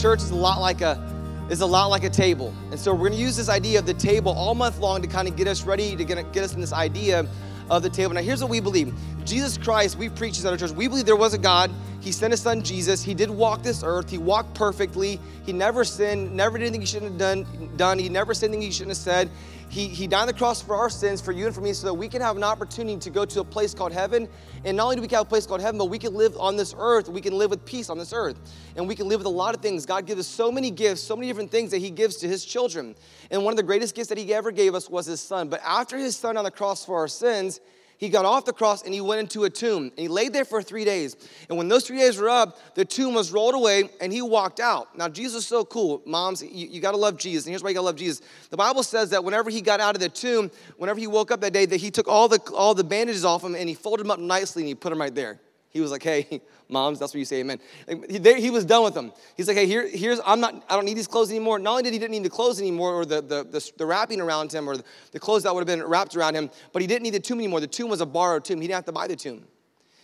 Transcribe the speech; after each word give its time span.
church 0.00 0.20
is 0.20 0.30
a 0.30 0.34
lot 0.34 0.60
like 0.60 0.80
a 0.80 1.02
is 1.50 1.60
a 1.60 1.66
lot 1.66 1.86
like 1.86 2.04
a 2.04 2.10
table. 2.10 2.52
And 2.70 2.78
so 2.78 2.92
we're 2.92 3.08
gonna 3.08 3.20
use 3.20 3.36
this 3.36 3.48
idea 3.48 3.78
of 3.78 3.86
the 3.86 3.94
table 3.94 4.32
all 4.32 4.54
month 4.54 4.78
long 4.78 5.00
to 5.02 5.08
kind 5.08 5.28
of 5.28 5.36
get 5.36 5.46
us 5.46 5.62
ready, 5.62 5.94
to 5.94 6.04
get, 6.04 6.32
get 6.32 6.44
us 6.44 6.54
in 6.54 6.60
this 6.60 6.72
idea 6.72 7.26
of 7.70 7.82
the 7.82 7.90
table. 7.90 8.14
Now, 8.14 8.20
here's 8.20 8.40
what 8.40 8.50
we 8.50 8.60
believe 8.60 8.94
Jesus 9.24 9.58
Christ, 9.58 9.96
we 9.96 10.08
preach 10.08 10.36
this 10.36 10.44
at 10.44 10.52
our 10.52 10.56
church. 10.56 10.70
We 10.70 10.88
believe 10.88 11.06
there 11.06 11.16
was 11.16 11.34
a 11.34 11.38
God. 11.38 11.70
He 12.06 12.12
sent 12.12 12.30
his 12.30 12.40
son 12.40 12.62
Jesus. 12.62 13.02
He 13.02 13.14
did 13.14 13.28
walk 13.28 13.64
this 13.64 13.82
earth. 13.82 14.08
He 14.08 14.16
walked 14.16 14.54
perfectly. 14.54 15.18
He 15.44 15.52
never 15.52 15.82
sinned, 15.82 16.32
never 16.32 16.56
did 16.56 16.66
anything 16.66 16.82
he 16.82 16.86
shouldn't 16.86 17.10
have 17.10 17.18
done. 17.18 17.72
done. 17.76 17.98
He 17.98 18.08
never 18.08 18.32
said 18.32 18.50
anything 18.50 18.62
he 18.62 18.70
shouldn't 18.70 18.96
have 18.96 19.02
said. 19.02 19.28
He, 19.70 19.88
he 19.88 20.06
died 20.06 20.20
on 20.20 20.26
the 20.28 20.32
cross 20.32 20.62
for 20.62 20.76
our 20.76 20.88
sins, 20.88 21.20
for 21.20 21.32
you 21.32 21.46
and 21.46 21.52
for 21.52 21.62
me, 21.62 21.72
so 21.72 21.88
that 21.88 21.94
we 21.94 22.08
can 22.08 22.22
have 22.22 22.36
an 22.36 22.44
opportunity 22.44 22.96
to 23.00 23.10
go 23.10 23.24
to 23.24 23.40
a 23.40 23.44
place 23.44 23.74
called 23.74 23.92
heaven. 23.92 24.28
And 24.64 24.76
not 24.76 24.84
only 24.84 24.94
do 24.94 25.02
we 25.02 25.08
have 25.08 25.22
a 25.22 25.28
place 25.28 25.46
called 25.46 25.60
heaven, 25.60 25.78
but 25.78 25.86
we 25.86 25.98
can 25.98 26.14
live 26.14 26.38
on 26.38 26.56
this 26.56 26.76
earth. 26.78 27.08
We 27.08 27.20
can 27.20 27.36
live 27.36 27.50
with 27.50 27.64
peace 27.64 27.90
on 27.90 27.98
this 27.98 28.12
earth. 28.12 28.36
And 28.76 28.86
we 28.86 28.94
can 28.94 29.08
live 29.08 29.18
with 29.18 29.26
a 29.26 29.28
lot 29.28 29.56
of 29.56 29.60
things. 29.60 29.84
God 29.84 30.06
gives 30.06 30.20
us 30.20 30.28
so 30.28 30.52
many 30.52 30.70
gifts, 30.70 31.00
so 31.00 31.16
many 31.16 31.26
different 31.26 31.50
things 31.50 31.72
that 31.72 31.78
He 31.78 31.90
gives 31.90 32.18
to 32.18 32.28
His 32.28 32.44
children. 32.44 32.94
And 33.32 33.44
one 33.44 33.52
of 33.52 33.56
the 33.56 33.64
greatest 33.64 33.96
gifts 33.96 34.10
that 34.10 34.18
He 34.18 34.32
ever 34.32 34.52
gave 34.52 34.76
us 34.76 34.88
was 34.88 35.06
His 35.06 35.20
Son. 35.20 35.48
But 35.48 35.60
after 35.64 35.98
His 35.98 36.16
Son 36.16 36.36
on 36.36 36.44
the 36.44 36.52
cross 36.52 36.84
for 36.84 36.98
our 36.98 37.08
sins, 37.08 37.60
he 37.98 38.08
got 38.08 38.24
off 38.24 38.44
the 38.44 38.52
cross 38.52 38.82
and 38.82 38.92
he 38.92 39.00
went 39.00 39.20
into 39.20 39.44
a 39.44 39.50
tomb. 39.50 39.84
And 39.84 39.98
he 39.98 40.08
laid 40.08 40.32
there 40.32 40.44
for 40.44 40.62
three 40.62 40.84
days. 40.84 41.16
And 41.48 41.56
when 41.56 41.68
those 41.68 41.86
three 41.86 41.98
days 41.98 42.18
were 42.18 42.28
up, 42.28 42.74
the 42.74 42.84
tomb 42.84 43.14
was 43.14 43.32
rolled 43.32 43.54
away 43.54 43.88
and 44.00 44.12
he 44.12 44.20
walked 44.20 44.60
out. 44.60 44.96
Now, 44.96 45.08
Jesus 45.08 45.42
is 45.42 45.46
so 45.46 45.64
cool. 45.64 46.02
Moms, 46.04 46.42
you, 46.42 46.68
you 46.68 46.80
got 46.80 46.92
to 46.92 46.98
love 46.98 47.16
Jesus. 47.16 47.46
And 47.46 47.52
here's 47.52 47.62
why 47.62 47.70
you 47.70 47.74
got 47.74 47.80
to 47.80 47.86
love 47.86 47.96
Jesus. 47.96 48.20
The 48.50 48.56
Bible 48.56 48.82
says 48.82 49.10
that 49.10 49.24
whenever 49.24 49.48
he 49.48 49.62
got 49.62 49.80
out 49.80 49.94
of 49.94 50.00
the 50.00 50.08
tomb, 50.08 50.50
whenever 50.76 51.00
he 51.00 51.06
woke 51.06 51.30
up 51.30 51.40
that 51.40 51.52
day, 51.52 51.64
that 51.64 51.78
he 51.78 51.90
took 51.90 52.06
all 52.06 52.28
the, 52.28 52.40
all 52.54 52.74
the 52.74 52.84
bandages 52.84 53.24
off 53.24 53.42
him 53.42 53.54
and 53.54 53.68
he 53.68 53.74
folded 53.74 54.04
them 54.04 54.10
up 54.10 54.18
nicely 54.18 54.62
and 54.62 54.68
he 54.68 54.74
put 54.74 54.90
them 54.90 55.00
right 55.00 55.14
there. 55.14 55.40
He 55.76 55.82
was 55.82 55.90
like, 55.90 56.02
hey, 56.02 56.40
moms, 56.68 56.98
that's 56.98 57.12
what 57.12 57.18
you 57.18 57.24
say, 57.24 57.40
amen. 57.40 57.60
Like, 57.86 58.10
he, 58.10 58.40
he, 58.40 58.50
was 58.50 58.64
done 58.64 58.82
with 58.82 58.94
them. 58.94 59.12
He's 59.36 59.46
like, 59.46 59.56
hey, 59.56 59.66
here, 59.66 59.86
here's, 59.86 60.20
I'm 60.24 60.40
not, 60.40 60.64
I 60.70 60.74
don't 60.74 60.86
need 60.86 60.96
these 60.96 61.06
clothes 61.06 61.30
anymore. 61.30 61.58
Not 61.58 61.72
only 61.72 61.82
did 61.82 61.92
he 61.92 61.98
didn't 61.98 62.12
need 62.12 62.22
the 62.22 62.30
clothes 62.30 62.60
anymore 62.60 62.94
or 62.94 63.04
the, 63.04 63.20
the, 63.20 63.44
the, 63.44 63.72
the 63.76 63.84
wrapping 63.84 64.20
around 64.20 64.52
him 64.52 64.68
or 64.68 64.76
the, 64.76 64.84
the 65.12 65.20
clothes 65.20 65.42
that 65.42 65.54
would 65.54 65.60
have 65.60 65.78
been 65.78 65.86
wrapped 65.86 66.16
around 66.16 66.34
him, 66.34 66.50
but 66.72 66.80
he 66.80 66.88
didn't 66.88 67.02
need 67.02 67.14
the 67.14 67.20
tomb 67.20 67.38
anymore. 67.38 67.60
The 67.60 67.66
tomb 67.66 67.90
was 67.90 68.00
a 68.00 68.06
borrowed 68.06 68.44
tomb. 68.44 68.60
He 68.60 68.66
didn't 68.66 68.76
have 68.76 68.84
to 68.86 68.92
buy 68.92 69.06
the 69.06 69.16
tomb. 69.16 69.44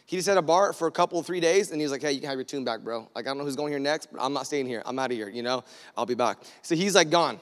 He 0.05 0.17
just 0.17 0.29
had 0.29 0.35
to 0.35 0.43
borrow 0.43 0.71
it 0.71 0.75
for 0.75 0.89
a 0.89 0.93
couple, 0.93 1.23
three 1.23 1.41
days, 1.41 1.71
and 1.71 1.81
he 1.81 1.85
was 1.85 1.93
like, 1.93 2.03
hey, 2.03 2.13
you 2.13 2.21
can 2.21 2.29
have 2.29 2.37
your 2.37 2.45
tomb 2.45 2.65
back, 2.65 2.81
bro. 2.81 3.09
Like, 3.15 3.27
I 3.27 3.31
don't 3.31 3.39
know 3.39 3.45
who's 3.45 3.57
going 3.57 3.73
here 3.73 3.79
next, 3.79 4.13
but 4.13 4.21
I'm 4.21 4.35
not 4.35 4.47
staying 4.47 4.67
here. 4.67 4.83
I'm 4.85 4.99
out 4.99 5.11
of 5.11 5.17
here, 5.17 5.31
you 5.31 5.43
know? 5.43 5.65
I'll 5.97 6.05
be 6.05 6.15
back. 6.15 6.39
So 6.61 6.75
he's 6.75 6.95
like 6.95 7.09
gone. 7.09 7.41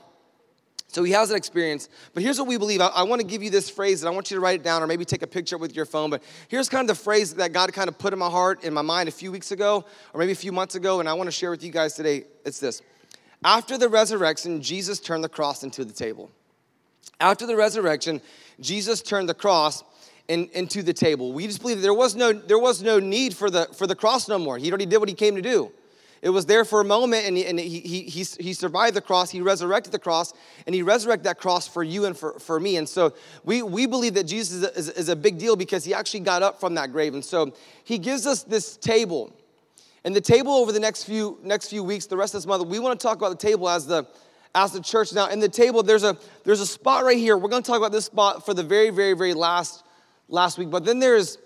So 0.92 1.04
he 1.04 1.12
has 1.12 1.30
an 1.30 1.36
experience. 1.36 1.88
But 2.14 2.24
here's 2.24 2.36
what 2.36 2.48
we 2.48 2.56
believe. 2.56 2.80
I, 2.80 2.88
I 2.88 3.02
want 3.04 3.20
to 3.20 3.26
give 3.26 3.44
you 3.44 3.50
this 3.50 3.70
phrase, 3.70 4.02
and 4.02 4.08
I 4.08 4.12
want 4.12 4.28
you 4.28 4.36
to 4.36 4.40
write 4.40 4.58
it 4.60 4.64
down 4.64 4.82
or 4.82 4.88
maybe 4.88 5.04
take 5.04 5.22
a 5.22 5.26
picture 5.26 5.56
with 5.56 5.76
your 5.76 5.86
phone. 5.86 6.10
But 6.10 6.20
here's 6.48 6.68
kind 6.68 6.90
of 6.90 6.96
the 6.96 7.00
phrase 7.00 7.34
that 7.34 7.52
God 7.52 7.72
kind 7.72 7.88
of 7.88 7.96
put 7.96 8.12
in 8.12 8.18
my 8.18 8.28
heart, 8.28 8.64
in 8.64 8.74
my 8.74 8.82
mind 8.82 9.08
a 9.08 9.12
few 9.12 9.30
weeks 9.30 9.52
ago, 9.52 9.84
or 10.12 10.18
maybe 10.18 10.32
a 10.32 10.36
few 10.36 10.50
months 10.50 10.74
ago, 10.74 10.98
and 10.98 11.08
I 11.08 11.12
want 11.12 11.28
to 11.28 11.32
share 11.32 11.50
with 11.50 11.62
you 11.62 11.70
guys 11.70 11.94
today. 11.94 12.24
It's 12.44 12.58
this 12.58 12.82
After 13.44 13.78
the 13.78 13.88
resurrection, 13.88 14.62
Jesus 14.62 14.98
turned 14.98 15.22
the 15.22 15.28
cross 15.28 15.62
into 15.62 15.84
the 15.84 15.92
table. 15.92 16.28
After 17.20 17.46
the 17.46 17.54
resurrection, 17.54 18.20
Jesus 18.58 19.00
turned 19.00 19.28
the 19.28 19.34
cross 19.34 19.84
in, 20.26 20.48
into 20.54 20.82
the 20.82 20.92
table. 20.92 21.32
We 21.32 21.46
just 21.46 21.60
believe 21.60 21.82
there 21.82 21.94
was 21.94 22.16
no, 22.16 22.32
there 22.32 22.58
was 22.58 22.82
no 22.82 22.98
need 22.98 23.36
for 23.36 23.48
the, 23.48 23.66
for 23.74 23.86
the 23.86 23.94
cross 23.94 24.28
no 24.28 24.40
more. 24.40 24.58
He 24.58 24.68
already 24.70 24.86
did 24.86 24.98
what 24.98 25.08
he 25.08 25.14
came 25.14 25.36
to 25.36 25.42
do. 25.42 25.70
It 26.22 26.30
was 26.30 26.44
there 26.44 26.66
for 26.66 26.82
a 26.82 26.84
moment, 26.84 27.26
and, 27.26 27.34
he, 27.34 27.46
and 27.46 27.58
he, 27.58 27.80
he, 27.80 28.02
he, 28.02 28.24
he 28.38 28.52
survived 28.52 28.94
the 28.94 29.00
cross. 29.00 29.30
He 29.30 29.40
resurrected 29.40 29.90
the 29.90 29.98
cross, 29.98 30.34
and 30.66 30.74
he 30.74 30.82
resurrected 30.82 31.24
that 31.24 31.38
cross 31.38 31.66
for 31.66 31.82
you 31.82 32.04
and 32.04 32.14
for, 32.16 32.38
for 32.38 32.60
me. 32.60 32.76
And 32.76 32.86
so 32.86 33.14
we, 33.42 33.62
we 33.62 33.86
believe 33.86 34.14
that 34.14 34.24
Jesus 34.24 34.58
is 34.58 34.62
a, 34.64 34.74
is, 34.76 34.88
is 34.90 35.08
a 35.08 35.16
big 35.16 35.38
deal 35.38 35.56
because 35.56 35.82
he 35.82 35.94
actually 35.94 36.20
got 36.20 36.42
up 36.42 36.60
from 36.60 36.74
that 36.74 36.92
grave. 36.92 37.14
And 37.14 37.24
so 37.24 37.54
he 37.84 37.96
gives 37.96 38.26
us 38.26 38.42
this 38.42 38.76
table. 38.76 39.32
And 40.04 40.14
the 40.14 40.20
table 40.20 40.52
over 40.52 40.72
the 40.72 40.80
next 40.80 41.04
few, 41.04 41.38
next 41.42 41.68
few 41.68 41.82
weeks, 41.82 42.04
the 42.04 42.18
rest 42.18 42.34
of 42.34 42.42
this 42.42 42.46
month, 42.46 42.66
we 42.66 42.78
want 42.78 43.00
to 43.00 43.02
talk 43.02 43.16
about 43.16 43.30
the 43.30 43.48
table 43.48 43.66
as 43.68 43.86
the, 43.86 44.06
as 44.54 44.72
the 44.72 44.82
church. 44.82 45.14
Now, 45.14 45.28
in 45.28 45.40
the 45.40 45.48
table, 45.48 45.82
there's 45.82 46.04
a, 46.04 46.18
there's 46.44 46.60
a 46.60 46.66
spot 46.66 47.04
right 47.04 47.16
here. 47.16 47.38
We're 47.38 47.48
going 47.48 47.62
to 47.62 47.66
talk 47.66 47.78
about 47.78 47.92
this 47.92 48.04
spot 48.04 48.44
for 48.44 48.52
the 48.52 48.62
very, 48.62 48.90
very, 48.90 49.14
very 49.14 49.32
last, 49.32 49.84
last 50.28 50.58
week. 50.58 50.68
But 50.68 50.84
then 50.84 50.98
there's 50.98 51.38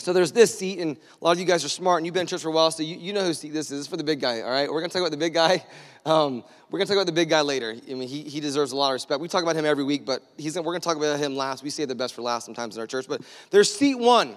so 0.00 0.12
there's 0.12 0.32
this 0.32 0.56
seat, 0.56 0.78
and 0.78 0.96
a 0.96 1.24
lot 1.24 1.32
of 1.32 1.38
you 1.38 1.44
guys 1.44 1.64
are 1.64 1.68
smart, 1.68 1.98
and 1.98 2.06
you've 2.06 2.14
been 2.14 2.22
in 2.22 2.26
church 2.26 2.42
for 2.42 2.48
a 2.48 2.52
while, 2.52 2.70
so 2.70 2.82
you, 2.82 2.96
you 2.96 3.12
know 3.12 3.24
whose 3.24 3.38
seat 3.38 3.52
this 3.52 3.70
is. 3.70 3.80
Is 3.80 3.86
for 3.86 3.96
the 3.96 4.04
big 4.04 4.20
guy, 4.20 4.40
all 4.40 4.50
right? 4.50 4.70
We're 4.70 4.82
to 4.82 4.88
talk 4.88 5.00
about 5.00 5.10
the 5.10 5.16
big 5.16 5.34
guy. 5.34 5.64
Um, 6.06 6.44
we're 6.70 6.78
to 6.78 6.86
talk 6.86 6.94
about 6.94 7.04
the 7.04 7.12
big 7.12 7.28
guy 7.28 7.42
later. 7.42 7.76
I 7.76 7.92
mean, 7.92 8.08
he, 8.08 8.22
he 8.22 8.40
deserves 8.40 8.72
a 8.72 8.76
lot 8.76 8.88
of 8.88 8.94
respect. 8.94 9.20
We 9.20 9.28
talk 9.28 9.42
about 9.42 9.54
him 9.54 9.66
every 9.66 9.84
week, 9.84 10.06
but 10.06 10.22
he's, 10.38 10.58
we're 10.58 10.72
to 10.72 10.80
talk 10.80 10.96
about 10.96 11.18
him 11.18 11.36
last. 11.36 11.62
We 11.62 11.68
say 11.68 11.84
the 11.84 11.94
best 11.94 12.14
for 12.14 12.22
last 12.22 12.46
sometimes 12.46 12.74
in 12.74 12.80
our 12.80 12.86
church. 12.86 13.04
But 13.06 13.20
there's 13.50 13.70
seat 13.70 13.96
one. 13.96 14.34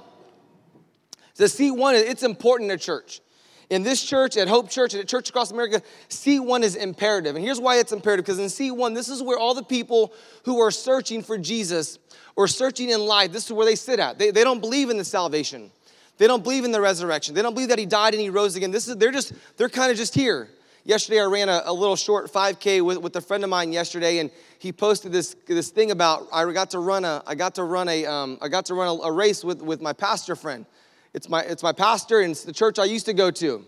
The 1.36 1.48
seat 1.48 1.72
one, 1.72 1.96
it's 1.96 2.22
important 2.22 2.70
in 2.70 2.76
a 2.76 2.78
church. 2.78 3.22
In 3.70 3.84
this 3.84 4.04
church, 4.04 4.38
at 4.38 4.48
Hope 4.48 4.70
Church, 4.70 4.94
and 4.94 5.02
at 5.02 5.08
Church 5.08 5.30
Across 5.30 5.52
America, 5.52 5.82
C1 6.10 6.64
is 6.64 6.76
imperative. 6.76 7.36
And 7.36 7.44
here's 7.44 7.60
why 7.60 7.78
it's 7.78 7.92
imperative 7.92 8.26
because 8.26 8.40
in 8.40 8.48
C1, 8.48 8.94
this 8.94 9.10
is 9.10 9.22
where 9.22 9.38
all 9.38 9.54
the 9.54 9.64
people 9.64 10.14
who 10.46 10.60
are 10.60 10.72
searching 10.72 11.24
for 11.24 11.38
Jesus 11.38 12.00
or 12.36 12.48
searching 12.48 12.90
in 12.90 13.00
life, 13.00 13.32
this 13.32 13.46
is 13.46 13.54
where 13.54 13.66
they 13.66 13.76
sit 13.76 14.00
at. 14.00 14.18
They, 14.18 14.32
they 14.32 14.44
don't 14.44 14.60
believe 14.60 14.90
in 14.90 14.98
the 14.98 15.06
salvation. 15.06 15.72
They 16.18 16.28
don't 16.28 16.44
believe 16.44 16.64
in 16.64 16.72
the 16.72 16.82
resurrection. 16.82 17.34
They 17.34 17.42
don't 17.42 17.54
believe 17.54 17.70
that 17.70 17.80
he 17.80 17.86
died 17.86 18.14
and 18.14 18.22
he 18.22 18.30
rose 18.30 18.56
again. 18.56 18.72
This 18.72 18.88
is 18.88 18.98
they're 18.98 19.12
just 19.12 19.34
they're 19.58 19.70
kind 19.70 19.92
of 19.92 19.98
just 19.98 20.14
here. 20.14 20.50
Yesterday 20.86 21.22
I 21.22 21.26
ran 21.26 21.48
a, 21.48 21.64
a, 21.66 21.74
little 21.74 21.96
short 21.96 22.32
5K 22.32 22.82
with, 22.82 22.98
with 22.98 23.16
a 23.16 23.22
friend 23.22 23.42
of 23.46 23.50
mine 23.50 23.72
yesterday, 23.72 24.20
and 24.20 24.30
he 24.60 24.74
posted 24.74 25.14
this 25.14 25.36
this 25.48 25.70
thing 25.70 25.92
about 25.92 26.28
I 26.32 26.52
got 26.52 26.72
to 26.72 26.80
run 26.80 27.06
a 27.06 27.24
I 27.26 27.36
got 27.36 27.56
to 27.56 27.64
run 27.64 27.88
a 27.88 28.06
um, 28.06 28.38
I 28.42 28.50
got 28.50 28.66
to 28.66 28.74
run 28.74 28.90
a, 28.90 29.02
a 29.04 29.12
race 29.12 29.44
with 29.44 29.62
with 29.62 29.82
my 29.82 29.94
pastor 29.94 30.36
friend. 30.36 30.66
It's 31.14 31.30
my 31.30 31.42
it's 31.42 31.64
my 31.64 31.72
pastor 31.72 32.22
and 32.22 32.32
it's 32.32 32.44
the 32.44 32.54
church 32.54 32.80
I 32.80 32.86
used 32.86 33.06
to 33.06 33.14
go 33.14 33.32
to. 33.32 33.66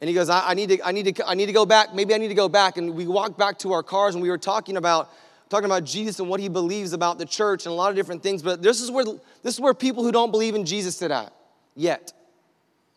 And 0.00 0.08
he 0.08 0.14
goes, 0.14 0.28
I, 0.28 0.50
I 0.50 0.54
need 0.54 0.68
to 0.70 0.86
I 0.86 0.92
need 0.92 1.14
to 1.14 1.28
I 1.28 1.34
need 1.34 1.46
to 1.46 1.52
go 1.52 1.66
back. 1.66 1.94
Maybe 1.94 2.14
I 2.14 2.18
need 2.18 2.28
to 2.28 2.34
go 2.34 2.48
back. 2.48 2.76
And 2.76 2.94
we 2.94 3.06
walked 3.06 3.38
back 3.38 3.58
to 3.60 3.72
our 3.72 3.82
cars 3.82 4.14
and 4.14 4.22
we 4.22 4.30
were 4.30 4.38
talking 4.38 4.76
about 4.76 5.10
talking 5.48 5.66
about 5.66 5.84
Jesus 5.84 6.20
and 6.20 6.28
what 6.28 6.40
he 6.40 6.48
believes 6.48 6.92
about 6.92 7.18
the 7.18 7.26
church 7.26 7.66
and 7.66 7.72
a 7.72 7.74
lot 7.74 7.90
of 7.90 7.96
different 7.96 8.22
things. 8.22 8.42
But 8.42 8.62
this 8.62 8.80
is 8.80 8.90
where 8.90 9.04
this 9.42 9.54
is 9.54 9.60
where 9.60 9.74
people 9.74 10.02
who 10.02 10.12
don't 10.12 10.30
believe 10.30 10.54
in 10.54 10.64
Jesus 10.64 10.96
sit 10.96 11.10
at 11.10 11.32
yet. 11.74 12.12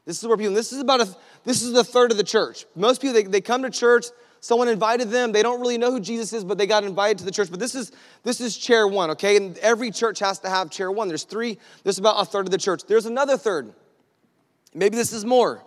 This 0.05 0.21
is 0.21 0.27
where 0.27 0.37
people, 0.37 0.53
this 0.53 0.73
is 0.73 0.79
about 0.79 1.01
a, 1.01 1.15
this 1.45 1.61
is 1.61 1.73
the 1.73 1.83
third 1.83 2.11
of 2.11 2.17
the 2.17 2.23
church. 2.23 2.65
Most 2.75 3.01
people, 3.01 3.13
they, 3.13 3.23
they 3.23 3.41
come 3.41 3.61
to 3.61 3.69
church, 3.69 4.07
someone 4.41 4.67
invited 4.67 5.09
them, 5.09 5.31
they 5.31 5.41
don't 5.41 5.61
really 5.61 5.77
know 5.77 5.91
who 5.91 5.99
Jesus 5.99 6.33
is, 6.33 6.43
but 6.43 6.57
they 6.57 6.67
got 6.67 6.83
invited 6.83 7.19
to 7.19 7.23
the 7.25 7.31
church. 7.31 7.49
But 7.49 7.59
this 7.59 7.73
is, 7.73 7.91
this 8.23 8.41
is 8.41 8.57
chair 8.57 8.87
one, 8.87 9.11
okay? 9.11 9.37
And 9.37 9.57
every 9.59 9.91
church 9.91 10.19
has 10.19 10.39
to 10.39 10.49
have 10.49 10.69
chair 10.69 10.91
one. 10.91 11.07
There's 11.07 11.23
three, 11.23 11.57
there's 11.83 11.97
about 11.97 12.21
a 12.21 12.25
third 12.25 12.45
of 12.47 12.51
the 12.51 12.57
church. 12.57 12.83
There's 12.85 13.05
another 13.05 13.37
third. 13.37 13.73
Maybe 14.73 14.97
this 14.97 15.13
is 15.13 15.23
more. 15.23 15.63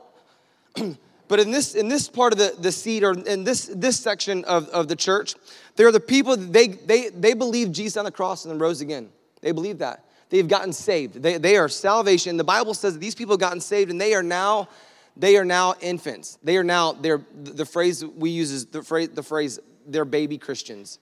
but 1.28 1.40
in 1.40 1.50
this, 1.50 1.74
in 1.74 1.88
this 1.88 2.08
part 2.08 2.32
of 2.32 2.38
the, 2.38 2.54
the 2.58 2.72
seat, 2.72 3.02
or 3.02 3.12
in 3.12 3.44
this, 3.44 3.66
this 3.66 3.98
section 3.98 4.44
of, 4.44 4.68
of 4.68 4.88
the 4.88 4.96
church, 4.96 5.34
there 5.76 5.86
are 5.86 5.92
the 5.92 6.00
people, 6.00 6.36
they, 6.36 6.68
they, 6.68 7.08
they 7.08 7.34
believe 7.34 7.72
Jesus 7.72 7.96
on 7.96 8.04
the 8.04 8.10
cross 8.10 8.44
and 8.44 8.52
then 8.52 8.58
rose 8.58 8.80
again. 8.80 9.08
They 9.40 9.52
believe 9.52 9.78
that 9.78 10.04
they've 10.30 10.48
gotten 10.48 10.72
saved. 10.72 11.22
They, 11.22 11.38
they 11.38 11.56
are 11.56 11.68
salvation. 11.68 12.36
The 12.36 12.44
Bible 12.44 12.74
says 12.74 12.98
these 12.98 13.14
people 13.14 13.36
gotten 13.36 13.60
saved 13.60 13.90
and 13.90 14.00
they 14.00 14.14
are 14.14 14.22
now, 14.22 14.68
they 15.16 15.36
are 15.36 15.44
now 15.44 15.74
infants. 15.80 16.38
They 16.42 16.56
are 16.56 16.64
now, 16.64 16.92
they're, 16.92 17.22
the 17.34 17.64
phrase 17.64 18.04
we 18.04 18.30
use 18.30 18.50
is 18.50 18.66
the 18.66 18.82
phrase, 18.82 19.10
the 19.10 19.22
phrase 19.22 19.58
they're 19.86 20.04
baby 20.04 20.38
Christians. 20.38 20.98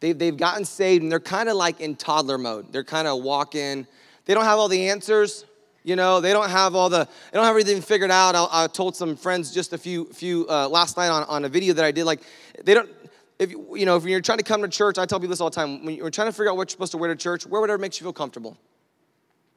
They've, 0.00 0.18
they've 0.18 0.36
gotten 0.36 0.64
saved 0.64 1.02
and 1.02 1.12
they're 1.12 1.20
kind 1.20 1.48
of 1.48 1.56
like 1.56 1.80
in 1.80 1.94
toddler 1.94 2.38
mode. 2.38 2.72
They're 2.72 2.82
kind 2.82 3.06
of 3.06 3.22
walking. 3.22 3.86
They 4.24 4.34
don't 4.34 4.44
have 4.44 4.58
all 4.58 4.68
the 4.68 4.88
answers. 4.90 5.44
You 5.84 5.96
know, 5.96 6.20
they 6.20 6.32
don't 6.32 6.50
have 6.50 6.74
all 6.74 6.88
the, 6.88 7.04
they 7.04 7.36
don't 7.36 7.44
have 7.44 7.50
everything 7.50 7.80
figured 7.82 8.10
out. 8.10 8.34
I, 8.34 8.64
I 8.64 8.66
told 8.66 8.96
some 8.96 9.16
friends 9.16 9.52
just 9.52 9.72
a 9.72 9.78
few, 9.78 10.06
few 10.06 10.46
uh, 10.48 10.68
last 10.68 10.96
night 10.96 11.08
on, 11.08 11.24
on 11.24 11.44
a 11.44 11.48
video 11.48 11.74
that 11.74 11.84
I 11.84 11.90
did. 11.90 12.04
Like, 12.04 12.22
they 12.64 12.74
don't, 12.74 12.88
if 13.38 13.50
you, 13.50 13.76
you 13.76 13.86
know, 13.86 13.96
if 13.96 14.04
you're 14.04 14.20
trying 14.20 14.38
to 14.38 14.44
come 14.44 14.62
to 14.62 14.68
church, 14.68 14.98
I 14.98 15.06
tell 15.06 15.18
people 15.18 15.30
this 15.30 15.40
all 15.40 15.50
the 15.50 15.56
time. 15.56 15.84
When 15.84 15.96
you're 15.96 16.10
trying 16.10 16.28
to 16.28 16.32
figure 16.32 16.50
out 16.50 16.56
what 16.56 16.68
you're 16.68 16.74
supposed 16.74 16.92
to 16.92 16.98
wear 16.98 17.12
to 17.12 17.16
church, 17.16 17.46
wear 17.46 17.60
whatever 17.60 17.78
makes 17.78 18.00
you 18.00 18.04
feel 18.04 18.12
comfortable. 18.12 18.56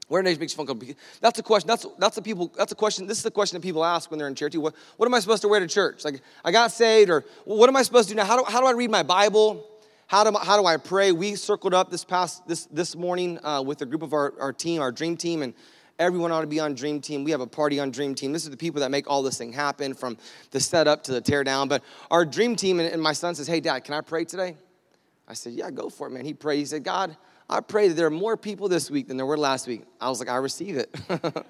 Where 0.07 0.21
makes 0.21 0.39
you 0.39 0.47
feel 0.47 0.65
comfortable? 0.65 0.93
That's 1.19 1.39
a 1.39 1.43
question. 1.43 1.67
That's 1.67 1.85
that's 1.97 2.17
a 2.17 2.21
people. 2.21 2.51
That's 2.55 2.71
a 2.71 2.75
question. 2.75 3.07
This 3.07 3.17
is 3.17 3.23
the 3.23 3.31
question 3.31 3.59
that 3.59 3.63
people 3.63 3.83
ask 3.83 4.11
when 4.11 4.19
they're 4.19 4.27
in 4.27 4.35
church. 4.35 4.55
What, 4.55 4.75
what 4.97 5.07
am 5.07 5.13
I 5.15 5.19
supposed 5.19 5.41
to 5.41 5.47
wear 5.47 5.59
to 5.59 5.67
church? 5.67 6.05
Like 6.05 6.21
I 6.43 6.51
got 6.51 6.71
saved, 6.71 7.09
or 7.09 7.25
what 7.45 7.69
am 7.69 7.75
I 7.75 7.81
supposed 7.81 8.09
to 8.09 8.13
do 8.13 8.17
now? 8.17 8.25
How 8.25 8.37
do, 8.37 8.43
how 8.51 8.61
do 8.61 8.67
I 8.67 8.73
read 8.73 8.91
my 8.91 9.01
Bible? 9.01 9.65
How 10.07 10.23
do, 10.23 10.37
how 10.37 10.61
do 10.61 10.67
I 10.67 10.77
pray? 10.77 11.11
We 11.11 11.35
circled 11.35 11.73
up 11.73 11.89
this 11.89 12.05
past 12.05 12.47
this 12.47 12.65
this 12.67 12.95
morning 12.95 13.43
uh, 13.43 13.63
with 13.63 13.81
a 13.81 13.85
group 13.85 14.03
of 14.03 14.13
our, 14.13 14.33
our 14.39 14.53
team, 14.53 14.79
our 14.79 14.91
dream 14.91 15.17
team, 15.17 15.41
and 15.41 15.55
everyone 15.97 16.31
ought 16.31 16.41
to 16.41 16.47
be 16.47 16.59
on 16.59 16.75
dream 16.75 17.01
team. 17.01 17.23
We 17.23 17.31
have 17.31 17.41
a 17.41 17.47
party 17.47 17.79
on 17.79 17.89
dream 17.89 18.13
team. 18.13 18.31
This 18.31 18.43
is 18.43 18.51
the 18.51 18.57
people 18.57 18.81
that 18.81 18.91
make 18.91 19.09
all 19.09 19.23
this 19.23 19.39
thing 19.39 19.53
happen, 19.53 19.95
from 19.95 20.17
the 20.51 20.59
setup 20.59 21.03
to 21.05 21.13
the 21.13 21.21
tear 21.21 21.43
down. 21.43 21.67
But 21.67 21.83
our 22.11 22.25
dream 22.25 22.55
team, 22.55 22.79
and 22.79 23.01
my 23.01 23.13
son 23.13 23.33
says, 23.33 23.47
"Hey, 23.47 23.59
Dad, 23.59 23.83
can 23.83 23.95
I 23.95 24.01
pray 24.01 24.23
today?" 24.23 24.55
I 25.27 25.33
said, 25.33 25.53
"Yeah, 25.53 25.71
go 25.71 25.89
for 25.89 26.05
it, 26.05 26.11
man." 26.11 26.25
He 26.25 26.35
prayed. 26.35 26.59
He 26.59 26.65
said, 26.65 26.83
"God." 26.83 27.17
I 27.49 27.59
pray 27.61 27.87
that 27.87 27.93
there 27.93 28.07
are 28.07 28.11
more 28.11 28.37
people 28.37 28.67
this 28.67 28.89
week 28.89 29.07
than 29.07 29.17
there 29.17 29.25
were 29.25 29.37
last 29.37 29.67
week. 29.67 29.83
I 30.01 30.09
was 30.09 30.19
like, 30.19 30.29
I 30.29 30.37
receive 30.37 30.77
it. 30.77 30.95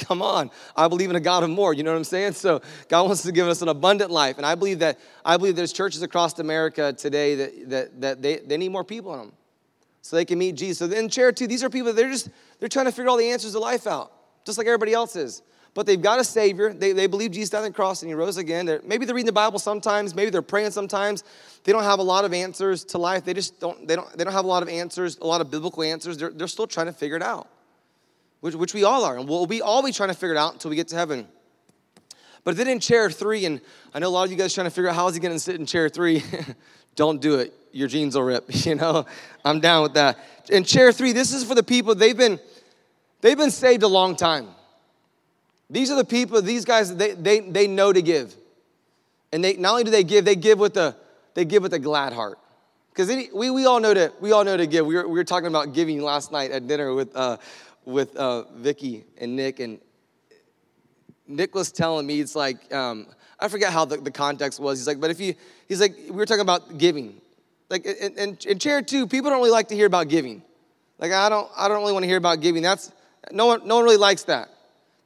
Come 0.00 0.22
on. 0.22 0.50
I 0.76 0.88
believe 0.88 1.10
in 1.10 1.16
a 1.16 1.20
God 1.20 1.42
of 1.42 1.50
more. 1.50 1.74
You 1.74 1.82
know 1.82 1.90
what 1.90 1.98
I'm 1.98 2.04
saying? 2.04 2.32
So 2.32 2.62
God 2.88 3.06
wants 3.06 3.22
to 3.22 3.32
give 3.32 3.46
us 3.46 3.60
an 3.60 3.68
abundant 3.68 4.10
life. 4.10 4.38
And 4.38 4.46
I 4.46 4.54
believe 4.54 4.78
that 4.78 4.98
I 5.24 5.36
believe 5.36 5.56
there's 5.56 5.72
churches 5.72 6.02
across 6.02 6.38
America 6.38 6.92
today 6.92 7.34
that, 7.34 7.70
that, 7.70 8.00
that 8.00 8.22
they, 8.22 8.38
they 8.38 8.56
need 8.56 8.70
more 8.70 8.84
people 8.84 9.12
in 9.14 9.20
them. 9.20 9.32
So 10.02 10.16
they 10.16 10.24
can 10.24 10.38
meet 10.38 10.54
Jesus. 10.54 10.78
So 10.78 10.96
in 10.96 11.08
chair 11.08 11.32
two, 11.32 11.46
these 11.46 11.62
are 11.62 11.68
people, 11.68 11.92
they're 11.92 12.10
just, 12.10 12.30
they're 12.58 12.68
trying 12.68 12.86
to 12.86 12.92
figure 12.92 13.10
all 13.10 13.18
the 13.18 13.30
answers 13.30 13.52
to 13.52 13.58
life 13.58 13.86
out, 13.86 14.12
just 14.44 14.56
like 14.56 14.66
everybody 14.66 14.94
else 14.94 15.16
is. 15.16 15.42
But 15.74 15.86
they've 15.86 16.00
got 16.00 16.18
a 16.18 16.24
Savior. 16.24 16.72
They, 16.72 16.92
they 16.92 17.06
believe 17.06 17.30
Jesus 17.30 17.50
died 17.50 17.58
on 17.58 17.64
the 17.64 17.70
cross 17.72 18.02
and 18.02 18.10
He 18.10 18.14
rose 18.14 18.36
again. 18.36 18.66
They're, 18.66 18.80
maybe 18.84 19.06
they're 19.06 19.14
reading 19.14 19.26
the 19.26 19.32
Bible 19.32 19.58
sometimes. 19.58 20.14
Maybe 20.14 20.30
they're 20.30 20.42
praying 20.42 20.72
sometimes. 20.72 21.22
They 21.64 21.72
don't 21.72 21.84
have 21.84 21.98
a 21.98 22.02
lot 22.02 22.24
of 22.24 22.32
answers 22.32 22.84
to 22.86 22.98
life. 22.98 23.24
They 23.24 23.34
just 23.34 23.60
don't. 23.60 23.86
They 23.86 23.96
don't. 23.96 24.10
They 24.16 24.24
don't 24.24 24.32
have 24.32 24.44
a 24.44 24.48
lot 24.48 24.62
of 24.62 24.68
answers, 24.68 25.18
a 25.18 25.26
lot 25.26 25.40
of 25.40 25.50
biblical 25.50 25.82
answers. 25.82 26.18
They're, 26.18 26.30
they're 26.30 26.48
still 26.48 26.66
trying 26.66 26.86
to 26.86 26.92
figure 26.92 27.16
it 27.16 27.22
out, 27.22 27.48
which, 28.40 28.54
which 28.54 28.74
we 28.74 28.84
all 28.84 29.04
are, 29.04 29.18
and 29.18 29.28
we'll 29.28 29.46
be 29.46 29.62
all 29.62 29.82
be 29.82 29.92
trying 29.92 30.08
to 30.08 30.14
figure 30.14 30.34
it 30.34 30.38
out 30.38 30.54
until 30.54 30.70
we 30.70 30.76
get 30.76 30.88
to 30.88 30.96
heaven. 30.96 31.28
But 32.42 32.56
then 32.56 32.68
in 32.68 32.80
chair 32.80 33.10
three, 33.10 33.44
and 33.44 33.60
I 33.94 33.98
know 33.98 34.08
a 34.08 34.10
lot 34.10 34.24
of 34.24 34.30
you 34.30 34.36
guys 34.38 34.54
trying 34.54 34.66
to 34.66 34.70
figure 34.70 34.88
out 34.88 34.96
how 34.96 35.08
is 35.08 35.14
he 35.14 35.20
going 35.20 35.34
to 35.34 35.38
sit 35.38 35.56
in 35.56 35.66
chair 35.66 35.88
three. 35.88 36.22
don't 36.96 37.20
do 37.20 37.36
it. 37.36 37.54
Your 37.72 37.88
jeans 37.88 38.14
will 38.14 38.24
rip. 38.24 38.46
You 38.66 38.74
know, 38.74 39.06
I'm 39.44 39.60
down 39.60 39.82
with 39.82 39.94
that. 39.94 40.18
In 40.50 40.64
chair 40.64 40.92
three, 40.92 41.12
this 41.12 41.32
is 41.32 41.44
for 41.44 41.54
the 41.54 41.62
people 41.62 41.94
they've 41.94 42.16
been 42.16 42.40
they've 43.20 43.38
been 43.38 43.50
saved 43.50 43.82
a 43.82 43.88
long 43.88 44.16
time. 44.16 44.48
These 45.70 45.90
are 45.90 45.96
the 45.96 46.04
people, 46.04 46.42
these 46.42 46.64
guys, 46.64 46.94
they, 46.94 47.12
they, 47.12 47.40
they 47.40 47.66
know 47.68 47.92
to 47.92 48.02
give. 48.02 48.34
And 49.32 49.44
they 49.44 49.54
not 49.54 49.70
only 49.70 49.84
do 49.84 49.92
they 49.92 50.02
give, 50.02 50.24
they 50.24 50.34
give 50.34 50.58
with 50.58 50.76
a 50.76 50.96
they 51.34 51.44
give 51.44 51.62
with 51.62 51.72
a 51.72 51.78
glad 51.78 52.12
heart. 52.12 52.38
Because 52.90 53.08
we, 53.32 53.50
we 53.50 53.64
all 53.64 53.78
know 53.78 53.94
to 53.94 54.12
we 54.20 54.32
all 54.32 54.42
know 54.42 54.56
to 54.56 54.66
give. 54.66 54.84
We 54.84 54.96
were, 54.96 55.06
we 55.06 55.14
were 55.14 55.24
talking 55.24 55.46
about 55.46 55.72
giving 55.72 56.02
last 56.02 56.32
night 56.32 56.50
at 56.50 56.66
dinner 56.66 56.92
with 56.92 57.14
uh, 57.14 57.36
with 57.84 58.16
uh, 58.16 58.50
Vicky 58.54 59.04
and 59.18 59.36
Nick, 59.36 59.60
and 59.60 59.78
Nick 61.28 61.54
was 61.54 61.70
telling 61.70 62.06
me 62.06 62.18
it's 62.18 62.34
like 62.34 62.72
um, 62.74 63.06
I 63.38 63.46
forget 63.46 63.72
how 63.72 63.84
the, 63.84 63.98
the 63.98 64.10
context 64.10 64.58
was. 64.58 64.80
He's 64.80 64.88
like, 64.88 64.98
but 64.98 65.10
if 65.10 65.20
you 65.20 65.34
he's 65.68 65.80
like 65.80 65.96
we 66.06 66.16
were 66.16 66.26
talking 66.26 66.40
about 66.40 66.76
giving, 66.78 67.20
like 67.68 67.86
and, 67.86 68.18
in, 68.18 68.38
in 68.44 68.58
chair 68.58 68.82
two, 68.82 69.06
people 69.06 69.30
don't 69.30 69.38
really 69.38 69.52
like 69.52 69.68
to 69.68 69.76
hear 69.76 69.86
about 69.86 70.08
giving. 70.08 70.42
Like 70.98 71.12
I 71.12 71.28
don't 71.28 71.48
I 71.56 71.68
don't 71.68 71.78
really 71.78 71.92
want 71.92 72.02
to 72.02 72.08
hear 72.08 72.18
about 72.18 72.40
giving. 72.40 72.64
That's 72.64 72.90
no 73.30 73.46
one 73.46 73.68
no 73.68 73.76
one 73.76 73.84
really 73.84 73.96
likes 73.96 74.24
that 74.24 74.50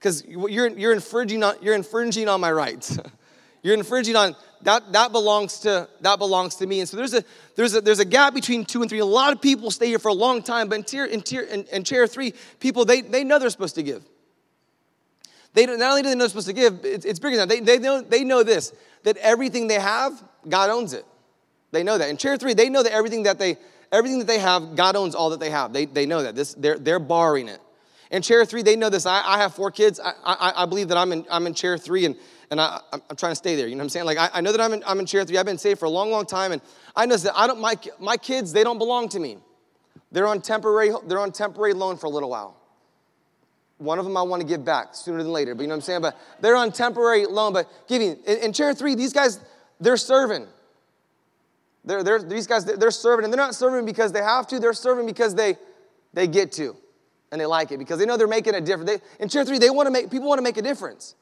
because 0.05 0.23
you're, 0.27 0.69
you're, 0.69 0.93
infringing 0.93 1.43
on, 1.43 1.55
you're 1.63 1.75
infringing 1.75 2.29
on 2.29 2.39
my 2.39 2.53
rights. 2.53 2.99
you're 3.63 3.73
infringing 3.73 4.15
on 4.17 4.37
that, 4.61 4.93
that 4.93 5.13
belongs 5.13 5.61
to 5.61 5.89
that 6.03 6.19
belongs 6.19 6.57
to 6.57 6.67
me. 6.67 6.81
And 6.81 6.89
so 6.89 6.99
there's 6.99 7.15
a 7.15 7.25
there's 7.57 7.75
a 7.75 7.81
there's 7.81 8.01
a 8.01 8.05
gap 8.05 8.35
between 8.35 8.67
two 8.67 8.83
and 8.83 8.91
three. 8.91 8.99
A 8.99 9.07
lot 9.07 9.33
of 9.33 9.41
people 9.41 9.71
stay 9.71 9.87
here 9.87 9.99
for 9.99 10.09
a 10.09 10.15
long 10.15 10.43
time, 10.43 10.69
but 10.69 10.75
in 10.75 10.85
tier 10.85 11.07
in 11.07 11.23
tier 11.23 11.41
in, 11.41 11.65
in 11.73 11.85
chair 11.85 12.07
three, 12.07 12.35
people 12.61 12.85
they 12.85 13.01
they 13.01 13.25
know 13.25 13.39
they're 13.39 13.49
supposed 13.49 13.77
to 13.77 13.83
give. 13.83 14.05
They 15.55 15.65
not 15.65 15.81
only 15.81 16.03
do 16.03 16.09
they 16.09 16.15
know 16.15 16.21
they're 16.21 16.29
supposed 16.29 16.49
to 16.49 16.53
give, 16.53 16.81
it's, 16.83 17.07
it's 17.07 17.19
bigger 17.19 17.37
than 17.37 17.49
that. 17.49 17.65
They, 17.65 17.79
they 17.79 17.79
know 17.79 18.03
they 18.03 18.25
know 18.25 18.43
this 18.43 18.75
that 19.05 19.17
everything 19.19 19.69
they 19.69 19.81
have, 19.81 20.23
God 20.47 20.69
owns 20.69 20.93
it. 20.93 21.07
They 21.73 21.83
know 21.83 21.97
that. 21.97 22.11
In 22.11 22.19
chair 22.19 22.37
three, 22.37 22.53
they 22.53 22.69
know 22.69 22.83
that 22.83 22.93
everything 22.93 23.23
that 23.23 23.39
they 23.39 23.57
everything 23.91 24.19
that 24.19 24.27
they 24.27 24.39
have, 24.39 24.77
God 24.77 24.97
owns 24.97 25.15
all 25.15 25.31
that 25.31 25.41
they 25.41 25.51
have. 25.51 25.73
They, 25.73 25.87
they 25.87 26.05
know 26.05 26.23
that. 26.25 26.35
This 26.35 26.53
they're 26.53 26.79
they're 26.79 26.99
borrowing 26.99 27.49
it. 27.49 27.61
In 28.15 28.23
chair 28.23 28.45
three, 28.45 28.63
they 28.63 28.77
know 28.77 28.91
this. 28.91 29.07
I, 29.07 29.21
I 29.27 29.39
have 29.39 29.57
four 29.57 29.73
kids. 29.73 29.99
I, 29.99 30.13
I, 30.25 30.63
I, 30.63 30.67
believe 30.67 30.87
that 30.87 30.97
I'm 30.97 31.11
in, 31.11 31.27
I'm 31.29 31.49
in 31.49 31.53
chair 31.53 31.77
three 31.77 32.05
and, 32.05 32.15
and 32.49 32.61
I, 32.61 32.79
I'm 32.93 33.17
trying 33.17 33.33
to 33.33 33.37
stay 33.37 33.57
there. 33.57 33.67
You 33.67 33.75
know 33.75 33.81
what 33.81 33.87
I'm 33.87 33.89
saying? 33.89 34.07
Like, 34.07 34.19
I, 34.19 34.31
I 34.35 34.41
know 34.41 34.53
that 34.53 34.61
I'm 34.61 34.73
in, 34.73 34.85
I'm 34.87 35.01
in 35.01 35.07
chair 35.07 35.25
three. 35.25 35.37
I've 35.37 35.47
been 35.47 35.59
saved 35.59 35.81
for 35.81 35.87
a 35.87 35.91
long, 35.91 36.13
long 36.13 36.25
time. 36.25 36.53
And 36.53 36.63
I 36.95 37.07
know 37.07 37.17
that 37.17 37.33
I 37.37 37.49
don't, 37.49 37.61
my, 37.61 37.75
my 37.99 38.17
kids, 38.17 38.53
they 38.53 38.63
don't 38.63 38.79
belong 38.79 39.09
to 39.09 39.19
me. 39.19 39.39
They're 40.13 40.29
on 40.29 40.43
temporary, 40.43 40.93
they're 41.09 41.19
on 41.19 41.33
temporary 41.33 41.73
loan 41.73 41.97
for 41.97 42.07
a 42.07 42.09
little 42.09 42.31
while. 42.31 42.57
One 43.79 43.99
of 43.99 44.05
them 44.05 44.17
I 44.17 44.23
want 44.23 44.43
to 44.43 44.47
give 44.47 44.65
back 44.65 44.95
sooner 44.95 45.21
than 45.21 45.33
later, 45.33 45.57
but 45.57 45.63
you 45.63 45.67
know 45.67 45.75
what 45.75 45.79
I'm 45.79 45.83
saying? 45.83 46.03
But 46.03 46.17
they're 46.41 46.55
on 46.55 46.71
temporary 46.71 47.27
loan, 47.27 47.53
but 47.53 47.69
giving. 47.89 48.11
In, 48.29 48.39
in 48.39 48.53
chair 48.53 48.75
three, 48.75 48.95
these 48.95 49.13
guys, 49.13 49.41
they're 49.81 49.97
serving. 49.97 50.47
They're, 51.85 52.05
they're, 52.05 52.23
these 52.23 52.47
guys, 52.47 52.65
they're 52.65 52.93
serving, 52.93 53.25
and 53.25 53.33
they're 53.33 53.45
not 53.45 53.57
serving 53.57 53.85
because 53.85 54.13
they 54.13 54.23
have 54.23 54.47
to, 54.47 54.61
they're 54.61 54.73
serving 54.73 55.05
because 55.05 55.35
they, 55.35 55.57
they 56.13 56.29
get 56.29 56.53
to 56.53 56.77
and 57.35 57.41
they 57.41 57.47
like 57.47 57.73
it 57.73 57.79
because 57.79 57.99
they 57.99 58.07
know 58.07 58.17
they're 58.17 58.29
making 58.29 58.55
a 58.55 58.61
difference. 58.61 58.89
They, 58.89 59.23
in 59.23 59.29
chair 59.29 59.45
three, 59.45 59.59
they 59.59 59.69
want 59.69 59.89
to 59.89 59.91
make 59.91 60.09
people 60.09 60.29
want 60.29 60.39
to 60.39 60.43
make 60.43 60.57
a 60.57 60.63
difference. 60.63 61.17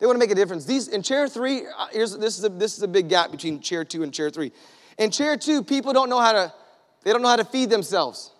They 0.00 0.06
want 0.06 0.16
to 0.16 0.18
make 0.18 0.32
a 0.32 0.34
difference. 0.34 0.64
These 0.64 0.88
in 0.88 1.00
chair 1.00 1.28
three, 1.28 1.62
uh, 1.64 1.86
here's 1.92 2.18
this 2.18 2.36
is 2.36 2.44
a 2.44 2.48
this 2.48 2.76
is 2.76 2.82
a 2.82 2.88
big 2.88 3.08
gap 3.08 3.30
between 3.30 3.60
chair 3.60 3.84
two 3.84 4.02
and 4.02 4.12
chair 4.12 4.30
three. 4.30 4.50
In 4.98 5.12
chair 5.12 5.36
two, 5.36 5.62
people 5.62 5.92
don't 5.92 6.10
know 6.10 6.18
how 6.18 6.32
to 6.32 6.52
they 7.04 7.12
don't 7.12 7.22
know 7.22 7.28
how 7.28 7.36
to 7.36 7.44
feed 7.44 7.70
themselves. 7.70 8.32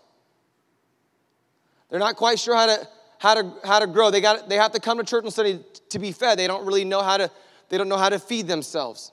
They're 1.88 2.00
not 2.00 2.16
quite 2.16 2.40
sure 2.40 2.56
how 2.56 2.66
to 2.66 2.88
how 3.20 3.34
to 3.34 3.54
how 3.62 3.78
to 3.78 3.86
grow. 3.86 4.10
They 4.10 4.20
got 4.20 4.48
they 4.48 4.56
have 4.56 4.72
to 4.72 4.80
come 4.80 4.98
to 4.98 5.04
church 5.04 5.22
and 5.22 5.32
study 5.32 5.60
to 5.90 6.00
be 6.00 6.10
fed. 6.10 6.36
They 6.36 6.48
don't 6.48 6.66
really 6.66 6.84
know 6.84 7.00
how 7.00 7.16
to 7.16 7.30
they 7.68 7.78
don't 7.78 7.88
know 7.88 7.96
how 7.96 8.08
to 8.08 8.18
feed 8.18 8.48
themselves. 8.48 9.12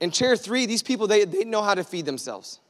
In 0.00 0.10
chair 0.10 0.38
three, 0.38 0.64
these 0.64 0.82
people 0.82 1.06
they, 1.06 1.26
they 1.26 1.44
know 1.44 1.60
how 1.60 1.74
to 1.74 1.84
feed 1.84 2.06
themselves. 2.06 2.60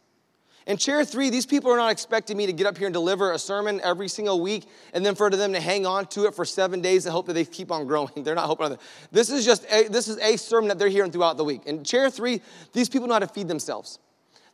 In 0.68 0.76
chair 0.76 1.02
three, 1.02 1.30
these 1.30 1.46
people 1.46 1.72
are 1.72 1.78
not 1.78 1.90
expecting 1.90 2.36
me 2.36 2.44
to 2.44 2.52
get 2.52 2.66
up 2.66 2.76
here 2.76 2.86
and 2.86 2.92
deliver 2.92 3.32
a 3.32 3.38
sermon 3.38 3.80
every 3.82 4.06
single 4.06 4.38
week 4.38 4.66
and 4.92 5.04
then 5.04 5.14
for 5.14 5.30
them 5.30 5.54
to 5.54 5.60
hang 5.60 5.86
on 5.86 6.06
to 6.08 6.26
it 6.26 6.34
for 6.34 6.44
seven 6.44 6.82
days 6.82 7.06
and 7.06 7.12
hope 7.14 7.24
that 7.24 7.32
they 7.32 7.46
keep 7.46 7.72
on 7.72 7.86
growing. 7.86 8.10
They're 8.22 8.34
not 8.34 8.44
hoping 8.44 8.66
on 8.66 8.70
that. 8.72 8.80
This 9.10 9.30
is 9.30 9.46
just 9.46 9.64
a, 9.72 9.88
this 9.88 10.08
is 10.08 10.18
a 10.18 10.36
sermon 10.36 10.68
that 10.68 10.78
they're 10.78 10.90
hearing 10.90 11.10
throughout 11.10 11.38
the 11.38 11.44
week. 11.44 11.62
In 11.64 11.84
chair 11.84 12.10
three, 12.10 12.42
these 12.74 12.90
people 12.90 13.08
know 13.08 13.14
how 13.14 13.20
to 13.20 13.26
feed 13.26 13.48
themselves. 13.48 13.98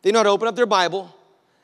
They 0.03 0.11
know 0.13 0.19
how 0.19 0.23
to 0.23 0.29
open 0.29 0.47
up 0.47 0.55
their 0.55 0.65
Bible 0.65 1.13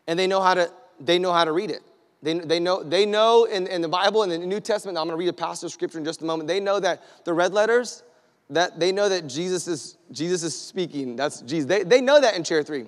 and 0.05 0.19
they 0.19 0.27
know 0.27 0.41
how 0.41 0.53
to, 0.55 0.69
they 0.99 1.17
know 1.17 1.31
how 1.31 1.45
to 1.45 1.53
read 1.53 1.71
it. 1.71 1.81
They, 2.21 2.37
they 2.37 2.59
know, 2.59 2.83
they 2.83 3.05
know 3.05 3.45
in, 3.45 3.67
in 3.67 3.81
the 3.81 3.87
Bible 3.87 4.23
and 4.23 4.33
in 4.33 4.41
the 4.41 4.47
New 4.47 4.59
Testament, 4.59 4.97
I'm 4.97 5.05
going 5.05 5.17
to 5.17 5.19
read 5.19 5.29
a 5.29 5.33
passage 5.33 5.67
of 5.67 5.71
scripture 5.71 5.97
in 5.97 6.03
just 6.03 6.21
a 6.23 6.25
moment. 6.25 6.49
They 6.49 6.59
know 6.59 6.77
that 6.81 7.01
the 7.23 7.33
red 7.33 7.53
letters, 7.53 8.03
that 8.49 8.81
they 8.81 8.91
know 8.91 9.07
that 9.07 9.27
Jesus 9.27 9.69
is, 9.69 9.97
Jesus 10.11 10.43
is 10.43 10.59
speaking. 10.59 11.15
That's 11.15 11.39
Jesus. 11.41 11.69
They, 11.69 11.83
they 11.83 12.01
know 12.01 12.19
that 12.19 12.35
in 12.35 12.43
chair 12.43 12.63
three. 12.63 12.87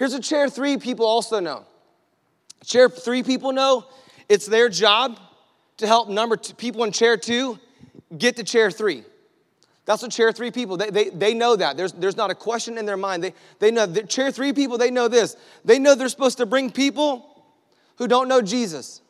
Here's 0.00 0.14
a 0.14 0.20
chair 0.20 0.48
three 0.48 0.78
people 0.78 1.04
also 1.04 1.40
know. 1.40 1.66
Chair 2.64 2.88
three 2.88 3.22
people 3.22 3.52
know 3.52 3.84
it's 4.30 4.46
their 4.46 4.70
job 4.70 5.20
to 5.76 5.86
help 5.86 6.08
number 6.08 6.38
two, 6.38 6.54
people 6.54 6.84
in 6.84 6.90
chair 6.90 7.18
two 7.18 7.58
get 8.16 8.36
to 8.36 8.42
chair 8.42 8.70
three. 8.70 9.04
That's 9.84 10.00
what 10.00 10.10
chair 10.10 10.32
three 10.32 10.52
people, 10.52 10.78
they, 10.78 10.88
they, 10.88 11.10
they 11.10 11.34
know 11.34 11.54
that. 11.54 11.76
There's, 11.76 11.92
there's 11.92 12.16
not 12.16 12.30
a 12.30 12.34
question 12.34 12.78
in 12.78 12.86
their 12.86 12.96
mind. 12.96 13.22
They, 13.22 13.34
they 13.58 13.70
know 13.70 13.84
that 13.84 14.08
chair 14.08 14.32
three 14.32 14.54
people, 14.54 14.78
they 14.78 14.90
know 14.90 15.06
this. 15.06 15.36
They 15.66 15.78
know 15.78 15.94
they're 15.94 16.08
supposed 16.08 16.38
to 16.38 16.46
bring 16.46 16.70
people 16.70 17.44
who 17.96 18.08
don't 18.08 18.26
know 18.26 18.40
Jesus. 18.40 19.02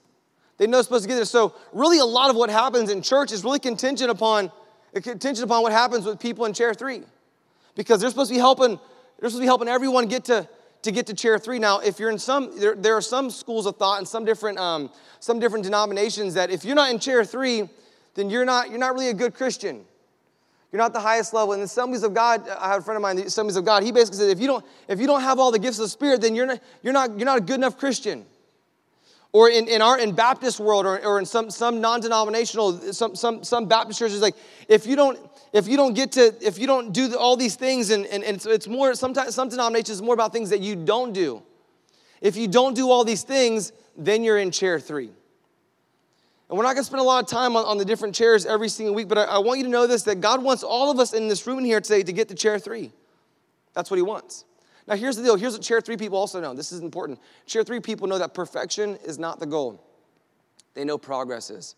They 0.57 0.67
know 0.67 0.79
they're 0.79 0.83
supposed 0.83 1.05
to 1.05 1.09
get 1.09 1.15
there. 1.15 1.25
So 1.25 1.55
really 1.73 2.01
a 2.01 2.05
lot 2.05 2.31
of 2.31 2.37
what 2.37 2.51
happens 2.51 2.91
in 2.91 3.01
church 3.01 3.31
is 3.31 3.45
really 3.45 3.61
contingent 3.61 4.11
upon, 4.11 4.51
contingent 4.93 5.45
upon 5.45 5.63
what 5.63 5.71
happens 5.71 6.05
with 6.05 6.19
people 6.19 6.47
in 6.47 6.53
chair 6.53 6.75
three. 6.75 7.03
Because 7.77 8.01
they're 8.01 8.11
supposed 8.11 8.31
to 8.31 8.35
be 8.35 8.41
helping, 8.41 8.71
they're 9.21 9.29
supposed 9.31 9.37
to 9.37 9.41
be 9.43 9.47
helping 9.47 9.69
everyone 9.69 10.09
get 10.09 10.25
to 10.25 10.49
to 10.83 10.91
get 10.91 11.07
to 11.07 11.15
chair 11.15 11.39
three. 11.39 11.59
Now, 11.59 11.81
if 11.81 11.99
you're 11.99 12.11
in 12.11 12.19
some, 12.19 12.59
there, 12.59 12.75
there 12.75 12.97
are 12.97 13.03
some 13.03 13.31
schools 13.31 13.67
of 13.67 13.77
thought 13.77 13.99
and 13.99 14.09
some 14.09 14.25
different, 14.25 14.59
um, 14.59 14.91
some 15.21 15.39
different 15.39 15.65
denominations 15.65 16.35
that 16.35 16.51
if 16.51 16.65
you're 16.65 16.77
not 16.77 16.91
in 16.91 16.99
chair 16.99 17.25
three, 17.25 17.69
then 18.15 18.31
you're 18.31 18.45
not, 18.45 18.71
you're 18.71 18.79
not 18.79 18.95
really 18.95 19.09
a 19.09 19.15
good 19.15 19.35
Christian. 19.35 19.85
You're 20.73 20.81
not 20.81 20.93
the 20.93 21.01
highest 21.01 21.35
level. 21.35 21.53
In 21.53 21.61
the 21.61 21.65
Assemblies 21.65 22.05
of 22.05 22.15
God, 22.15 22.49
I 22.49 22.69
have 22.69 22.83
a 22.83 22.85
friend 22.85 22.97
of 22.97 23.03
mine, 23.03 23.17
the 23.17 23.25
Assemblies 23.25 23.57
of 23.57 23.65
God, 23.65 23.83
he 23.83 23.93
basically 23.93 24.19
said, 24.19 24.31
if 24.31 24.41
you 24.41 24.47
don't, 24.47 24.65
if 24.89 25.01
you 25.01 25.07
don't 25.07 25.21
have 25.21 25.39
all 25.39 25.51
the 25.51 25.59
gifts 25.59 25.79
of 25.79 25.85
the 25.85 25.89
Spirit, 25.89 26.21
then 26.21 26.35
you're 26.35 26.47
not, 26.47 26.61
you're 26.83 26.93
not, 26.93 27.19
you're 27.19 27.27
not 27.27 27.39
a 27.39 27.41
good 27.41 27.57
enough 27.57 27.77
Christian. 27.77 28.25
Or 29.33 29.49
in, 29.49 29.69
in 29.69 29.81
our 29.81 29.99
in 29.99 30.13
Baptist 30.13 30.59
world 30.59 30.87
or, 30.87 31.05
or 31.05 31.19
in 31.21 31.25
some, 31.25 31.51
some 31.51 31.81
non-denominational, 31.81 32.93
some, 32.93 33.15
some, 33.15 33.45
some 33.45 33.67
Baptist 33.67 33.99
churches, 34.01 34.21
like 34.21 34.35
if 34.69 34.87
you 34.87 34.97
don't, 34.97 35.19
if 35.53 35.69
you 35.69 35.77
don't 35.77 35.95
get 35.95 36.13
to, 36.13 36.35
if 36.41 36.59
you 36.59 36.67
don't 36.67 36.93
do 36.93 37.17
all 37.17 37.37
these 37.37 37.55
things, 37.55 37.91
and, 37.91 38.07
and, 38.07 38.25
and 38.25 38.37
it's, 38.37 38.47
it's 38.47 38.67
more, 38.67 38.95
sometimes 38.95 39.35
some 39.35 39.49
denominations 39.49 39.97
is 39.97 40.03
more 40.03 40.15
about 40.15 40.33
things 40.33 40.51
that 40.51 40.61
you 40.61 40.75
don't 40.75 41.13
do. 41.13 41.43
If 42.21 42.37
you 42.37 42.49
don't 42.49 42.75
do 42.75 42.91
all 42.91 43.05
these 43.05 43.23
things, 43.23 43.73
then 43.97 44.25
you're 44.25 44.39
in 44.39 44.51
chair 44.51 44.81
three. 44.81 45.11
And 46.49 46.59
we're 46.59 46.65
not 46.65 46.75
gonna 46.75 46.85
spend 46.85 47.01
a 47.01 47.05
lot 47.05 47.23
of 47.23 47.31
time 47.31 47.55
on, 47.55 47.65
on 47.65 47.79
the 47.79 47.85
different 47.85 48.17
chairs 48.17 48.47
every 48.47 48.69
single 48.69 48.97
week, 48.97 49.07
but 49.07 49.17
I, 49.17 49.25
I 49.25 49.39
want 49.39 49.59
you 49.59 49.65
to 49.65 49.71
know 49.71 49.87
this 49.87 50.03
that 50.05 50.21
God 50.21 50.43
wants 50.43 50.65
all 50.65 50.91
of 50.91 50.99
us 50.99 51.13
in 51.13 51.29
this 51.29 51.47
room 51.47 51.65
here 51.65 51.81
today 51.81 52.03
to 52.03 52.13
get 52.13 52.29
to 52.29 52.35
chair 52.35 52.59
three. 52.59 52.91
That's 53.75 53.93
what 53.93 53.97
He 53.97 54.03
wants. 54.03 54.45
Now, 54.87 54.97
here's 54.97 55.17
the 55.17 55.23
deal. 55.23 55.37
Here's 55.37 55.53
what 55.53 55.63
chair 55.63 55.81
three 55.81 55.97
people 55.97 56.19
also 56.19 56.41
know. 56.41 56.55
This 56.55 56.73
is 56.73 56.81
important. 56.81 57.19
Chair 57.47 57.65
three 57.65 57.81
people 57.81 58.09
know 58.09 58.19
that 58.19 58.35
perfection 58.35 58.97
is 59.05 59.19
not 59.19 59.41
the 59.41 59.47
goal, 59.47 59.83
they 60.75 60.85
know 60.85 60.99
progress 60.99 61.51
is. 61.51 61.75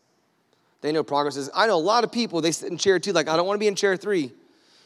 They 0.82 0.90
know 0.90 1.04
progress 1.04 1.37
is. 1.37 1.49
I 1.54 1.68
know 1.68 1.76
a 1.76 1.78
lot 1.78 2.02
of 2.02 2.11
people, 2.11 2.40
they 2.40 2.50
sit 2.50 2.71
in 2.71 2.76
chair 2.76 2.99
two, 2.99 3.12
like, 3.12 3.28
I 3.28 3.37
don't 3.37 3.47
want 3.47 3.56
to 3.56 3.61
be 3.61 3.68
in 3.68 3.76
chair 3.76 3.97
three 3.97 4.32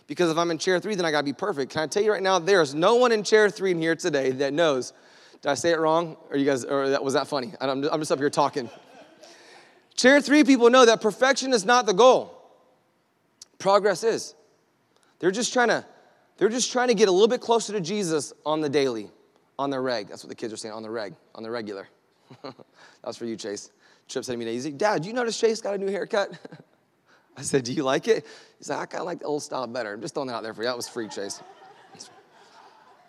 because 0.06 0.30
if 0.30 0.36
I'm 0.36 0.50
in 0.50 0.58
chair 0.58 0.78
three, 0.78 0.94
then 0.94 1.06
I 1.06 1.10
got 1.10 1.20
to 1.20 1.24
be 1.24 1.32
perfect. 1.32 1.72
Can 1.72 1.82
I 1.82 1.86
tell 1.86 2.02
you 2.02 2.12
right 2.12 2.22
now, 2.22 2.38
there's 2.38 2.74
no 2.74 2.96
one 2.96 3.12
in 3.12 3.22
chair 3.22 3.48
three 3.48 3.70
in 3.70 3.80
here 3.80 3.96
today 3.96 4.30
that 4.32 4.52
knows. 4.52 4.92
Did 5.40 5.48
I 5.48 5.54
say 5.54 5.70
it 5.70 5.78
wrong? 5.78 6.16
Or 6.30 6.36
you 6.36 6.44
guys, 6.44 6.64
or 6.64 6.90
that, 6.90 7.02
was 7.02 7.14
that 7.14 7.28
funny? 7.28 7.54
I'm, 7.60 7.84
I'm 7.84 8.00
just 8.00 8.12
up 8.12 8.18
here 8.18 8.28
talking. 8.30 8.68
chair 9.94 10.20
three 10.20 10.44
people 10.44 10.68
know 10.68 10.84
that 10.84 11.00
perfection 11.00 11.54
is 11.54 11.64
not 11.64 11.86
the 11.86 11.94
goal. 11.94 12.32
Progress 13.58 14.04
is. 14.04 14.34
They're 15.18 15.30
just 15.30 15.52
trying 15.52 15.68
to, 15.68 15.84
they're 16.36 16.48
just 16.48 16.72
trying 16.72 16.88
to 16.88 16.94
get 16.94 17.08
a 17.08 17.12
little 17.12 17.28
bit 17.28 17.40
closer 17.40 17.72
to 17.72 17.80
Jesus 17.80 18.32
on 18.44 18.60
the 18.60 18.68
daily, 18.68 19.10
on 19.58 19.70
the 19.70 19.80
reg. 19.80 20.08
That's 20.08 20.22
what 20.22 20.28
the 20.28 20.34
kids 20.34 20.52
are 20.52 20.56
saying, 20.56 20.74
on 20.74 20.82
the 20.82 20.90
reg, 20.90 21.14
on 21.34 21.42
the 21.42 21.50
regular. 21.50 21.88
that 22.42 22.54
was 23.04 23.16
for 23.16 23.26
you, 23.26 23.36
Chase. 23.36 23.70
Trip 24.08 24.24
said 24.24 24.32
to 24.32 24.38
me, 24.38 24.44
he's 24.46 24.64
like, 24.64 24.78
Dad, 24.78 25.04
you 25.04 25.12
notice 25.12 25.38
Chase 25.38 25.60
got 25.60 25.74
a 25.74 25.78
new 25.78 25.90
haircut? 25.90 26.30
I 27.36 27.42
said, 27.42 27.64
Do 27.64 27.72
you 27.72 27.82
like 27.82 28.08
it? 28.08 28.26
He's 28.58 28.70
like, 28.70 28.78
I 28.78 28.86
kind 28.86 29.00
of 29.00 29.06
like 29.06 29.20
the 29.20 29.26
old 29.26 29.42
style 29.42 29.66
better. 29.66 29.92
I'm 29.92 30.00
just 30.00 30.14
throwing 30.14 30.28
that 30.28 30.34
out 30.34 30.42
there 30.42 30.54
for 30.54 30.62
you. 30.62 30.68
That 30.68 30.76
was 30.76 30.88
free, 30.88 31.08
Chase. 31.08 31.40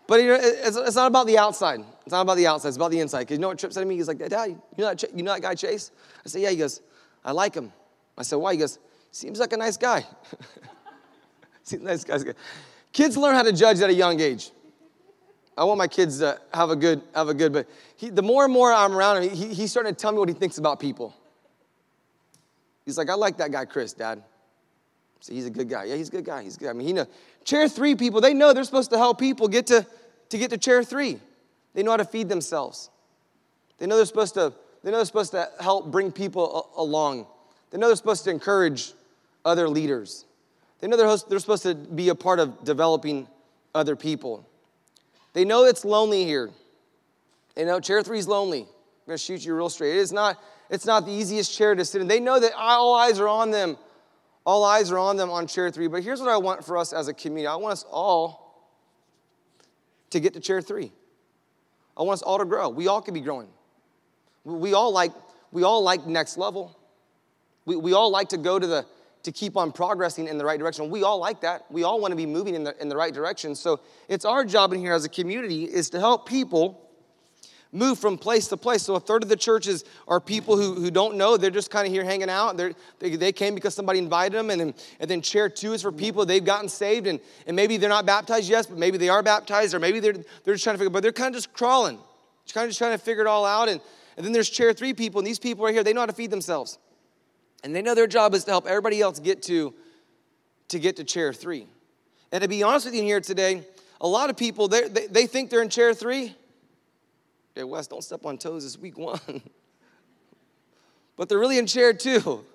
But 0.08 0.22
you 0.22 0.28
know, 0.28 0.40
it's, 0.42 0.78
it's, 0.78 0.96
not 0.96 1.08
about 1.08 1.28
the 1.28 1.38
outside. 1.38 1.82
It's 2.06 2.14
not 2.14 2.22
about 2.22 2.38
the 2.38 2.48
outside. 2.48 2.70
It's 2.70 2.78
about 2.78 2.92
the 2.92 3.02
inside. 3.02 3.20
Because 3.20 3.36
you 3.36 3.42
know 3.42 3.50
what 3.50 3.60
Trip 3.60 3.74
said 3.74 3.82
to 3.82 3.86
me? 3.86 3.96
He's 3.96 4.08
like, 4.08 4.20
Dad, 4.20 4.46
you 4.50 4.58
know, 4.78 4.94
that, 4.94 5.04
you 5.14 5.22
know 5.22 5.34
that 5.34 5.42
guy 5.42 5.54
Chase? 5.54 5.92
I 6.26 6.30
said, 6.30 6.42
Yeah. 6.42 6.50
He 6.50 6.56
goes, 6.56 6.82
I 7.24 7.32
like 7.34 7.54
him. 7.54 7.74
I 8.18 8.24
said, 8.24 8.38
why? 8.38 8.54
He 8.54 8.60
goes, 8.60 8.80
seems 9.12 9.40
like 9.40 9.54
a 9.54 9.58
nice 9.58 9.78
guy. 9.78 10.06
seems 11.64 11.84
nice 11.84 12.04
guy. 12.04 12.18
Kids 12.98 13.16
learn 13.16 13.36
how 13.36 13.44
to 13.44 13.54
judge 13.54 13.80
at 13.80 13.92
a 13.92 13.94
young 13.94 14.20
age. 14.20 14.50
I 15.56 15.66
want 15.66 15.78
my 15.78 15.88
kids 15.88 16.18
to 16.18 16.42
have 16.52 16.72
a 16.72 16.76
good, 16.76 17.04
have 17.14 17.30
a 17.30 17.34
good, 17.36 17.54
but 17.54 17.68
he, 17.96 18.10
the 18.10 18.24
more 18.24 18.44
and 18.44 18.52
more 18.52 18.74
I'm 18.74 18.92
around 18.92 19.22
him, 19.22 19.30
he, 19.30 19.54
he's 19.54 19.70
starting 19.70 19.94
to 19.94 20.00
tell 20.00 20.12
me 20.12 20.18
what 20.18 20.30
he 20.30 20.34
thinks 20.34 20.58
about 20.58 20.80
people. 20.80 21.16
He's 22.86 22.98
like, 22.98 23.12
I 23.12 23.14
like 23.14 23.38
that 23.38 23.52
guy, 23.52 23.66
Chris, 23.66 23.94
Dad. 23.94 24.24
So 25.20 25.32
he's 25.32 25.46
a 25.46 25.52
good 25.52 25.70
guy. 25.70 25.84
Yeah, 25.84 25.96
he's 25.96 26.08
a 26.08 26.12
good 26.12 26.26
guy. 26.26 26.42
He's 26.42 26.58
good. 26.58 26.70
I 26.70 26.74
mean, 26.74 26.88
he 26.88 26.94
know 26.94 27.06
chair 27.44 27.70
three 27.70 27.94
people. 27.94 28.20
They 28.20 28.34
know 28.34 28.52
they're 28.52 28.64
supposed 28.64 28.90
to 28.90 28.98
help 28.98 29.20
people 29.20 29.48
get 29.48 29.68
to 29.68 29.86
to 30.30 30.38
get 30.40 30.50
to 30.50 30.58
chair 30.58 30.84
three. 30.84 31.20
They 31.76 31.84
know 31.84 31.92
how 31.92 31.98
to 31.98 32.06
feed 32.06 32.30
themselves. 32.30 32.90
They 33.78 33.86
know 33.86 33.98
they're 33.98 34.06
supposed 34.06 34.34
to. 34.34 34.54
They 34.84 34.90
know 34.90 34.98
they're 34.98 35.06
supposed 35.06 35.34
to 35.34 35.52
help 35.60 35.92
bring 35.92 36.12
people 36.12 36.72
a- 36.76 36.82
along. 36.82 37.28
They 37.70 37.78
know 37.78 37.88
they're 37.88 37.96
supposed 37.96 38.24
to 38.24 38.32
encourage 38.32 38.94
other 39.46 39.70
leaders. 39.70 40.26
They 40.80 40.88
know 40.88 40.98
they're, 40.98 41.18
they're 41.30 41.40
supposed 41.40 41.64
to 41.64 41.76
be 41.76 42.10
a 42.10 42.16
part 42.16 42.40
of 42.40 42.64
developing 42.64 43.28
other 43.74 43.96
people. 43.96 44.48
They 45.34 45.46
know 45.46 45.66
it's 45.66 45.84
lonely 45.84 46.24
here. 46.24 46.52
They 47.56 47.66
know 47.66 47.80
chair 47.80 48.04
three 48.04 48.20
is 48.20 48.28
lonely. 48.28 48.62
I'm 48.62 48.68
gonna 49.08 49.18
shoot 49.18 49.44
you 49.44 49.56
real 49.56 49.70
straight. 49.70 49.96
It 49.96 50.00
is 50.00 50.12
not. 50.12 50.42
It's 50.70 50.86
not 50.86 51.06
the 51.06 51.12
easiest 51.12 51.56
chair 51.56 51.76
to 51.76 51.86
sit 51.86 52.02
in. 52.02 52.08
They 52.08 52.20
know 52.20 52.40
that 52.40 52.52
all 52.54 52.94
eyes 52.94 53.20
are 53.20 53.28
on 53.28 53.52
them 53.52 53.78
all 54.48 54.64
eyes 54.64 54.94
are 54.94 54.98
on 54.98 55.18
them 55.18 55.30
on 55.30 55.46
chair 55.46 55.70
three. 55.70 55.88
But 55.88 56.04
here's 56.04 56.22
what 56.22 56.30
I 56.30 56.38
want 56.38 56.64
for 56.64 56.78
us 56.78 56.94
as 56.94 57.10
a 57.10 57.14
community 57.14 57.48
I 57.48 57.58
want 57.58 57.74
us 57.74 57.86
all 57.92 58.72
to 60.10 60.22
get 60.22 60.34
to 60.36 60.40
chair 60.40 60.62
three. 60.62 60.94
I 61.98 62.04
want 62.04 62.14
us 62.14 62.22
all 62.22 62.40
to 62.40 62.46
grow. 62.46 62.70
We 62.70 62.88
all 62.88 63.02
can 63.02 63.14
be 63.14 63.20
growing. 63.20 63.50
We 64.46 64.74
all 64.74 64.94
like, 64.94 65.12
we 65.52 65.64
all 65.64 65.84
like 65.84 66.08
next 66.08 66.38
level. 66.38 66.80
We, 67.66 67.76
we 67.76 67.92
all 67.92 68.10
like 68.10 68.30
to 68.30 68.38
go 68.38 68.58
to 68.58 68.66
the, 68.66 68.86
to 69.28 69.32
keep 69.34 69.58
on 69.58 69.74
progressing 69.74 70.26
in 70.26 70.38
the 70.38 70.46
right 70.46 70.58
direction. 70.58 70.90
We 70.90 71.04
all 71.04 71.20
like 71.20 71.42
that. 71.42 71.70
We 71.70 71.84
all 71.84 72.00
want 72.00 72.14
to 72.14 72.16
be 72.16 72.26
moving 72.26 72.56
in 72.56 72.64
the, 72.64 72.82
in 72.82 72.88
the 72.88 72.96
right 72.96 73.14
direction. 73.14 73.56
So 73.56 73.82
it's 74.08 74.24
our 74.24 74.46
job 74.46 74.72
in 74.72 74.80
here 74.80 74.94
as 74.94 75.04
a 75.04 75.10
community 75.10 75.66
is 75.66 75.90
to 75.90 76.00
help 76.00 76.26
people 76.26 76.90
move 77.74 78.00
from 78.00 78.18
place 78.18 78.48
to 78.48 78.56
place. 78.56 78.84
So 78.84 78.96
a 78.96 79.02
third 79.02 79.24
of 79.24 79.30
the 79.30 79.36
churches 79.36 79.84
are 80.08 80.22
people 80.22 80.56
who, 80.56 80.76
who 80.76 80.90
don't 80.90 81.18
know. 81.18 81.36
They're 81.36 81.52
just 81.52 81.70
kind 81.70 81.86
of 81.86 81.92
here 81.92 82.06
hanging 82.06 82.30
out. 82.30 82.56
They 82.56 82.74
they 83.18 83.34
came 83.34 83.54
because 83.54 83.76
somebody 83.76 84.00
invited 84.00 84.38
them. 84.38 84.50
And 84.50 84.62
then, 84.62 84.74
and 85.02 85.10
then 85.10 85.22
chair 85.22 85.50
two 85.50 85.74
is 85.74 85.82
for 85.82 85.92
people 85.92 86.26
they've 86.26 86.44
gotten 86.44 86.70
saved. 86.70 87.06
And, 87.06 87.20
and 87.48 87.54
maybe 87.54 87.76
they're 87.76 87.90
not 87.90 88.06
baptized 88.06 88.50
yet, 88.50 88.68
but 88.70 88.78
maybe 88.78 88.98
they 88.98 89.10
are 89.10 89.22
baptized. 89.22 89.74
Or 89.74 89.80
maybe 89.80 90.00
they're, 90.00 90.16
they're 90.46 90.54
just 90.54 90.64
trying 90.64 90.76
to 90.76 90.78
figure 90.78 90.90
but 90.90 91.04
they're 91.04 91.12
kind 91.12 91.36
of 91.36 91.42
just 91.42 91.52
crawling. 91.52 92.00
Just 92.46 92.54
kind 92.54 92.64
of 92.64 92.70
just 92.70 92.80
trying 92.80 92.94
to 92.94 92.98
figure 92.98 93.26
it 93.26 93.28
all 93.28 93.44
out. 93.44 93.68
And, 93.68 93.82
and 94.16 94.26
then 94.26 94.32
there's 94.32 94.50
chair 94.50 94.72
three 94.72 94.94
people. 94.94 95.20
And 95.20 95.28
these 95.28 95.38
people 95.38 95.66
right 95.66 95.74
here, 95.74 95.84
they 95.84 95.92
know 95.92 96.00
how 96.00 96.06
to 96.06 96.14
feed 96.14 96.32
themselves. 96.32 96.78
And 97.64 97.76
they 97.76 97.82
know 97.82 97.96
their 97.96 98.08
job 98.08 98.34
is 98.34 98.44
to 98.46 98.52
help 98.52 98.68
everybody 98.68 99.02
else 99.02 99.20
get 99.20 99.42
to, 99.44 99.74
to 100.70 100.80
get 100.80 100.98
to 100.98 101.04
chair 101.04 101.34
three. 101.34 101.68
And 102.32 102.42
to 102.42 102.48
be 102.48 102.64
honest 102.64 102.86
with 102.86 102.96
you 102.96 103.04
here 103.04 103.22
today, 103.22 103.64
a 104.00 104.08
lot 104.08 104.30
of 104.30 104.38
people, 104.38 104.68
they, 104.68 104.88
they 104.88 105.26
think 105.26 105.50
they're 105.50 105.62
in 105.62 105.70
chair 105.70 105.94
three 105.94 106.36
Okay, 107.58 107.64
Wes, 107.64 107.88
don't 107.88 108.04
step 108.04 108.24
on 108.24 108.38
toes. 108.38 108.64
It's 108.64 108.78
week 108.78 109.00
one. 109.00 109.20
but 111.18 111.28
they're 111.28 111.40
really 111.40 111.58
in 111.58 111.66
chair 111.66 111.92
two. 111.92 112.46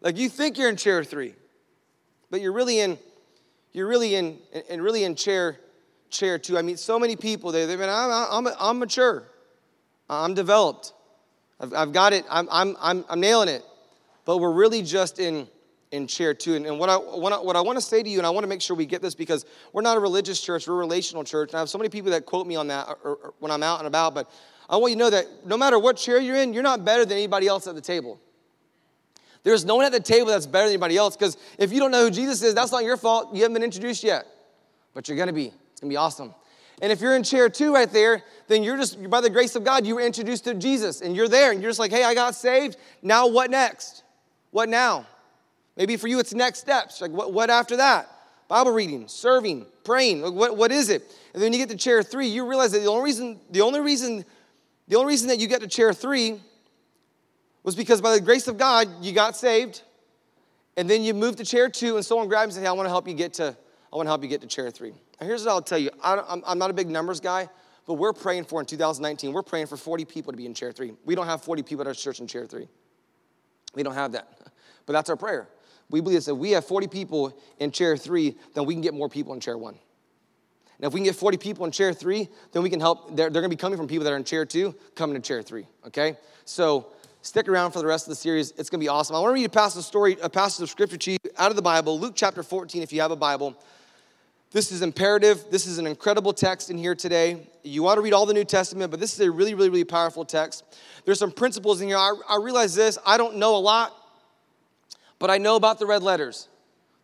Like 0.00 0.16
you 0.16 0.28
think 0.28 0.56
you're 0.56 0.68
in 0.68 0.76
chair 0.76 1.02
three, 1.02 1.34
but 2.30 2.40
you're 2.40 2.52
really 2.52 2.78
in, 2.78 2.98
you're 3.72 3.88
really 3.88 4.14
in, 4.14 4.38
and 4.70 4.80
really 4.80 5.02
in 5.02 5.16
chair, 5.16 5.58
chair 6.08 6.38
two. 6.38 6.56
I 6.56 6.62
mean, 6.62 6.76
so 6.76 7.00
many 7.00 7.16
people. 7.16 7.50
They, 7.50 7.66
they've 7.66 7.76
been. 7.76 7.88
I'm, 7.88 8.46
I'm, 8.46 8.54
I'm 8.60 8.78
mature. 8.78 9.24
I'm 10.08 10.34
developed. 10.34 10.92
I've, 11.58 11.74
I've 11.74 11.92
got 11.92 12.12
it. 12.12 12.24
I'm, 12.30 12.46
I'm, 12.48 12.76
I'm, 12.80 13.04
I'm 13.08 13.18
nailing 13.18 13.48
it. 13.48 13.64
But 14.26 14.38
we're 14.38 14.52
really 14.52 14.82
just 14.82 15.18
in 15.18 15.48
in 15.92 16.06
chair 16.06 16.34
two. 16.34 16.54
And, 16.54 16.66
and 16.66 16.78
what, 16.78 16.90
I, 16.90 16.96
what 16.96 17.56
I 17.56 17.60
want 17.60 17.76
to 17.78 17.80
say 17.80 18.02
to 18.02 18.08
you, 18.08 18.18
and 18.18 18.26
I 18.26 18.30
want 18.30 18.44
to 18.44 18.48
make 18.48 18.60
sure 18.60 18.76
we 18.76 18.86
get 18.86 19.02
this 19.02 19.14
because 19.14 19.46
we're 19.72 19.82
not 19.82 19.96
a 19.96 20.00
religious 20.00 20.40
church, 20.40 20.66
we're 20.66 20.74
a 20.74 20.78
relational 20.78 21.24
church. 21.24 21.50
And 21.50 21.56
I 21.56 21.60
have 21.60 21.68
so 21.68 21.78
many 21.78 21.88
people 21.88 22.10
that 22.10 22.26
quote 22.26 22.46
me 22.46 22.56
on 22.56 22.68
that 22.68 22.88
or, 22.88 22.96
or 23.14 23.34
when 23.38 23.50
I'm 23.52 23.62
out 23.62 23.78
and 23.78 23.86
about, 23.86 24.14
but 24.14 24.30
I 24.68 24.76
want 24.76 24.90
you 24.90 24.96
to 24.96 25.04
know 25.04 25.10
that 25.10 25.46
no 25.46 25.56
matter 25.56 25.78
what 25.78 25.96
chair 25.96 26.18
you're 26.18 26.36
in, 26.36 26.52
you're 26.52 26.62
not 26.62 26.84
better 26.84 27.04
than 27.04 27.16
anybody 27.16 27.46
else 27.46 27.66
at 27.66 27.74
the 27.74 27.80
table. 27.80 28.20
There's 29.44 29.64
no 29.64 29.76
one 29.76 29.84
at 29.84 29.92
the 29.92 30.00
table 30.00 30.26
that's 30.26 30.46
better 30.46 30.66
than 30.66 30.72
anybody 30.72 30.96
else 30.96 31.16
because 31.16 31.36
if 31.56 31.72
you 31.72 31.78
don't 31.78 31.92
know 31.92 32.04
who 32.04 32.10
Jesus 32.10 32.42
is, 32.42 32.52
that's 32.52 32.72
not 32.72 32.82
your 32.82 32.96
fault. 32.96 33.32
You 33.32 33.42
haven't 33.42 33.54
been 33.54 33.62
introduced 33.62 34.02
yet, 34.02 34.26
but 34.92 35.08
you're 35.08 35.16
going 35.16 35.28
to 35.28 35.32
be. 35.32 35.46
It's 35.46 35.80
going 35.80 35.90
to 35.90 35.92
be 35.92 35.96
awesome. 35.96 36.34
And 36.82 36.90
if 36.90 37.00
you're 37.00 37.14
in 37.14 37.22
chair 37.22 37.48
two 37.48 37.72
right 37.72 37.90
there, 37.90 38.24
then 38.48 38.62
you're 38.62 38.76
just, 38.76 39.08
by 39.08 39.20
the 39.20 39.30
grace 39.30 39.54
of 39.54 39.62
God, 39.62 39.86
you 39.86 39.94
were 39.94 40.00
introduced 40.00 40.44
to 40.44 40.54
Jesus 40.54 41.00
and 41.00 41.14
you're 41.14 41.28
there 41.28 41.52
and 41.52 41.62
you're 41.62 41.70
just 41.70 41.78
like, 41.78 41.92
hey, 41.92 42.02
I 42.02 42.12
got 42.12 42.34
saved. 42.34 42.76
Now 43.02 43.28
what 43.28 43.50
next? 43.50 44.02
What 44.56 44.70
now? 44.70 45.04
Maybe 45.76 45.98
for 45.98 46.08
you, 46.08 46.18
it's 46.18 46.32
next 46.32 46.60
steps. 46.60 47.02
Like, 47.02 47.10
what, 47.10 47.30
what 47.30 47.50
after 47.50 47.76
that? 47.76 48.08
Bible 48.48 48.72
reading, 48.72 49.06
serving, 49.06 49.66
praying. 49.84 50.22
Like, 50.22 50.32
what, 50.32 50.56
what 50.56 50.72
is 50.72 50.88
it? 50.88 51.02
And 51.34 51.42
then 51.42 51.52
you 51.52 51.58
get 51.58 51.68
to 51.68 51.76
chair 51.76 52.02
three, 52.02 52.28
you 52.28 52.48
realize 52.48 52.72
that 52.72 52.78
the 52.78 52.86
only 52.86 53.04
reason, 53.04 53.38
the 53.50 53.60
only 53.60 53.80
reason, 53.80 54.24
the 54.88 54.96
only 54.96 55.08
reason 55.08 55.28
that 55.28 55.38
you 55.38 55.46
get 55.46 55.60
to 55.60 55.66
chair 55.66 55.92
three 55.92 56.40
was 57.64 57.76
because 57.76 58.00
by 58.00 58.14
the 58.14 58.20
grace 58.22 58.48
of 58.48 58.56
God, 58.56 58.88
you 59.04 59.12
got 59.12 59.36
saved. 59.36 59.82
And 60.78 60.88
then 60.88 61.02
you 61.02 61.12
move 61.12 61.36
to 61.36 61.44
chair 61.44 61.68
two, 61.68 61.96
and 61.96 62.02
someone 62.02 62.26
grabs 62.26 62.44
and 62.44 62.52
says, 62.54 62.62
Hey, 62.62 62.68
I 62.68 62.72
want 62.72 62.86
to 62.86 62.90
help 62.90 63.06
you 63.06 63.12
get 63.12 63.34
to, 63.34 63.54
I 63.92 63.96
want 63.96 64.06
to 64.06 64.10
help 64.10 64.22
you 64.22 64.28
get 64.30 64.40
to 64.40 64.46
chair 64.46 64.70
three. 64.70 64.94
Now, 65.20 65.26
here's 65.26 65.44
what 65.44 65.50
I'll 65.50 65.60
tell 65.60 65.76
you. 65.76 65.90
I 66.02 66.40
am 66.46 66.58
not 66.58 66.70
a 66.70 66.72
big 66.72 66.88
numbers 66.88 67.20
guy, 67.20 67.50
but 67.86 67.94
we're 67.94 68.14
praying 68.14 68.44
for 68.44 68.60
in 68.60 68.64
2019, 68.64 69.34
we're 69.34 69.42
praying 69.42 69.66
for 69.66 69.76
40 69.76 70.06
people 70.06 70.32
to 70.32 70.36
be 70.38 70.46
in 70.46 70.54
chair 70.54 70.72
three. 70.72 70.94
We 71.04 71.14
don't 71.14 71.26
have 71.26 71.42
40 71.42 71.62
people 71.62 71.82
at 71.82 71.88
our 71.88 71.92
church 71.92 72.20
in 72.20 72.26
chair 72.26 72.46
three. 72.46 72.68
We 73.74 73.82
don't 73.82 73.92
have 73.92 74.12
that. 74.12 74.35
But 74.86 74.92
that's 74.94 75.10
our 75.10 75.16
prayer. 75.16 75.48
We 75.90 76.00
believe 76.00 76.24
that 76.24 76.32
if 76.32 76.38
we 76.38 76.52
have 76.52 76.64
40 76.64 76.88
people 76.88 77.38
in 77.58 77.70
chair 77.70 77.96
three, 77.96 78.36
then 78.54 78.64
we 78.64 78.74
can 78.74 78.80
get 78.80 78.94
more 78.94 79.08
people 79.08 79.34
in 79.34 79.40
chair 79.40 79.58
one. 79.58 79.76
Now, 80.78 80.88
if 80.88 80.94
we 80.94 81.00
can 81.00 81.04
get 81.04 81.16
40 81.16 81.38
people 81.38 81.64
in 81.64 81.72
chair 81.72 81.92
three, 81.92 82.28
then 82.52 82.62
we 82.62 82.68
can 82.68 82.80
help. 82.80 83.16
They're, 83.16 83.30
they're 83.30 83.40
going 83.42 83.50
to 83.50 83.56
be 83.56 83.60
coming 83.60 83.78
from 83.78 83.88
people 83.88 84.04
that 84.04 84.12
are 84.12 84.16
in 84.16 84.24
chair 84.24 84.44
two, 84.44 84.74
coming 84.94 85.20
to 85.20 85.26
chair 85.26 85.42
three, 85.42 85.66
okay? 85.86 86.16
So 86.44 86.88
stick 87.22 87.48
around 87.48 87.72
for 87.72 87.78
the 87.78 87.86
rest 87.86 88.06
of 88.06 88.10
the 88.10 88.16
series. 88.16 88.50
It's 88.52 88.68
going 88.68 88.80
to 88.80 88.84
be 88.84 88.88
awesome. 88.88 89.16
I 89.16 89.20
want 89.20 89.30
to 89.30 89.34
read 89.34 89.46
a 89.46 89.48
passage 89.48 89.84
story, 89.84 90.16
a 90.22 90.28
passage 90.28 90.62
of 90.62 90.70
scripture 90.70 90.98
to 90.98 91.12
you 91.12 91.18
out 91.38 91.50
of 91.50 91.56
the 91.56 91.62
Bible, 91.62 91.98
Luke 91.98 92.12
chapter 92.14 92.42
14, 92.42 92.82
if 92.82 92.92
you 92.92 93.00
have 93.00 93.10
a 93.10 93.16
Bible. 93.16 93.56
This 94.52 94.70
is 94.70 94.82
imperative. 94.82 95.44
This 95.50 95.66
is 95.66 95.78
an 95.78 95.86
incredible 95.86 96.32
text 96.32 96.70
in 96.70 96.78
here 96.78 96.94
today. 96.94 97.48
You 97.62 97.82
want 97.82 97.98
to 97.98 98.00
read 98.00 98.12
all 98.12 98.26
the 98.26 98.34
New 98.34 98.44
Testament, 98.44 98.90
but 98.90 99.00
this 99.00 99.12
is 99.12 99.20
a 99.20 99.30
really, 99.30 99.54
really, 99.54 99.70
really 99.70 99.84
powerful 99.84 100.24
text. 100.24 100.64
There's 101.04 101.18
some 101.18 101.32
principles 101.32 101.80
in 101.80 101.88
here. 101.88 101.96
I, 101.96 102.14
I 102.28 102.38
realize 102.40 102.74
this. 102.74 102.96
I 103.04 103.16
don't 103.16 103.36
know 103.36 103.56
a 103.56 103.58
lot 103.58 103.94
but 105.18 105.30
I 105.30 105.38
know 105.38 105.56
about 105.56 105.78
the 105.78 105.86
red 105.86 106.02
letters. 106.02 106.48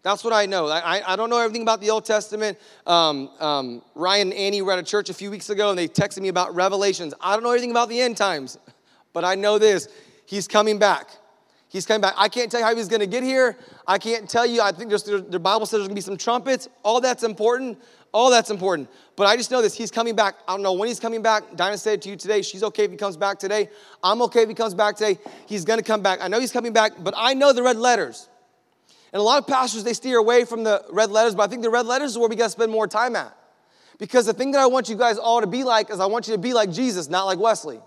That's 0.03 0.25
what 0.25 0.33
I 0.33 0.47
know. 0.47 0.67
I, 0.67 1.13
I 1.13 1.15
don't 1.15 1.31
know 1.31 1.39
everything 1.39 1.63
about 1.63 1.81
the 1.81 1.91
Old 1.91 2.05
Testament. 2.05 2.59
Um, 2.87 3.31
um, 3.39 3.83
Ryan 3.95 4.33
and 4.33 4.39
Annie 4.39 4.61
were 4.61 4.73
at 4.73 4.81
a 4.81 4.83
church 4.83 5.11
a 5.11 5.15
few 5.15 5.31
weeks 5.31 5.49
ago 5.49 5.71
and 5.71 5.79
they 5.79 5.87
texted 5.87 6.23
me 6.23 6.29
about 6.29 6.57
Revelations. 6.57 7.15
I 7.21 7.35
don't 7.35 7.45
know 7.45 7.53
anything 7.53 7.71
about 7.71 7.89
the 7.89 8.01
end 8.01 8.17
times, 8.17 8.59
but 9.13 9.25
I 9.25 9.37
know 9.37 9.59
this 9.59 9.89
He's 10.33 10.49
coming 10.49 10.79
back. 10.79 11.11
He's 11.69 11.85
coming 11.85 12.01
back. 12.01 12.15
I 12.17 12.29
can't 12.29 12.51
tell 12.51 12.61
you 12.61 12.67
how 12.67 12.75
he's 12.75 12.89
going 12.89 13.01
to 13.01 13.07
get 13.07 13.23
here. 13.23 13.59
I 13.87 13.99
can't 13.99 14.29
tell 14.29 14.47
you. 14.47 14.63
I 14.63 14.73
think 14.73 14.89
there's, 14.89 15.03
the 15.03 15.39
Bible 15.39 15.67
says 15.67 15.81
there's 15.81 15.89
going 15.89 15.91
to 15.91 15.95
be 15.95 16.01
some 16.01 16.17
trumpets. 16.17 16.69
All 16.83 17.03
that's 17.03 17.23
important. 17.23 17.79
All 18.13 18.31
that's 18.31 18.51
important. 18.51 18.91
But 19.17 19.27
I 19.27 19.37
just 19.37 19.51
know 19.51 19.63
this. 19.63 19.75
He's 19.75 19.91
coming 19.91 20.15
back. 20.15 20.35
I 20.47 20.53
don't 20.53 20.63
know 20.63 20.75
when 20.75 20.89
he's 20.89 21.01
coming 21.01 21.23
back. 21.23 21.57
Dinah 21.57 21.79
said 21.79 21.95
it 21.95 22.03
to 22.03 22.11
you 22.11 22.17
today, 22.17 22.43
she's 22.43 22.63
okay 22.63 22.85
if 22.85 22.91
he 22.91 22.97
comes 22.97 23.17
back 23.17 23.39
today. 23.39 23.71
I'm 24.03 24.21
okay 24.23 24.43
if 24.43 24.49
he 24.49 24.55
comes 24.55 24.75
back 24.75 24.97
today. 24.97 25.19
He's 25.47 25.65
going 25.65 25.79
to 25.79 25.85
come 25.85 26.03
back. 26.03 26.21
I 26.21 26.29
know 26.29 26.39
he's 26.39 26.53
coming 26.53 26.73
back, 26.73 26.93
but 27.01 27.15
I 27.17 27.35
know 27.35 27.53
the 27.53 27.63
red 27.63 27.77
letters. 27.77 28.29
And 29.13 29.21
a 29.21 29.23
lot 29.23 29.39
of 29.39 29.47
pastors, 29.47 29.85
they 29.85 29.93
steer 29.95 30.19
away 30.19 30.45
from 30.45 30.65
the 30.65 30.85
red 30.91 31.11
letters, 31.11 31.35
but 31.35 31.43
I 31.43 31.47
think 31.49 31.63
the 31.63 31.71
red 31.71 31.87
letters 31.87 32.13
is 32.13 32.19
where 32.19 32.29
we 32.29 32.37
got 32.37 32.45
to 32.45 32.51
spend 32.51 32.73
more 32.73 32.87
time 32.87 33.17
at. 33.17 33.37
Because 33.99 34.27
the 34.27 34.33
thing 34.33 34.53
that 34.53 34.61
I 34.61 34.67
want 34.67 34.89
you 34.89 34.97
guys 34.97 35.19
all 35.19 35.41
to 35.41 35.47
be 35.47 35.65
like 35.65 35.91
is 35.91 36.01
I 36.01 36.07
want 36.07 36.27
you 36.27 36.35
to 36.35 36.39
be 36.39 36.55
like 36.55 36.71
Jesus, 36.71 37.09
not 37.09 37.25
like 37.25 37.39
Wesley. 37.39 37.81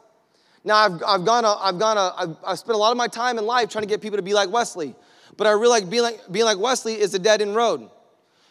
Now, 0.63 0.77
I've, 0.77 1.03
I've 1.05 1.25
gone, 1.25 1.45
a, 1.45 1.55
I've 1.55 1.77
gone, 1.77 1.97
a, 1.97 2.13
I've, 2.17 2.37
I've 2.45 2.59
spent 2.59 2.75
a 2.75 2.77
lot 2.77 2.91
of 2.91 2.97
my 2.97 3.07
time 3.07 3.37
in 3.37 3.45
life 3.45 3.69
trying 3.69 3.83
to 3.83 3.87
get 3.87 4.01
people 4.01 4.17
to 4.17 4.23
be 4.23 4.33
like 4.33 4.51
Wesley. 4.51 4.95
But 5.37 5.47
I 5.47 5.51
realize 5.51 5.83
being 5.83 6.03
like, 6.03 6.21
being 6.31 6.45
like 6.45 6.57
Wesley 6.57 6.93
is 6.93 7.13
a 7.13 7.19
dead 7.19 7.41
end 7.41 7.55
road. 7.55 7.89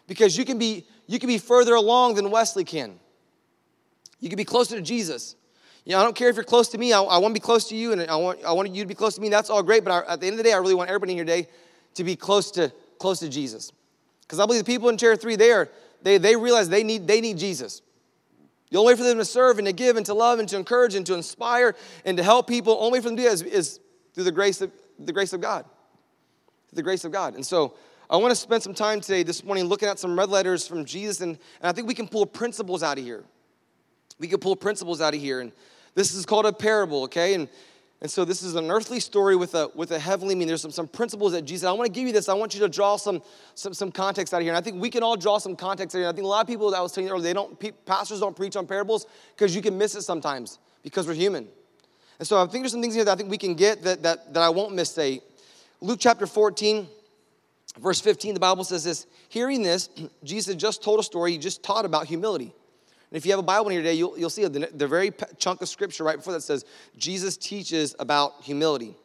Because 0.06 0.36
you 0.36 0.44
can, 0.44 0.58
be, 0.58 0.84
you 1.06 1.18
can 1.18 1.28
be 1.28 1.38
further 1.38 1.74
along 1.74 2.14
than 2.14 2.30
Wesley 2.30 2.64
can. 2.64 2.98
You 4.20 4.28
can 4.28 4.36
be 4.36 4.44
closer 4.44 4.76
to 4.76 4.82
Jesus. 4.82 5.36
You 5.84 5.92
know, 5.92 6.00
I 6.00 6.02
don't 6.02 6.16
care 6.16 6.30
if 6.30 6.36
you're 6.36 6.44
close 6.44 6.68
to 6.68 6.78
me. 6.78 6.92
I, 6.92 7.00
I 7.02 7.18
want 7.18 7.34
to 7.34 7.40
be 7.40 7.44
close 7.44 7.68
to 7.68 7.76
you, 7.76 7.92
and 7.92 8.00
I 8.02 8.16
want, 8.16 8.42
I 8.44 8.52
want 8.52 8.74
you 8.74 8.82
to 8.82 8.88
be 8.88 8.94
close 8.94 9.16
to 9.16 9.20
me. 9.20 9.28
That's 9.28 9.50
all 9.50 9.62
great. 9.62 9.84
But 9.84 9.92
I, 9.92 10.12
at 10.14 10.20
the 10.20 10.26
end 10.26 10.34
of 10.34 10.38
the 10.38 10.44
day, 10.44 10.52
I 10.52 10.56
really 10.56 10.74
want 10.74 10.88
everybody 10.88 11.12
in 11.12 11.16
your 11.16 11.26
day 11.26 11.48
to 11.94 12.04
be 12.04 12.16
close 12.16 12.50
to, 12.52 12.72
close 12.98 13.20
to 13.20 13.28
Jesus. 13.28 13.70
Because 14.22 14.40
I 14.40 14.46
believe 14.46 14.64
the 14.64 14.72
people 14.72 14.88
in 14.88 14.96
chair 14.96 15.14
three, 15.14 15.36
they, 15.36 15.50
are, 15.50 15.68
they, 16.02 16.16
they 16.16 16.36
realize 16.36 16.68
they 16.70 16.84
need, 16.84 17.06
they 17.06 17.20
need 17.20 17.36
Jesus. 17.36 17.82
The 18.70 18.78
only 18.78 18.94
way 18.94 18.96
for 18.96 19.04
them 19.04 19.18
to 19.18 19.24
serve 19.24 19.58
and 19.58 19.66
to 19.66 19.72
give 19.72 19.96
and 19.96 20.06
to 20.06 20.14
love 20.14 20.38
and 20.38 20.48
to 20.48 20.56
encourage 20.56 20.94
and 20.94 21.04
to 21.06 21.14
inspire 21.14 21.76
and 22.04 22.16
to 22.16 22.22
help 22.22 22.48
people, 22.48 22.78
only 22.80 23.00
for 23.00 23.08
them 23.08 23.16
to 23.16 23.22
do 23.22 23.28
that 23.28 23.34
is, 23.34 23.42
is 23.42 23.80
through 24.14 24.24
the 24.24 24.32
grace 24.32 24.60
of 24.60 24.72
the 24.98 25.12
grace 25.12 25.32
of 25.32 25.40
God. 25.40 25.64
Through 26.70 26.76
the 26.76 26.82
grace 26.82 27.04
of 27.04 27.12
God. 27.12 27.34
And 27.34 27.44
so 27.44 27.74
I 28.14 28.16
want 28.16 28.30
to 28.30 28.36
spend 28.36 28.62
some 28.62 28.74
time 28.74 29.00
today, 29.00 29.24
this 29.24 29.42
morning, 29.42 29.64
looking 29.64 29.88
at 29.88 29.98
some 29.98 30.16
red 30.16 30.28
letters 30.28 30.68
from 30.68 30.84
Jesus, 30.84 31.20
and, 31.20 31.30
and 31.30 31.68
I 31.68 31.72
think 31.72 31.88
we 31.88 31.94
can 31.94 32.06
pull 32.06 32.24
principles 32.26 32.84
out 32.84 32.96
of 32.96 33.02
here. 33.02 33.24
We 34.20 34.28
can 34.28 34.38
pull 34.38 34.54
principles 34.54 35.00
out 35.00 35.16
of 35.16 35.20
here. 35.20 35.40
And 35.40 35.50
this 35.96 36.14
is 36.14 36.24
called 36.24 36.46
a 36.46 36.52
parable, 36.52 37.02
okay? 37.04 37.34
And 37.34 37.48
And 38.00 38.08
so 38.08 38.24
this 38.24 38.44
is 38.44 38.54
an 38.54 38.70
earthly 38.70 39.00
story 39.00 39.34
with 39.34 39.56
a 39.56 39.68
with 39.74 39.90
a 39.90 39.98
heavenly 39.98 40.36
meaning. 40.36 40.46
There's 40.46 40.62
some, 40.62 40.70
some 40.70 40.86
principles 40.86 41.32
that 41.32 41.42
Jesus. 41.42 41.66
I 41.66 41.72
want 41.72 41.86
to 41.86 41.92
give 41.92 42.06
you 42.06 42.12
this. 42.12 42.28
I 42.28 42.34
want 42.34 42.54
you 42.54 42.60
to 42.60 42.68
draw 42.68 42.94
some, 42.94 43.20
some 43.56 43.74
some 43.74 43.90
context 43.90 44.32
out 44.32 44.36
of 44.36 44.42
here. 44.44 44.52
And 44.52 44.58
I 44.58 44.60
think 44.60 44.80
we 44.80 44.90
can 44.90 45.02
all 45.02 45.16
draw 45.16 45.38
some 45.38 45.56
context 45.56 45.96
out 45.96 45.98
of 45.98 46.02
here. 46.02 46.08
I 46.08 46.12
think 46.12 46.24
a 46.24 46.28
lot 46.28 46.42
of 46.42 46.46
people 46.46 46.70
that 46.70 46.76
I 46.76 46.82
was 46.82 46.92
telling 46.92 47.08
you 47.08 47.14
earlier, 47.14 47.24
they 47.24 47.32
don't 47.32 47.84
pastors 47.84 48.20
don't 48.20 48.36
preach 48.36 48.54
on 48.54 48.64
parables 48.68 49.06
because 49.34 49.56
you 49.56 49.62
can 49.62 49.76
miss 49.76 49.96
it 49.96 50.02
sometimes 50.02 50.60
because 50.84 51.08
we're 51.08 51.14
human. 51.14 51.48
And 52.20 52.28
so 52.28 52.40
I 52.40 52.46
think 52.46 52.62
there's 52.62 52.70
some 52.70 52.80
things 52.80 52.94
here 52.94 53.04
that 53.06 53.12
I 53.12 53.16
think 53.16 53.28
we 53.28 53.38
can 53.38 53.56
get 53.56 53.82
that 53.82 54.04
that, 54.04 54.34
that 54.34 54.42
I 54.44 54.50
won't 54.50 54.72
misstate. 54.72 55.24
Luke 55.80 55.98
chapter 56.00 56.26
14, 56.26 56.86
verse 57.80 58.00
15, 58.00 58.34
the 58.34 58.40
Bible 58.40 58.64
says 58.64 58.84
this. 58.84 59.06
Hearing 59.28 59.62
this, 59.62 59.88
Jesus 60.24 60.54
just 60.56 60.82
told 60.82 61.00
a 61.00 61.02
story. 61.02 61.32
He 61.32 61.38
just 61.38 61.62
taught 61.62 61.84
about 61.84 62.06
humility. 62.06 62.54
And 63.10 63.16
if 63.16 63.24
you 63.24 63.32
have 63.32 63.38
a 63.38 63.44
Bible 63.44 63.66
in 63.66 63.72
here 63.72 63.82
today, 63.82 63.94
you'll, 63.94 64.18
you'll 64.18 64.30
see 64.30 64.46
the, 64.46 64.68
the 64.74 64.88
very 64.88 65.12
chunk 65.38 65.62
of 65.62 65.68
scripture 65.68 66.04
right 66.04 66.16
before 66.16 66.32
that 66.32 66.42
says, 66.42 66.64
Jesus 66.96 67.36
teaches 67.36 67.94
about 67.98 68.42
humility. 68.42 68.96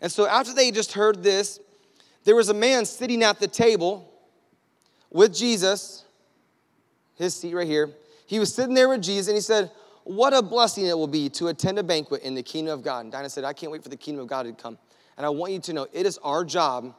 And 0.00 0.10
so 0.10 0.26
after 0.26 0.54
they 0.54 0.70
just 0.70 0.92
heard 0.92 1.22
this, 1.22 1.60
there 2.24 2.36
was 2.36 2.48
a 2.48 2.54
man 2.54 2.84
sitting 2.86 3.22
at 3.22 3.38
the 3.38 3.48
table 3.48 4.10
with 5.10 5.34
Jesus, 5.34 6.04
his 7.16 7.34
seat 7.34 7.54
right 7.54 7.66
here. 7.66 7.90
He 8.26 8.38
was 8.38 8.54
sitting 8.54 8.74
there 8.74 8.88
with 8.88 9.02
Jesus 9.02 9.28
and 9.28 9.36
he 9.36 9.40
said, 9.40 9.70
What 10.04 10.32
a 10.32 10.40
blessing 10.40 10.86
it 10.86 10.96
will 10.96 11.06
be 11.06 11.28
to 11.30 11.48
attend 11.48 11.78
a 11.78 11.82
banquet 11.82 12.22
in 12.22 12.34
the 12.34 12.42
kingdom 12.42 12.72
of 12.72 12.84
God. 12.84 13.00
And 13.00 13.12
Dinah 13.12 13.28
said, 13.28 13.44
I 13.44 13.52
can't 13.52 13.72
wait 13.72 13.82
for 13.82 13.88
the 13.88 13.96
kingdom 13.96 14.22
of 14.22 14.28
God 14.28 14.44
to 14.44 14.52
come. 14.52 14.78
And 15.16 15.26
I 15.26 15.28
want 15.28 15.52
you 15.52 15.58
to 15.58 15.72
know 15.72 15.86
it 15.92 16.06
is 16.06 16.18
our 16.18 16.44
job 16.44 16.94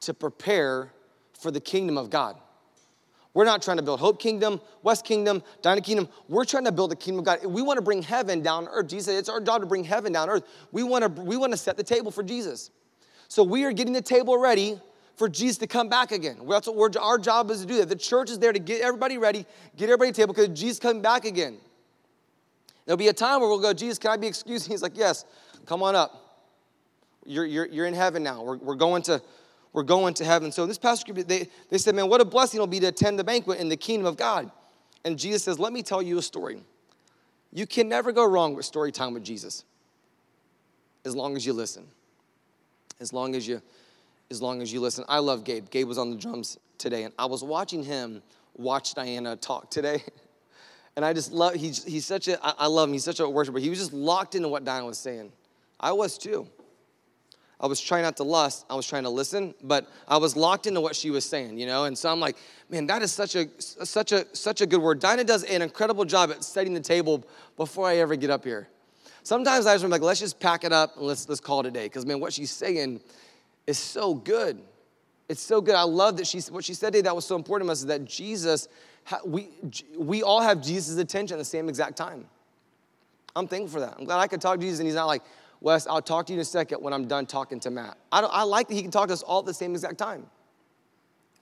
to 0.00 0.14
prepare 0.14 0.92
for 1.38 1.50
the 1.50 1.60
kingdom 1.60 1.98
of 1.98 2.10
God. 2.10 2.36
We're 3.34 3.44
not 3.44 3.62
trying 3.62 3.76
to 3.76 3.82
build 3.82 4.00
Hope 4.00 4.20
Kingdom, 4.20 4.60
West 4.82 5.04
Kingdom, 5.04 5.42
Dinah 5.62 5.82
Kingdom. 5.82 6.08
We're 6.28 6.44
trying 6.44 6.64
to 6.64 6.72
build 6.72 6.90
the 6.90 6.96
kingdom 6.96 7.20
of 7.20 7.24
God. 7.24 7.44
We 7.44 7.62
want 7.62 7.76
to 7.76 7.82
bring 7.82 8.02
heaven 8.02 8.42
down 8.42 8.66
earth. 8.68 8.88
Jesus 8.88 9.16
it's 9.16 9.28
our 9.28 9.40
job 9.40 9.60
to 9.60 9.66
bring 9.66 9.84
heaven 9.84 10.12
down 10.12 10.28
earth. 10.28 10.44
We 10.72 10.82
want 10.82 11.04
to, 11.04 11.22
we 11.22 11.36
want 11.36 11.52
to 11.52 11.56
set 11.56 11.76
the 11.76 11.84
table 11.84 12.10
for 12.10 12.22
Jesus. 12.22 12.70
So 13.28 13.44
we 13.44 13.64
are 13.64 13.72
getting 13.72 13.92
the 13.92 14.02
table 14.02 14.38
ready 14.38 14.80
for 15.16 15.28
Jesus 15.28 15.58
to 15.58 15.66
come 15.66 15.88
back 15.88 16.12
again. 16.12 16.38
That's 16.48 16.66
what 16.66 16.96
our 16.96 17.18
job 17.18 17.50
is 17.50 17.60
to 17.60 17.66
do 17.66 17.76
that. 17.76 17.88
The 17.88 17.96
church 17.96 18.30
is 18.30 18.38
there 18.38 18.52
to 18.52 18.58
get 18.58 18.80
everybody 18.80 19.18
ready, 19.18 19.44
get 19.76 19.84
everybody 19.90 20.12
table 20.12 20.32
because 20.32 20.48
Jesus 20.48 20.78
coming 20.78 21.02
back 21.02 21.24
again. 21.24 21.58
There'll 22.86 22.96
be 22.96 23.08
a 23.08 23.12
time 23.12 23.40
where 23.40 23.48
we'll 23.50 23.60
go, 23.60 23.74
Jesus, 23.74 23.98
can 23.98 24.12
I 24.12 24.16
be 24.16 24.26
excused? 24.26 24.66
He's 24.70 24.82
like, 24.82 24.96
yes, 24.96 25.26
come 25.66 25.82
on 25.82 25.94
up. 25.94 26.24
You're, 27.26 27.44
you're, 27.44 27.66
you're 27.66 27.86
in 27.86 27.94
heaven 27.94 28.22
now. 28.22 28.42
We're, 28.42 28.56
we're 28.56 28.74
going 28.74 29.02
to 29.02 29.20
we're 29.78 29.84
going 29.84 30.12
to 30.12 30.24
heaven. 30.24 30.50
So 30.50 30.66
this 30.66 30.76
passage, 30.76 31.06
they, 31.28 31.48
they 31.70 31.78
said, 31.78 31.94
man, 31.94 32.08
what 32.08 32.20
a 32.20 32.24
blessing 32.24 32.58
it'll 32.58 32.66
be 32.66 32.80
to 32.80 32.88
attend 32.88 33.16
the 33.16 33.22
banquet 33.22 33.60
in 33.60 33.68
the 33.68 33.76
kingdom 33.76 34.06
of 34.06 34.16
God. 34.16 34.50
And 35.04 35.16
Jesus 35.16 35.44
says, 35.44 35.60
let 35.60 35.72
me 35.72 35.84
tell 35.84 36.02
you 36.02 36.18
a 36.18 36.22
story. 36.22 36.64
You 37.52 37.64
can 37.64 37.88
never 37.88 38.10
go 38.10 38.24
wrong 38.24 38.56
with 38.56 38.64
story 38.64 38.90
time 38.90 39.14
with 39.14 39.22
Jesus 39.22 39.64
as 41.04 41.14
long 41.14 41.36
as 41.36 41.46
you 41.46 41.52
listen. 41.52 41.86
As 42.98 43.12
long 43.12 43.36
as 43.36 43.46
you, 43.46 43.62
as 44.32 44.42
long 44.42 44.62
as 44.62 44.72
you 44.72 44.80
listen. 44.80 45.04
I 45.08 45.20
love 45.20 45.44
Gabe. 45.44 45.70
Gabe 45.70 45.86
was 45.86 45.96
on 45.96 46.10
the 46.10 46.16
drums 46.16 46.58
today, 46.76 47.04
and 47.04 47.14
I 47.16 47.26
was 47.26 47.44
watching 47.44 47.84
him 47.84 48.20
watch 48.56 48.94
Diana 48.94 49.36
talk 49.36 49.70
today. 49.70 50.02
And 50.96 51.04
I 51.04 51.12
just 51.12 51.30
love, 51.30 51.54
he's, 51.54 51.84
he's 51.84 52.04
such 52.04 52.26
a, 52.26 52.40
I 52.42 52.66
love 52.66 52.88
him, 52.88 52.92
he's 52.92 53.04
such 53.04 53.20
a 53.20 53.28
worshiper. 53.28 53.60
He 53.60 53.70
was 53.70 53.78
just 53.78 53.92
locked 53.92 54.34
into 54.34 54.48
what 54.48 54.64
Diana 54.64 54.84
was 54.84 54.98
saying. 54.98 55.30
I 55.78 55.92
was 55.92 56.18
too. 56.18 56.48
I 57.60 57.66
was 57.66 57.80
trying 57.80 58.02
not 58.02 58.16
to 58.18 58.22
lust. 58.22 58.64
I 58.70 58.74
was 58.76 58.86
trying 58.86 59.02
to 59.02 59.10
listen, 59.10 59.52
but 59.64 59.88
I 60.06 60.16
was 60.16 60.36
locked 60.36 60.66
into 60.66 60.80
what 60.80 60.94
she 60.94 61.10
was 61.10 61.24
saying, 61.24 61.58
you 61.58 61.66
know. 61.66 61.84
And 61.84 61.98
so 61.98 62.10
I'm 62.10 62.20
like, 62.20 62.36
man, 62.70 62.86
that 62.86 63.02
is 63.02 63.10
such 63.10 63.34
a 63.34 63.48
such 63.58 64.12
a 64.12 64.24
such 64.34 64.60
a 64.60 64.66
good 64.66 64.80
word. 64.80 65.00
Dinah 65.00 65.24
does 65.24 65.42
an 65.42 65.62
incredible 65.62 66.04
job 66.04 66.30
at 66.30 66.44
setting 66.44 66.72
the 66.72 66.80
table 66.80 67.24
before 67.56 67.88
I 67.88 67.96
ever 67.96 68.14
get 68.14 68.30
up 68.30 68.44
here. 68.44 68.68
Sometimes 69.24 69.66
I 69.66 69.74
just 69.74 69.84
am 69.84 69.90
like, 69.90 70.02
let's 70.02 70.20
just 70.20 70.38
pack 70.38 70.62
it 70.62 70.72
up 70.72 70.96
and 70.96 71.06
let's 71.06 71.28
let's 71.28 71.40
call 71.40 71.60
it 71.60 71.66
a 71.66 71.70
day. 71.70 71.86
Because 71.86 72.06
man, 72.06 72.20
what 72.20 72.32
she's 72.32 72.52
saying 72.52 73.00
is 73.66 73.78
so 73.78 74.14
good. 74.14 74.60
It's 75.28 75.42
so 75.42 75.60
good. 75.60 75.74
I 75.74 75.82
love 75.82 76.16
that 76.18 76.26
she 76.28 76.38
what 76.52 76.64
she 76.64 76.74
said 76.74 76.92
today 76.92 77.02
that 77.02 77.14
was 77.14 77.26
so 77.26 77.34
important 77.34 77.68
to 77.68 77.72
us 77.72 77.80
is 77.80 77.86
that 77.86 78.04
Jesus, 78.04 78.68
we 79.24 79.48
we 79.98 80.22
all 80.22 80.40
have 80.40 80.62
Jesus' 80.62 80.96
attention 80.96 81.34
at 81.34 81.38
the 81.38 81.44
same 81.44 81.68
exact 81.68 81.96
time. 81.96 82.26
I'm 83.34 83.46
thankful 83.46 83.80
for 83.80 83.80
that. 83.80 83.96
I'm 83.98 84.04
glad 84.04 84.18
I 84.18 84.26
could 84.26 84.40
talk 84.40 84.58
to 84.58 84.60
Jesus 84.60 84.78
and 84.78 84.86
he's 84.86 84.94
not 84.94 85.06
like, 85.06 85.22
Wes, 85.60 85.86
I'll 85.86 86.02
talk 86.02 86.26
to 86.26 86.32
you 86.32 86.38
in 86.38 86.42
a 86.42 86.44
second 86.44 86.82
when 86.82 86.92
I'm 86.92 87.08
done 87.08 87.26
talking 87.26 87.58
to 87.60 87.70
Matt. 87.70 87.98
I, 88.12 88.20
I 88.20 88.42
like 88.44 88.68
that 88.68 88.74
he 88.74 88.82
can 88.82 88.90
talk 88.90 89.08
to 89.08 89.12
us 89.12 89.22
all 89.22 89.40
at 89.40 89.46
the 89.46 89.54
same 89.54 89.72
exact 89.72 89.98
time. 89.98 90.26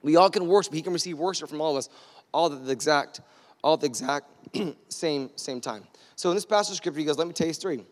We 0.02 0.16
all 0.16 0.30
can 0.30 0.46
worship. 0.46 0.72
He 0.72 0.82
can 0.82 0.92
receive 0.92 1.18
worship 1.18 1.48
from 1.48 1.60
all 1.60 1.72
of 1.72 1.78
us 1.78 1.88
all 2.32 2.52
at 2.52 2.64
the 2.64 2.72
exact, 2.72 3.20
all 3.62 3.74
at 3.74 3.80
the 3.80 3.86
exact 3.86 4.26
same, 4.88 5.30
same 5.36 5.60
time. 5.60 5.84
So 6.16 6.30
in 6.30 6.36
this 6.36 6.46
passage 6.46 6.72
of 6.72 6.76
scripture, 6.76 7.00
he 7.00 7.06
goes, 7.06 7.18
let 7.18 7.26
me 7.26 7.32
tell 7.32 7.46
you 7.46 7.52
story. 7.52 7.84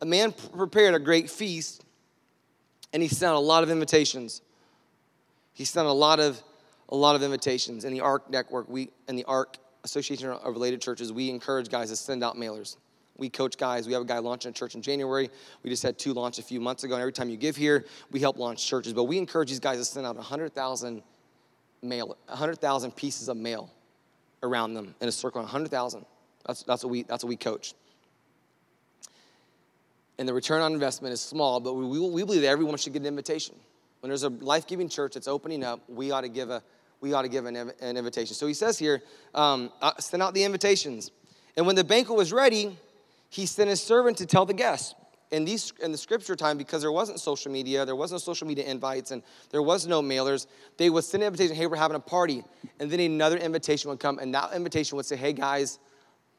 A 0.00 0.06
man 0.06 0.32
prepared 0.32 0.94
a 0.94 0.98
great 0.98 1.30
feast 1.30 1.84
and 2.92 3.02
he 3.02 3.08
sent 3.08 3.30
out 3.30 3.36
a 3.36 3.40
lot 3.40 3.62
of 3.62 3.70
invitations. 3.70 4.42
He 5.52 5.64
sent 5.64 5.86
a 5.86 5.92
lot 5.92 6.20
of, 6.20 6.40
a 6.88 6.96
lot 6.96 7.16
of 7.16 7.22
invitations. 7.22 7.84
In 7.84 7.92
the 7.92 8.00
ARC 8.00 8.30
network, 8.30 8.68
we, 8.68 8.90
in 9.08 9.16
the 9.16 9.24
ARC 9.24 9.56
Association 9.84 10.28
of 10.28 10.52
Related 10.52 10.80
Churches, 10.80 11.12
we 11.12 11.30
encourage 11.30 11.68
guys 11.68 11.90
to 11.90 11.96
send 11.96 12.22
out 12.22 12.36
mailers. 12.36 12.76
We 13.18 13.28
coach 13.28 13.56
guys. 13.56 13.86
We 13.86 13.92
have 13.94 14.02
a 14.02 14.06
guy 14.06 14.18
launching 14.18 14.50
a 14.50 14.52
church 14.52 14.74
in 14.74 14.82
January. 14.82 15.30
We 15.62 15.70
just 15.70 15.82
had 15.82 15.98
two 15.98 16.12
launch 16.12 16.38
a 16.38 16.42
few 16.42 16.60
months 16.60 16.84
ago. 16.84 16.94
And 16.94 17.00
every 17.00 17.12
time 17.12 17.30
you 17.30 17.36
give 17.36 17.56
here, 17.56 17.86
we 18.10 18.20
help 18.20 18.38
launch 18.38 18.66
churches. 18.66 18.92
But 18.92 19.04
we 19.04 19.18
encourage 19.18 19.48
these 19.48 19.60
guys 19.60 19.78
to 19.78 19.84
send 19.84 20.06
out 20.06 20.16
100,000 20.16 21.02
mail, 21.82 22.16
100,000 22.26 22.96
pieces 22.96 23.28
of 23.28 23.36
mail 23.36 23.70
around 24.42 24.74
them 24.74 24.94
in 25.00 25.08
a 25.08 25.12
circle. 25.12 25.40
100,000. 25.40 26.04
That's, 26.46 26.62
that's, 26.62 26.84
what 26.84 26.90
we, 26.90 27.02
that's 27.02 27.24
what 27.24 27.28
we 27.28 27.36
coach. 27.36 27.74
And 30.18 30.28
the 30.28 30.34
return 30.34 30.62
on 30.62 30.72
investment 30.72 31.12
is 31.12 31.20
small, 31.20 31.60
but 31.60 31.74
we, 31.74 31.98
we 31.98 32.24
believe 32.24 32.42
that 32.42 32.48
everyone 32.48 32.78
should 32.78 32.92
get 32.92 33.02
an 33.02 33.08
invitation. 33.08 33.54
When 34.00 34.08
there's 34.08 34.22
a 34.22 34.28
life-giving 34.28 34.88
church 34.88 35.14
that's 35.14 35.28
opening 35.28 35.64
up, 35.64 35.80
we 35.88 36.10
ought 36.10 36.22
to 36.22 36.28
give 36.28 36.50
a 36.50 36.62
we 37.00 37.12
ought 37.12 37.22
to 37.22 37.28
give 37.28 37.44
an, 37.44 37.56
an 37.56 37.96
invitation. 37.96 38.34
So 38.34 38.46
he 38.46 38.54
says 38.54 38.78
here, 38.78 39.02
um, 39.34 39.70
uh, 39.82 39.92
send 39.98 40.22
out 40.22 40.32
the 40.32 40.44
invitations. 40.44 41.10
And 41.56 41.66
when 41.66 41.76
the 41.76 41.84
banquet 41.84 42.16
was 42.16 42.32
ready, 42.32 42.76
he 43.36 43.44
sent 43.44 43.68
his 43.68 43.82
servant 43.82 44.16
to 44.16 44.24
tell 44.24 44.46
the 44.46 44.54
guests. 44.54 44.94
In, 45.30 45.44
these, 45.44 45.70
in 45.82 45.92
the 45.92 45.98
scripture 45.98 46.34
time, 46.34 46.56
because 46.56 46.80
there 46.80 46.92
wasn't 46.92 47.20
social 47.20 47.52
media, 47.52 47.84
there 47.84 47.94
wasn't 47.94 48.22
social 48.22 48.46
media 48.46 48.64
invites, 48.64 49.10
and 49.10 49.22
there 49.50 49.60
was 49.60 49.86
no 49.86 50.00
mailers, 50.00 50.46
they 50.78 50.88
would 50.88 51.04
send 51.04 51.22
an 51.22 51.26
invitation, 51.26 51.54
hey, 51.54 51.66
we're 51.66 51.76
having 51.76 51.96
a 51.96 52.00
party. 52.00 52.42
And 52.80 52.90
then 52.90 52.98
another 53.00 53.36
invitation 53.36 53.90
would 53.90 54.00
come, 54.00 54.18
and 54.20 54.34
that 54.34 54.54
invitation 54.54 54.96
would 54.96 55.04
say, 55.04 55.16
hey, 55.16 55.34
guys, 55.34 55.78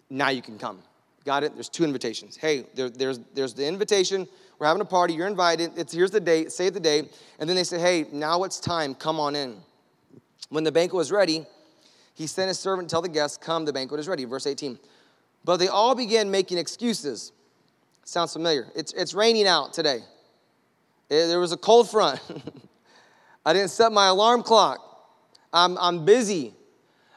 now 0.10 0.29
you 0.29 0.41
can 0.41 0.57
come. 0.57 0.79
Got 1.23 1.43
it? 1.43 1.53
There's 1.53 1.69
two 1.69 1.83
invitations. 1.83 2.36
Hey, 2.36 2.65
there, 2.73 2.89
there's, 2.89 3.19
there's 3.36 3.53
the 3.53 3.67
invitation, 3.67 4.27
we're 4.57 4.65
having 4.65 4.81
a 4.81 4.86
party, 4.86 5.13
you're 5.13 5.27
invited, 5.27 5.73
it's, 5.75 5.93
here's 5.93 6.10
the 6.10 6.19
date, 6.19 6.51
save 6.51 6.73
the 6.73 6.79
date. 6.79 7.13
And 7.38 7.47
then 7.47 7.55
they 7.55 7.63
say, 7.63 7.77
hey, 7.77 8.07
now 8.12 8.43
it's 8.43 8.60
time, 8.60 8.95
come 8.95 9.19
on 9.19 9.36
in. 9.36 9.57
When 10.49 10.63
the 10.63 10.71
banquet 10.71 10.95
was 10.95 11.12
ready, 11.12 11.45
he 12.15 12.25
sent 12.25 12.47
his 12.47 12.57
servant 12.57 12.89
to 12.89 12.93
tell 12.93 13.03
the 13.03 13.10
guests, 13.10 13.38
come, 13.38 13.65
the 13.65 13.73
banquet 13.73 13.99
is 13.99 14.07
ready. 14.07 14.25
Verse 14.25 14.47
18. 14.47 14.79
But 15.47 15.57
they 15.57 15.69
all 15.69 15.95
began 15.95 16.29
making 16.29 16.57
excuses. 16.57 17.31
Sounds 18.03 18.33
familiar. 18.33 18.67
It's, 18.75 18.91
it's 18.91 19.13
raining 19.13 19.47
out 19.47 19.71
today. 19.71 19.99
It, 21.10 21.27
there 21.27 21.39
was 21.39 21.53
a 21.53 21.57
cold 21.57 21.89
front. 21.89 22.19
I 23.45 23.53
didn't 23.53 23.69
set 23.69 23.93
my 23.93 24.07
alarm 24.07 24.43
clock. 24.43 24.79
I'm, 25.53 25.77
I'm 25.77 26.03
busy. 26.03 26.53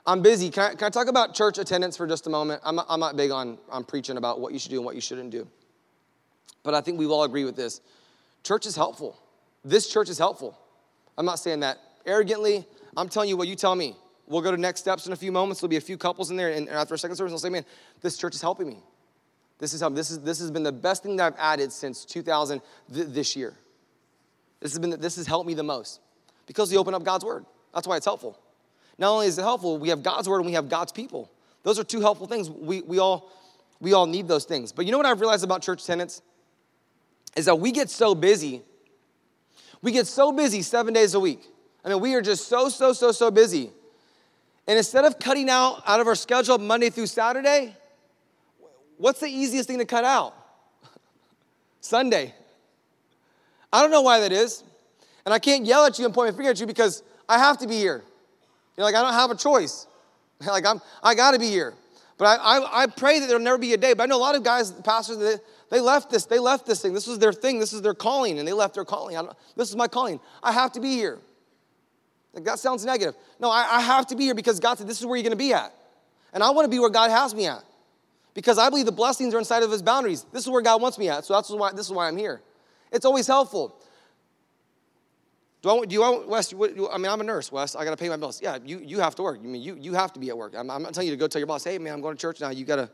I'm 0.06 0.22
busy. 0.22 0.48
Can 0.48 0.62
I, 0.62 0.74
can 0.76 0.84
I 0.84 0.90
talk 0.90 1.08
about 1.08 1.34
church 1.34 1.58
attendance 1.58 1.96
for 1.96 2.06
just 2.06 2.28
a 2.28 2.30
moment? 2.30 2.62
I'm, 2.64 2.78
I'm 2.88 3.00
not 3.00 3.16
big 3.16 3.32
on, 3.32 3.58
on 3.68 3.82
preaching 3.82 4.16
about 4.16 4.38
what 4.38 4.52
you 4.52 4.60
should 4.60 4.70
do 4.70 4.76
and 4.76 4.84
what 4.84 4.94
you 4.94 5.00
shouldn't 5.00 5.30
do. 5.30 5.48
But 6.62 6.74
I 6.74 6.82
think 6.82 7.00
we 7.00 7.06
all 7.06 7.24
agree 7.24 7.44
with 7.44 7.56
this. 7.56 7.80
Church 8.44 8.64
is 8.64 8.76
helpful. 8.76 9.20
This 9.64 9.88
church 9.88 10.08
is 10.08 10.18
helpful. 10.18 10.56
I'm 11.18 11.26
not 11.26 11.40
saying 11.40 11.60
that 11.60 11.78
arrogantly. 12.06 12.64
I'm 12.96 13.08
telling 13.08 13.28
you 13.28 13.36
what 13.36 13.48
you 13.48 13.56
tell 13.56 13.74
me. 13.74 13.96
We'll 14.30 14.42
go 14.42 14.52
to 14.52 14.56
next 14.56 14.78
steps 14.78 15.08
in 15.08 15.12
a 15.12 15.16
few 15.16 15.32
moments. 15.32 15.60
There'll 15.60 15.70
be 15.70 15.76
a 15.76 15.80
few 15.80 15.98
couples 15.98 16.30
in 16.30 16.36
there, 16.36 16.50
and 16.50 16.68
after 16.68 16.94
a 16.94 16.98
second 16.98 17.16
service, 17.16 17.32
they'll 17.32 17.38
say, 17.40 17.48
"Man, 17.48 17.64
this 18.00 18.16
church 18.16 18.36
is 18.36 18.40
helping 18.40 18.68
me. 18.68 18.78
This 19.58 19.74
is 19.74 19.80
helping. 19.80 19.96
This 19.96 20.12
is 20.12 20.20
this 20.20 20.38
has 20.38 20.52
been 20.52 20.62
the 20.62 20.70
best 20.70 21.02
thing 21.02 21.16
that 21.16 21.32
I've 21.32 21.38
added 21.38 21.72
since 21.72 22.04
2000 22.04 22.62
th- 22.94 23.08
this 23.08 23.34
year. 23.34 23.56
This 24.60 24.70
has 24.70 24.78
been 24.78 24.90
this 25.00 25.16
has 25.16 25.26
helped 25.26 25.48
me 25.48 25.54
the 25.54 25.64
most 25.64 26.00
because 26.46 26.70
we 26.70 26.76
open 26.76 26.94
up 26.94 27.02
God's 27.02 27.24
word. 27.24 27.44
That's 27.74 27.88
why 27.88 27.96
it's 27.96 28.06
helpful. 28.06 28.38
Not 28.98 29.10
only 29.10 29.26
is 29.26 29.36
it 29.36 29.42
helpful, 29.42 29.78
we 29.78 29.88
have 29.88 30.04
God's 30.04 30.28
word 30.28 30.38
and 30.38 30.46
we 30.46 30.52
have 30.52 30.68
God's 30.68 30.92
people. 30.92 31.28
Those 31.64 31.80
are 31.80 31.84
two 31.84 32.00
helpful 32.00 32.28
things. 32.28 32.48
We 32.48 32.82
we 32.82 33.00
all 33.00 33.32
we 33.80 33.94
all 33.94 34.06
need 34.06 34.28
those 34.28 34.44
things. 34.44 34.70
But 34.70 34.86
you 34.86 34.92
know 34.92 34.98
what 34.98 35.06
I've 35.06 35.20
realized 35.20 35.42
about 35.42 35.60
church 35.60 35.82
attendance 35.82 36.22
is 37.36 37.46
that 37.46 37.56
we 37.56 37.72
get 37.72 37.90
so 37.90 38.14
busy. 38.14 38.62
We 39.82 39.90
get 39.90 40.06
so 40.06 40.30
busy 40.30 40.62
seven 40.62 40.94
days 40.94 41.14
a 41.14 41.20
week. 41.20 41.40
I 41.84 41.88
mean, 41.88 42.00
we 42.00 42.14
are 42.14 42.22
just 42.22 42.46
so, 42.46 42.68
so, 42.68 42.92
so, 42.92 43.10
so 43.10 43.30
busy 43.30 43.72
and 44.70 44.78
instead 44.78 45.04
of 45.04 45.18
cutting 45.18 45.50
out 45.50 45.83
out 45.85 45.98
of 45.98 46.06
our 46.06 46.14
schedule 46.14 46.56
Monday 46.56 46.90
through 46.90 47.09
Saturday, 47.09 47.74
what's 48.98 49.18
the 49.18 49.26
easiest 49.26 49.66
thing 49.66 49.78
to 49.78 49.85
cut 49.85 50.04
out? 50.04 50.33
Sunday. 51.80 52.33
I 53.72 53.83
don't 53.83 53.90
know 53.90 54.02
why 54.02 54.20
that 54.20 54.30
is. 54.30 54.62
And 55.24 55.35
I 55.35 55.40
can't 55.40 55.66
yell 55.66 55.87
at 55.87 55.98
you 55.98 56.04
and 56.04 56.14
point 56.14 56.33
my 56.33 56.37
finger 56.37 56.50
at 56.50 56.61
you 56.61 56.68
because 56.68 57.02
I 57.28 57.37
have 57.37 57.59
to 57.59 57.66
be 57.66 57.78
here. 57.78 58.04
You're 58.76 58.85
like, 58.85 58.94
I 58.94 59.02
don't 59.02 59.12
have 59.12 59.33
a 59.33 59.35
choice. 59.35 59.88
like, 60.46 60.64
I'm, 60.64 60.80
I 61.02 61.16
got 61.16 61.33
to 61.33 61.40
be 61.40 61.48
here. 61.48 61.74
But 62.16 62.38
I, 62.38 62.59
I, 62.59 62.83
I, 62.83 62.87
pray 62.87 63.18
that 63.18 63.26
there'll 63.26 63.42
never 63.42 63.59
be 63.59 63.72
a 63.72 63.76
day. 63.76 63.94
But 63.94 64.04
I 64.04 64.06
know 64.06 64.18
a 64.18 64.22
lot 64.22 64.37
of 64.37 64.44
guys, 64.44 64.70
pastors, 64.70 65.16
that 65.16 65.40
They 65.70 65.80
left 65.80 66.11
this, 66.11 66.26
they 66.26 66.38
left 66.38 66.64
this 66.64 66.80
thing. 66.80 66.94
This 66.94 67.09
was 67.09 67.18
their 67.18 67.33
thing, 67.33 67.59
this 67.59 67.72
is 67.72 67.83
their 67.83 67.92
calling, 67.92 68.38
and 68.38 68.46
they 68.46 68.52
left 68.52 68.74
their 68.74 68.85
calling. 68.85 69.16
this 69.56 69.68
is 69.68 69.74
my 69.74 69.88
calling. 69.88 70.20
I 70.44 70.52
have 70.52 70.70
to 70.74 70.80
be 70.80 70.92
here. 70.94 71.18
Like 72.32 72.44
that 72.44 72.58
sounds 72.58 72.84
negative. 72.84 73.14
No, 73.38 73.50
I, 73.50 73.66
I 73.76 73.80
have 73.80 74.06
to 74.08 74.16
be 74.16 74.24
here 74.24 74.34
because 74.34 74.60
God 74.60 74.78
said, 74.78 74.86
This 74.86 75.00
is 75.00 75.06
where 75.06 75.16
you're 75.16 75.24
gonna 75.24 75.36
be 75.36 75.52
at. 75.52 75.74
And 76.32 76.42
I 76.42 76.50
wanna 76.50 76.68
be 76.68 76.78
where 76.78 76.90
God 76.90 77.10
has 77.10 77.34
me 77.34 77.46
at. 77.46 77.64
Because 78.34 78.58
I 78.58 78.70
believe 78.70 78.86
the 78.86 78.92
blessings 78.92 79.34
are 79.34 79.38
inside 79.38 79.62
of 79.62 79.70
his 79.70 79.82
boundaries. 79.82 80.24
This 80.32 80.44
is 80.44 80.48
where 80.48 80.62
God 80.62 80.80
wants 80.80 80.98
me 80.98 81.08
at. 81.08 81.24
So 81.24 81.34
that's 81.34 81.50
why 81.50 81.72
this 81.72 81.86
is 81.86 81.92
why 81.92 82.06
I'm 82.08 82.16
here. 82.16 82.40
It's 82.92 83.04
always 83.04 83.26
helpful. 83.26 83.76
Do 85.62 85.70
I, 85.70 85.84
do 85.84 85.92
you 85.94 86.00
want, 86.00 86.28
Wes, 86.28 86.54
I 86.54 86.56
mean, 86.56 87.06
I'm 87.06 87.20
a 87.20 87.24
nurse, 87.24 87.52
Wes. 87.52 87.76
I 87.76 87.84
got 87.84 87.90
to 87.90 87.96
pay 87.96 88.08
my 88.08 88.16
bills. 88.16 88.40
Yeah, 88.40 88.58
you, 88.64 88.78
you 88.78 89.00
have 89.00 89.14
to 89.16 89.22
work. 89.22 89.38
I 89.42 89.46
mean, 89.46 89.60
you, 89.60 89.76
you 89.78 89.92
have 89.92 90.12
to 90.14 90.20
be 90.20 90.30
at 90.30 90.38
work. 90.38 90.54
I'm, 90.56 90.70
I'm 90.70 90.82
not 90.82 90.94
telling 90.94 91.08
you 91.08 91.14
to 91.14 91.20
go 91.20 91.28
tell 91.28 91.38
your 91.38 91.46
boss, 91.46 91.64
hey, 91.64 91.76
man, 91.78 91.92
I'm 91.92 92.00
going 92.00 92.16
to 92.16 92.20
church 92.20 92.40
now. 92.40 92.48
You 92.48 92.64
got 92.64 92.76
to 92.76 92.90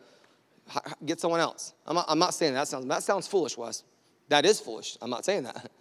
get 1.05 1.21
someone 1.21 1.39
else. 1.39 1.75
I'm 1.87 1.95
not, 1.95 2.07
I'm 2.09 2.19
not 2.19 2.35
saying 2.35 2.55
that. 2.55 2.61
that 2.61 2.69
sounds, 2.69 2.87
that 2.87 3.03
sounds 3.05 3.29
foolish, 3.29 3.57
Wes. 3.57 3.85
That 4.29 4.45
is 4.45 4.59
foolish. 4.61 4.99
I'm 5.01 5.11
not 5.11 5.25
saying 5.25 5.45
that. 5.45 5.71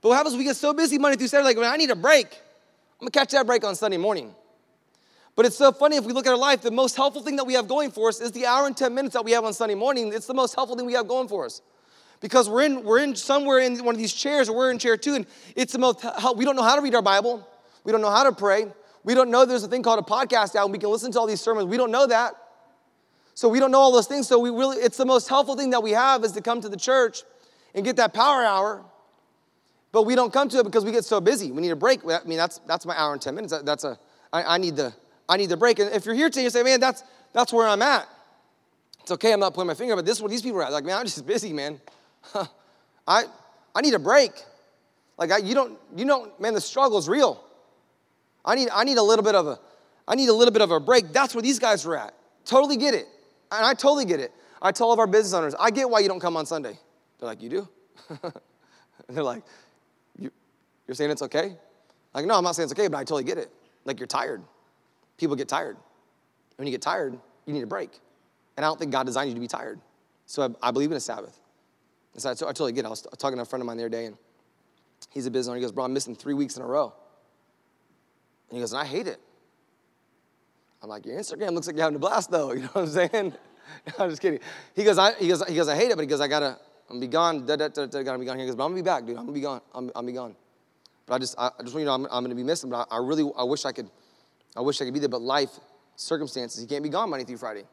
But 0.00 0.10
what 0.10 0.16
happens 0.16 0.36
we 0.36 0.44
get 0.44 0.56
so 0.56 0.74
busy 0.74 0.98
Monday 0.98 1.16
through 1.16 1.28
Saturday, 1.28 1.46
like, 1.46 1.56
man, 1.56 1.72
I 1.72 1.78
need 1.78 1.88
a 1.88 1.96
break. 1.96 2.26
I'm 3.04 3.10
to 3.10 3.18
catch 3.18 3.32
that 3.32 3.46
break 3.46 3.64
on 3.64 3.74
Sunday 3.74 3.98
morning. 3.98 4.34
But 5.36 5.44
it's 5.44 5.56
so 5.56 5.72
funny 5.72 5.96
if 5.96 6.06
we 6.06 6.14
look 6.14 6.26
at 6.26 6.30
our 6.30 6.38
life, 6.38 6.62
the 6.62 6.70
most 6.70 6.96
helpful 6.96 7.20
thing 7.20 7.36
that 7.36 7.44
we 7.44 7.52
have 7.52 7.68
going 7.68 7.90
for 7.90 8.08
us 8.08 8.18
is 8.18 8.32
the 8.32 8.46
hour 8.46 8.66
and 8.66 8.74
10 8.74 8.94
minutes 8.94 9.12
that 9.12 9.26
we 9.26 9.32
have 9.32 9.44
on 9.44 9.52
Sunday 9.52 9.74
morning. 9.74 10.10
It's 10.10 10.26
the 10.26 10.32
most 10.32 10.54
helpful 10.54 10.74
thing 10.74 10.86
we 10.86 10.94
have 10.94 11.06
going 11.06 11.28
for 11.28 11.44
us. 11.44 11.60
Because 12.22 12.48
we're 12.48 12.62
in, 12.62 12.82
we're 12.82 13.00
in 13.00 13.14
somewhere 13.14 13.58
in 13.58 13.84
one 13.84 13.94
of 13.94 13.98
these 13.98 14.14
chairs 14.14 14.48
or 14.48 14.56
we're 14.56 14.70
in 14.70 14.78
chair 14.78 14.96
two 14.96 15.16
and 15.16 15.26
it's 15.54 15.74
the 15.74 15.78
most 15.78 16.02
we 16.34 16.46
don't 16.46 16.56
know 16.56 16.62
how 16.62 16.76
to 16.76 16.80
read 16.80 16.94
our 16.94 17.02
bible. 17.02 17.46
We 17.84 17.92
don't 17.92 18.00
know 18.00 18.10
how 18.10 18.24
to 18.24 18.32
pray. 18.32 18.72
We 19.02 19.12
don't 19.12 19.30
know 19.30 19.44
there's 19.44 19.64
a 19.64 19.68
thing 19.68 19.82
called 19.82 19.98
a 19.98 20.10
podcast 20.10 20.56
out 20.56 20.64
and 20.64 20.72
we 20.72 20.78
can 20.78 20.88
listen 20.88 21.12
to 21.12 21.20
all 21.20 21.26
these 21.26 21.42
sermons. 21.42 21.68
We 21.68 21.76
don't 21.76 21.90
know 21.90 22.06
that. 22.06 22.32
So 23.34 23.50
we 23.50 23.60
don't 23.60 23.70
know 23.70 23.80
all 23.80 23.92
those 23.92 24.06
things. 24.06 24.28
So 24.28 24.38
we 24.38 24.48
really 24.48 24.78
it's 24.78 24.96
the 24.96 25.04
most 25.04 25.28
helpful 25.28 25.56
thing 25.56 25.68
that 25.70 25.82
we 25.82 25.90
have 25.90 26.24
is 26.24 26.32
to 26.32 26.40
come 26.40 26.62
to 26.62 26.70
the 26.70 26.78
church 26.78 27.22
and 27.74 27.84
get 27.84 27.96
that 27.96 28.14
power 28.14 28.44
hour 28.44 28.82
but 29.94 30.02
we 30.02 30.14
don't 30.14 30.32
come 30.32 30.50
to 30.50 30.58
it 30.58 30.64
because 30.64 30.84
we 30.84 30.92
get 30.92 31.04
so 31.04 31.20
busy 31.20 31.50
we 31.50 31.62
need 31.62 31.70
a 31.70 31.76
break 31.76 32.00
i 32.04 32.18
mean 32.26 32.36
that's 32.36 32.58
that's 32.66 32.84
my 32.84 32.94
hour 32.98 33.14
and 33.14 33.22
10 33.22 33.34
minutes 33.34 33.54
that's 33.64 33.84
a 33.84 33.98
I, 34.32 34.56
I 34.56 34.58
need 34.58 34.76
the 34.76 34.92
i 35.28 35.38
need 35.38 35.48
the 35.48 35.56
break 35.56 35.78
and 35.78 35.90
if 35.94 36.04
you're 36.04 36.14
here 36.14 36.28
today 36.28 36.42
you 36.42 36.50
say 36.50 36.62
man 36.62 36.80
that's 36.80 37.02
that's 37.32 37.52
where 37.52 37.66
i'm 37.66 37.80
at 37.80 38.06
it's 39.00 39.12
okay 39.12 39.32
i'm 39.32 39.40
not 39.40 39.54
pointing 39.54 39.68
my 39.68 39.74
finger 39.74 39.96
but 39.96 40.04
this 40.04 40.18
is 40.18 40.22
where 40.22 40.28
these 40.28 40.42
people 40.42 40.58
are 40.58 40.64
at 40.64 40.72
like 40.72 40.84
man 40.84 40.98
i'm 40.98 41.06
just 41.06 41.24
busy 41.34 41.54
man 41.54 41.80
I, 43.06 43.24
I 43.74 43.80
need 43.80 43.94
a 43.94 43.98
break. 43.98 44.32
Like 45.18 45.30
I, 45.30 45.38
you 45.38 45.54
don't, 45.54 45.78
you 45.96 46.04
don't, 46.04 46.38
man, 46.40 46.54
the 46.54 46.60
struggle 46.60 46.98
is 46.98 47.08
real. 47.08 47.42
I 48.44 48.54
need, 48.54 48.68
I 48.72 48.84
need 48.84 48.98
a 48.98 49.02
little 49.02 49.24
bit 49.24 49.34
of 49.34 49.46
a, 49.46 49.58
I 50.06 50.14
need 50.14 50.28
a 50.28 50.32
little 50.32 50.52
bit 50.52 50.62
of 50.62 50.70
a 50.70 50.80
break. 50.80 51.12
That's 51.12 51.34
where 51.34 51.42
these 51.42 51.58
guys 51.58 51.86
are 51.86 51.96
at. 51.96 52.14
Totally 52.44 52.76
get 52.76 52.94
it. 52.94 53.06
And 53.50 53.64
I 53.64 53.74
totally 53.74 54.04
get 54.04 54.20
it. 54.20 54.32
I 54.60 54.72
tell 54.72 54.88
all 54.88 54.92
of 54.92 54.98
our 54.98 55.06
business 55.06 55.32
owners, 55.34 55.54
I 55.58 55.70
get 55.70 55.88
why 55.88 56.00
you 56.00 56.08
don't 56.08 56.20
come 56.20 56.36
on 56.36 56.46
Sunday. 56.46 56.78
They're 57.18 57.28
like, 57.28 57.42
you 57.42 57.48
do? 57.48 57.68
and 58.20 58.32
they're 59.08 59.22
like, 59.22 59.42
you're 60.86 60.94
saying 60.94 61.10
it's 61.10 61.22
okay? 61.22 61.56
Like, 62.14 62.26
no, 62.26 62.36
I'm 62.36 62.44
not 62.44 62.54
saying 62.54 62.70
it's 62.70 62.78
okay, 62.78 62.88
but 62.88 62.98
I 62.98 63.00
totally 63.00 63.24
get 63.24 63.38
it. 63.38 63.50
Like, 63.84 63.98
you're 63.98 64.06
tired. 64.06 64.42
People 65.18 65.36
get 65.36 65.48
tired. 65.48 65.76
When 66.56 66.66
you 66.66 66.72
get 66.72 66.82
tired, 66.82 67.18
you 67.46 67.52
need 67.52 67.62
a 67.62 67.66
break. 67.66 67.98
And 68.56 68.64
I 68.64 68.68
don't 68.68 68.78
think 68.78 68.92
God 68.92 69.06
designed 69.06 69.30
you 69.30 69.34
to 69.34 69.40
be 69.40 69.48
tired. 69.48 69.80
So 70.26 70.54
I, 70.62 70.68
I 70.68 70.70
believe 70.70 70.90
in 70.90 70.96
a 70.96 71.00
Sabbath. 71.00 71.38
And 72.12 72.22
so 72.22 72.30
I, 72.30 72.34
t- 72.34 72.44
I 72.44 72.48
totally 72.48 72.72
get 72.72 72.84
it. 72.84 72.86
I 72.86 72.90
was 72.90 73.06
talking 73.18 73.36
to 73.36 73.42
a 73.42 73.44
friend 73.44 73.60
of 73.60 73.66
mine 73.66 73.76
the 73.76 73.84
other 73.84 73.88
day, 73.90 74.06
and 74.06 74.16
he's 75.10 75.26
a 75.26 75.30
business 75.30 75.48
owner. 75.50 75.56
He 75.56 75.62
goes, 75.62 75.72
Bro, 75.72 75.84
I'm 75.84 75.92
missing 75.92 76.14
three 76.14 76.34
weeks 76.34 76.56
in 76.56 76.62
a 76.62 76.66
row. 76.66 76.92
And 78.48 78.56
he 78.56 78.60
goes, 78.60 78.72
And 78.72 78.80
I 78.80 78.84
hate 78.84 79.08
it. 79.08 79.20
I'm 80.82 80.88
like, 80.88 81.04
Your 81.04 81.18
Instagram 81.18 81.52
looks 81.52 81.66
like 81.66 81.76
you're 81.76 81.84
having 81.84 81.96
a 81.96 82.00
blast, 82.00 82.30
though. 82.30 82.52
You 82.54 82.62
know 82.62 82.68
what 82.72 82.82
I'm 82.82 82.88
saying? 82.88 83.34
I'm 83.98 84.10
just 84.10 84.22
kidding. 84.22 84.40
He 84.76 84.84
goes, 84.84 84.98
I, 84.98 85.14
he 85.14 85.28
goes, 85.28 85.42
he 85.48 85.54
goes, 85.54 85.68
I 85.68 85.76
hate 85.76 85.90
it, 85.90 85.96
but 85.96 86.02
he 86.02 86.06
goes, 86.06 86.20
I 86.20 86.28
gotta, 86.28 86.58
I'm 86.88 86.96
gonna 86.96 87.00
be 87.00 87.06
gone. 87.08 87.46
Da, 87.46 87.56
gotta 87.56 88.18
be 88.18 88.26
gone. 88.26 88.38
He 88.38 88.46
goes, 88.46 88.54
but 88.54 88.64
I'm 88.64 88.70
gonna 88.70 88.82
be 88.82 88.82
back, 88.82 89.06
dude. 89.06 89.16
I'm 89.16 89.24
gonna 89.24 89.32
be 89.32 89.40
gone. 89.40 89.60
I'm, 89.74 89.86
I'm 89.86 89.92
gonna 89.92 90.06
be 90.06 90.12
gone. 90.12 90.36
But 91.06 91.14
I 91.14 91.18
just, 91.18 91.38
I, 91.38 91.50
just 91.62 91.74
want 91.74 91.80
you 91.80 91.80
to 91.80 91.84
know, 91.84 91.94
I'm, 91.94 92.06
I'm 92.10 92.24
gonna 92.24 92.34
be 92.34 92.42
missing. 92.42 92.70
But 92.70 92.88
I, 92.90 92.96
I 92.96 92.98
really, 92.98 93.30
I 93.36 93.44
wish 93.44 93.64
I 93.64 93.72
could, 93.72 93.90
I 94.56 94.60
wish 94.60 94.80
I 94.80 94.84
could 94.84 94.94
be 94.94 95.00
there. 95.00 95.08
But 95.08 95.22
life, 95.22 95.50
circumstances, 95.96 96.60
he 96.60 96.66
can't 96.66 96.82
be 96.82 96.88
gone 96.88 97.10
Monday 97.10 97.24
through 97.24 97.38
Friday. 97.38 97.64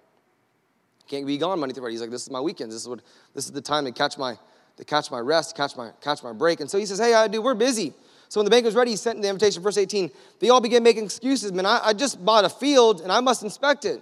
He 1.05 1.09
Can't 1.09 1.25
be 1.25 1.37
gone 1.37 1.59
Monday 1.59 1.73
through 1.73 1.83
Friday. 1.83 1.93
He's 1.93 2.01
like, 2.01 2.11
this 2.11 2.23
is 2.23 2.31
my 2.31 2.41
weekends. 2.41 2.75
This 2.75 2.81
is 2.81 2.89
what 2.89 3.01
this 3.33 3.45
is 3.45 3.51
the 3.51 3.61
time 3.61 3.85
to 3.85 3.91
catch 3.91 4.17
my 4.17 4.37
to 4.77 4.85
catch 4.85 5.11
my 5.11 5.19
rest, 5.19 5.55
catch 5.55 5.75
my 5.75 5.91
catch 6.01 6.23
my 6.23 6.33
break. 6.33 6.59
And 6.59 6.69
so 6.69 6.77
he 6.77 6.85
says, 6.85 6.99
Hey, 6.99 7.13
I 7.13 7.27
do, 7.27 7.41
we're 7.41 7.53
busy. 7.53 7.93
So 8.29 8.39
when 8.39 8.45
the 8.45 8.51
bank 8.51 8.63
was 8.63 8.75
ready, 8.75 8.91
he 8.91 8.97
sent 8.97 9.21
the 9.21 9.27
invitation, 9.27 9.61
verse 9.61 9.77
18. 9.77 10.09
They 10.39 10.49
all 10.49 10.61
began 10.61 10.83
making 10.83 11.03
excuses. 11.03 11.51
Man, 11.51 11.65
I, 11.65 11.81
I 11.83 11.93
just 11.93 12.23
bought 12.23 12.45
a 12.45 12.49
field 12.49 13.01
and 13.01 13.11
I 13.11 13.19
must 13.19 13.43
inspect 13.43 13.83
it. 13.83 14.01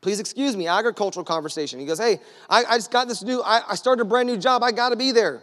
Please 0.00 0.20
excuse 0.20 0.56
me, 0.56 0.66
agricultural 0.66 1.24
conversation. 1.24 1.78
He 1.78 1.86
goes, 1.86 1.98
Hey, 1.98 2.20
I, 2.48 2.64
I 2.64 2.76
just 2.76 2.90
got 2.90 3.08
this 3.08 3.22
new, 3.22 3.42
I, 3.42 3.62
I 3.70 3.74
started 3.74 4.02
a 4.02 4.04
brand 4.04 4.28
new 4.28 4.36
job, 4.36 4.62
I 4.62 4.72
gotta 4.72 4.96
be 4.96 5.12
there. 5.12 5.42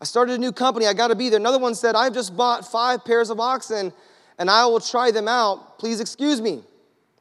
I 0.00 0.04
started 0.04 0.34
a 0.34 0.38
new 0.38 0.52
company, 0.52 0.86
I 0.86 0.94
gotta 0.94 1.14
be 1.14 1.28
there. 1.28 1.38
Another 1.38 1.58
one 1.58 1.74
said, 1.74 1.94
I've 1.94 2.14
just 2.14 2.36
bought 2.36 2.70
five 2.70 3.04
pairs 3.04 3.30
of 3.30 3.38
oxen 3.38 3.92
and 4.38 4.50
I 4.50 4.64
will 4.66 4.80
try 4.80 5.10
them 5.10 5.28
out. 5.28 5.78
Please 5.78 6.00
excuse 6.00 6.40
me. 6.40 6.62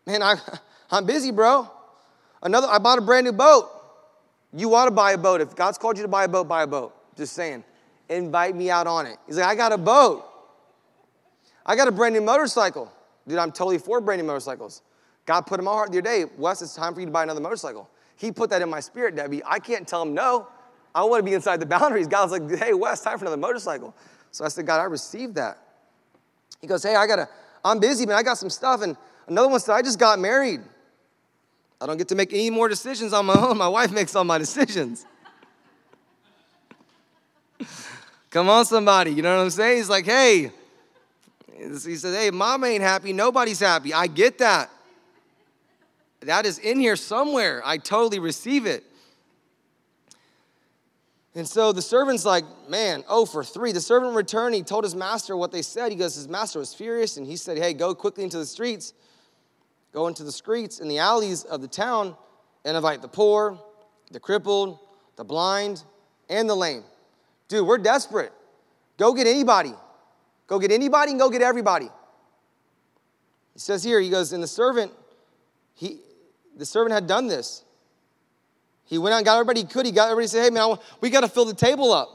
Man, 0.05 0.23
I, 0.23 0.35
I'm 0.91 1.05
busy, 1.05 1.31
bro. 1.31 1.69
Another, 2.41 2.67
I 2.67 2.77
bought 2.77 2.97
a 2.97 3.01
brand 3.01 3.25
new 3.25 3.33
boat. 3.33 3.69
You 4.53 4.73
ought 4.73 4.85
to 4.85 4.91
buy 4.91 5.11
a 5.11 5.17
boat. 5.17 5.41
If 5.41 5.55
God's 5.55 5.77
called 5.77 5.97
you 5.97 6.03
to 6.03 6.07
buy 6.07 6.23
a 6.23 6.27
boat, 6.27 6.47
buy 6.47 6.63
a 6.63 6.67
boat. 6.67 6.95
Just 7.15 7.33
saying. 7.33 7.63
Invite 8.07 8.55
me 8.55 8.71
out 8.71 8.87
on 8.87 9.05
it. 9.05 9.17
He's 9.27 9.37
like, 9.37 9.45
I 9.45 9.55
got 9.55 9.73
a 9.73 9.77
boat. 9.77 10.25
I 11.65 11.75
got 11.75 11.87
a 11.87 11.91
brand 11.91 12.15
new 12.15 12.21
motorcycle. 12.21 12.91
Dude, 13.27 13.37
I'm 13.37 13.51
totally 13.51 13.77
for 13.77 14.01
brand 14.01 14.21
new 14.21 14.27
motorcycles. 14.27 14.81
God 15.25 15.41
put 15.41 15.59
in 15.59 15.65
my 15.65 15.71
heart 15.71 15.91
the 15.91 15.99
other 15.99 16.01
day, 16.01 16.25
Wes, 16.37 16.61
it's 16.63 16.73
time 16.73 16.95
for 16.95 17.01
you 17.01 17.05
to 17.05 17.11
buy 17.11 17.21
another 17.21 17.41
motorcycle. 17.41 17.87
He 18.15 18.31
put 18.31 18.49
that 18.49 18.63
in 18.63 18.69
my 18.69 18.79
spirit, 18.79 19.15
Debbie. 19.15 19.43
I 19.45 19.59
can't 19.59 19.87
tell 19.87 20.01
him 20.01 20.15
no. 20.15 20.47
I 20.93 21.03
want 21.03 21.19
to 21.19 21.23
be 21.23 21.33
inside 21.33 21.59
the 21.59 21.65
boundaries. 21.65 22.07
God's 22.07 22.31
like, 22.31 22.49
hey, 22.57 22.73
Wes, 22.73 23.01
time 23.01 23.17
for 23.17 23.25
another 23.25 23.37
motorcycle. 23.37 23.95
So 24.31 24.45
I 24.45 24.47
said, 24.47 24.65
God, 24.65 24.79
I 24.79 24.85
received 24.85 25.35
that. 25.35 25.57
He 26.61 26.67
goes, 26.67 26.83
hey, 26.83 26.95
I 26.95 27.07
got 27.07 27.17
to, 27.17 27.29
I'm 27.63 27.79
busy, 27.79 28.05
man. 28.05 28.17
I 28.17 28.23
got 28.23 28.37
some 28.37 28.49
stuff. 28.49 28.81
And 28.81 28.97
another 29.27 29.47
one 29.47 29.59
said, 29.59 29.73
I 29.75 29.81
just 29.81 29.99
got 29.99 30.19
married. 30.19 30.61
I 31.81 31.85
don't 31.85 31.97
get 31.97 32.09
to 32.09 32.15
make 32.15 32.33
any 32.33 32.49
more 32.49 32.67
decisions 32.67 33.13
on 33.13 33.25
my 33.25 33.35
own. 33.35 33.57
My 33.57 33.69
wife 33.69 33.91
makes 33.91 34.15
all 34.15 34.23
my 34.23 34.37
decisions. 34.37 35.05
Come 38.29 38.49
on, 38.49 38.65
somebody. 38.65 39.11
You 39.11 39.21
know 39.21 39.35
what 39.35 39.43
I'm 39.43 39.49
saying? 39.49 39.77
He's 39.77 39.89
like, 39.89 40.05
hey, 40.05 40.51
he 41.57 41.95
says, 41.95 42.15
hey, 42.15 42.31
mom 42.31 42.63
ain't 42.63 42.83
happy. 42.83 43.13
Nobody's 43.13 43.59
happy. 43.59 43.93
I 43.93 44.07
get 44.07 44.37
that. 44.39 44.69
That 46.21 46.45
is 46.45 46.59
in 46.59 46.79
here 46.79 46.95
somewhere. 46.95 47.61
I 47.65 47.77
totally 47.77 48.19
receive 48.19 48.65
it. 48.65 48.83
And 51.35 51.47
so 51.47 51.71
the 51.71 51.81
servant's 51.81 52.25
like, 52.25 52.43
man, 52.67 53.03
oh, 53.07 53.25
for 53.25 53.43
three. 53.43 53.71
The 53.71 53.81
servant 53.81 54.15
returned. 54.15 54.55
He 54.55 54.63
told 54.63 54.83
his 54.83 54.95
master 54.95 55.37
what 55.37 55.51
they 55.51 55.61
said. 55.61 55.91
He 55.91 55.97
goes, 55.97 56.15
his 56.15 56.27
master 56.27 56.59
was 56.59 56.73
furious. 56.73 57.17
And 57.17 57.27
he 57.27 57.37
said, 57.37 57.57
hey, 57.57 57.73
go 57.73 57.93
quickly 57.93 58.23
into 58.23 58.37
the 58.37 58.45
streets 58.45 58.93
Go 59.91 60.07
into 60.07 60.23
the 60.23 60.31
streets 60.31 60.79
and 60.79 60.89
the 60.89 60.99
alleys 60.99 61.43
of 61.43 61.61
the 61.61 61.67
town 61.67 62.15
and 62.63 62.77
invite 62.77 63.01
the 63.01 63.07
poor, 63.07 63.59
the 64.11 64.19
crippled, 64.19 64.79
the 65.15 65.23
blind, 65.23 65.83
and 66.29 66.49
the 66.49 66.55
lame. 66.55 66.83
Dude, 67.47 67.65
we're 67.65 67.79
desperate. 67.79 68.31
Go 68.97 69.13
get 69.13 69.25
anybody. 69.25 69.73
Go 70.47 70.59
get 70.59 70.71
anybody 70.71 71.11
and 71.11 71.19
go 71.19 71.29
get 71.29 71.41
everybody. 71.41 71.89
He 73.53 73.59
says 73.59 73.83
here, 73.83 73.99
he 73.99 74.09
goes, 74.09 74.31
and 74.31 74.43
the 74.43 74.47
servant, 74.47 74.91
he, 75.73 75.99
the 76.55 76.65
servant 76.65 76.93
had 76.93 77.07
done 77.07 77.27
this. 77.27 77.63
He 78.89 78.97
went 78.97 79.13
out 79.13 79.17
and 79.17 79.25
got 79.25 79.35
everybody 79.35 79.61
he 79.61 79.67
could. 79.67 79.85
He 79.85 79.91
got 79.91 80.05
everybody 80.05 80.25
to 80.25 80.29
say, 80.29 80.41
hey 80.41 80.49
man, 80.49 80.77
we 80.99 81.11
got 81.11 81.21
to 81.21 81.27
fill 81.27 81.45
the 81.45 81.53
table 81.53 81.93
up. 81.93 82.09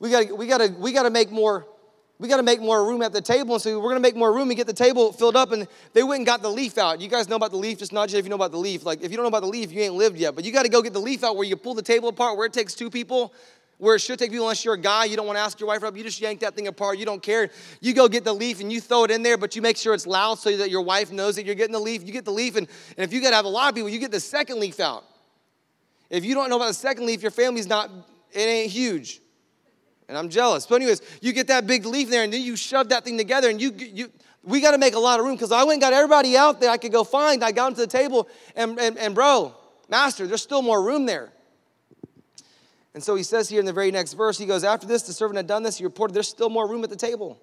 We 0.00 0.10
got 0.10 0.36
we 0.36 0.46
got 0.48 0.58
to, 0.58 0.68
we 0.68 0.92
got 0.92 1.04
to 1.04 1.10
make 1.10 1.30
more 1.30 1.64
we 2.18 2.26
got 2.26 2.38
to 2.38 2.42
make 2.42 2.60
more 2.60 2.84
room 2.84 3.02
at 3.02 3.12
the 3.12 3.20
table. 3.20 3.54
And 3.54 3.62
so 3.62 3.78
we're 3.78 3.90
going 3.90 3.94
to 3.94 4.00
make 4.00 4.16
more 4.16 4.32
room 4.32 4.50
and 4.50 4.56
get 4.56 4.66
the 4.66 4.72
table 4.72 5.12
filled 5.12 5.36
up. 5.36 5.52
And 5.52 5.68
they 5.92 6.02
went 6.02 6.18
and 6.18 6.26
got 6.26 6.42
the 6.42 6.50
leaf 6.50 6.76
out. 6.76 7.00
You 7.00 7.06
guys 7.06 7.28
know 7.28 7.36
about 7.36 7.52
the 7.52 7.56
leaf, 7.56 7.78
just 7.78 7.92
not 7.92 8.08
just 8.08 8.18
if 8.18 8.24
you 8.24 8.30
know 8.30 8.34
about 8.34 8.50
the 8.50 8.58
leaf. 8.58 8.84
Like, 8.84 9.02
if 9.02 9.12
you 9.12 9.16
don't 9.16 9.22
know 9.22 9.28
about 9.28 9.42
the 9.42 9.48
leaf, 9.48 9.70
you 9.70 9.82
ain't 9.82 9.94
lived 9.94 10.18
yet. 10.18 10.34
But 10.34 10.44
you 10.44 10.50
got 10.50 10.64
to 10.64 10.68
go 10.68 10.82
get 10.82 10.92
the 10.92 11.00
leaf 11.00 11.22
out 11.22 11.36
where 11.36 11.46
you 11.46 11.56
pull 11.56 11.74
the 11.74 11.82
table 11.82 12.08
apart, 12.08 12.36
where 12.36 12.46
it 12.46 12.52
takes 12.52 12.74
two 12.74 12.90
people, 12.90 13.32
where 13.78 13.94
it 13.94 14.00
should 14.00 14.18
take 14.18 14.32
people 14.32 14.46
unless 14.46 14.64
you're 14.64 14.74
a 14.74 14.78
guy. 14.78 15.04
You 15.04 15.14
don't 15.14 15.26
want 15.26 15.36
to 15.36 15.42
ask 15.42 15.60
your 15.60 15.68
wife 15.68 15.84
up. 15.84 15.96
You 15.96 16.02
just 16.02 16.20
yank 16.20 16.40
that 16.40 16.56
thing 16.56 16.66
apart. 16.66 16.98
You 16.98 17.06
don't 17.06 17.22
care. 17.22 17.50
You 17.80 17.94
go 17.94 18.08
get 18.08 18.24
the 18.24 18.34
leaf 18.34 18.60
and 18.60 18.72
you 18.72 18.80
throw 18.80 19.04
it 19.04 19.12
in 19.12 19.22
there, 19.22 19.38
but 19.38 19.54
you 19.54 19.62
make 19.62 19.76
sure 19.76 19.94
it's 19.94 20.06
loud 20.06 20.40
so 20.40 20.56
that 20.56 20.70
your 20.70 20.82
wife 20.82 21.12
knows 21.12 21.36
that 21.36 21.46
you're 21.46 21.54
getting 21.54 21.72
the 21.72 21.78
leaf. 21.78 22.04
You 22.04 22.12
get 22.12 22.24
the 22.24 22.32
leaf. 22.32 22.56
And, 22.56 22.66
and 22.96 23.04
if 23.04 23.12
you 23.12 23.20
got 23.20 23.30
to 23.30 23.36
have 23.36 23.44
a 23.44 23.48
lot 23.48 23.68
of 23.68 23.76
people, 23.76 23.90
you 23.90 24.00
get 24.00 24.10
the 24.10 24.18
second 24.18 24.58
leaf 24.58 24.80
out. 24.80 25.04
If 26.10 26.24
you 26.24 26.34
don't 26.34 26.48
know 26.50 26.56
about 26.56 26.68
the 26.68 26.74
second 26.74 27.06
leaf, 27.06 27.22
your 27.22 27.30
family's 27.30 27.68
not, 27.68 27.90
it 28.32 28.40
ain't 28.40 28.70
huge 28.70 29.20
and 30.08 30.16
I'm 30.16 30.28
jealous. 30.28 30.66
But 30.66 30.76
anyways, 30.76 31.02
you 31.20 31.32
get 31.32 31.48
that 31.48 31.66
big 31.66 31.84
leaf 31.84 32.08
there, 32.08 32.24
and 32.24 32.32
then 32.32 32.42
you 32.42 32.56
shove 32.56 32.88
that 32.88 33.04
thing 33.04 33.18
together, 33.18 33.50
and 33.50 33.60
you 33.60 33.72
you 33.76 34.10
we 34.42 34.60
got 34.60 34.70
to 34.70 34.78
make 34.78 34.94
a 34.94 34.98
lot 34.98 35.20
of 35.20 35.26
room 35.26 35.34
because 35.34 35.52
I 35.52 35.64
went 35.64 35.74
and 35.74 35.80
got 35.82 35.92
everybody 35.92 36.36
out 36.36 36.60
there 36.60 36.70
I 36.70 36.78
could 36.78 36.92
go 36.92 37.04
find. 37.04 37.44
I 37.44 37.52
got 37.52 37.66
them 37.66 37.74
to 37.74 37.80
the 37.82 37.86
table, 37.86 38.28
and, 38.56 38.78
and, 38.78 38.96
and 38.96 39.14
bro, 39.14 39.54
master, 39.88 40.26
there's 40.26 40.42
still 40.42 40.62
more 40.62 40.82
room 40.82 41.06
there. 41.06 41.32
And 42.94 43.04
so 43.04 43.14
he 43.14 43.22
says 43.22 43.48
here 43.48 43.60
in 43.60 43.66
the 43.66 43.72
very 43.72 43.90
next 43.90 44.14
verse, 44.14 44.38
he 44.38 44.46
goes, 44.46 44.64
After 44.64 44.86
this, 44.86 45.02
the 45.02 45.12
servant 45.12 45.36
had 45.36 45.46
done 45.46 45.62
this, 45.62 45.78
he 45.78 45.84
reported, 45.84 46.14
There's 46.14 46.28
still 46.28 46.48
more 46.48 46.68
room 46.68 46.82
at 46.82 46.90
the 46.90 46.96
table. 46.96 47.38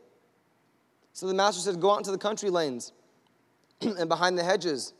So 1.14 1.28
the 1.28 1.34
master 1.34 1.62
said, 1.62 1.80
Go 1.80 1.92
out 1.92 2.00
into 2.00 2.12
the 2.12 2.18
country 2.18 2.50
lanes 2.50 2.92
and 3.82 4.10
behind 4.10 4.38
the 4.38 4.44
hedges 4.44 4.94